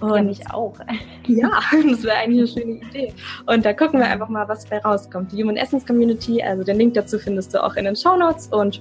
Und 0.01 0.17
ja, 0.17 0.23
mich 0.23 0.51
auch. 0.51 0.75
Ja, 1.27 1.51
das 1.91 2.05
wäre 2.05 2.17
eigentlich 2.17 2.57
eine 2.57 2.63
schöne 2.63 2.81
Idee. 2.81 3.13
Und 3.45 3.63
da 3.67 3.75
gucken 3.75 4.01
wir 4.01 4.07
einfach 4.07 4.31
mal, 4.31 4.49
was 4.49 4.65
dabei 4.65 4.79
rauskommt. 4.79 5.31
Die 5.31 5.43
Human 5.43 5.59
Essence 5.59 5.85
Community, 5.85 6.43
also 6.43 6.65
den 6.65 6.79
Link 6.79 6.95
dazu 6.95 7.19
findest 7.19 7.53
du 7.53 7.63
auch 7.63 7.77
in 7.77 7.85
den 7.85 7.95
Show 7.95 8.17
Notes 8.17 8.49
und 8.49 8.81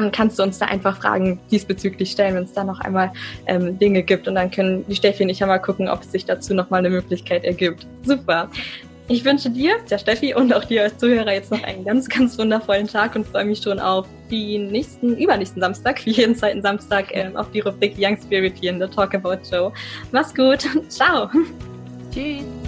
dann 0.00 0.12
kannst 0.12 0.38
du 0.38 0.42
uns 0.42 0.58
da 0.58 0.66
einfach 0.66 0.98
Fragen 0.98 1.40
diesbezüglich 1.50 2.10
stellen, 2.10 2.34
wenn 2.34 2.44
es 2.44 2.52
da 2.52 2.64
noch 2.64 2.80
einmal 2.80 3.12
ähm, 3.46 3.78
Dinge 3.78 4.02
gibt. 4.02 4.28
Und 4.28 4.34
dann 4.34 4.50
können 4.50 4.84
die 4.88 4.94
Steffi 4.94 5.22
und 5.22 5.28
ich 5.28 5.40
ja 5.40 5.46
mal 5.46 5.58
gucken, 5.58 5.88
ob 5.88 6.04
sich 6.04 6.24
dazu 6.24 6.54
noch 6.54 6.70
mal 6.70 6.78
eine 6.78 6.90
Möglichkeit 6.90 7.44
ergibt. 7.44 7.86
Super. 8.04 8.48
Ich 9.08 9.24
wünsche 9.24 9.50
dir, 9.50 9.74
der 9.90 9.98
Steffi 9.98 10.34
und 10.34 10.54
auch 10.54 10.64
dir 10.64 10.84
als 10.84 10.96
Zuhörer 10.96 11.32
jetzt 11.32 11.50
noch 11.50 11.62
einen 11.64 11.84
ganz, 11.84 12.08
ganz 12.08 12.38
wundervollen 12.38 12.86
Tag 12.86 13.14
und 13.16 13.26
freue 13.26 13.44
mich 13.44 13.60
schon 13.60 13.78
auf 13.78 14.06
den 14.30 14.68
nächsten, 14.68 15.16
übernächsten 15.16 15.60
Samstag, 15.60 16.04
wie 16.06 16.12
jeden 16.12 16.36
zweiten 16.36 16.62
Samstag, 16.62 17.06
ähm, 17.10 17.36
auf 17.36 17.50
die 17.50 17.60
Rubrik 17.60 17.94
Young 17.98 18.16
Spirit 18.16 18.54
hier 18.60 18.70
in 18.70 18.78
der 18.78 18.90
Talk 18.90 19.14
About 19.14 19.44
Show. 19.48 19.72
Mach's 20.12 20.34
gut. 20.34 20.66
Ciao. 20.88 21.28
Tschüss. 22.14 22.61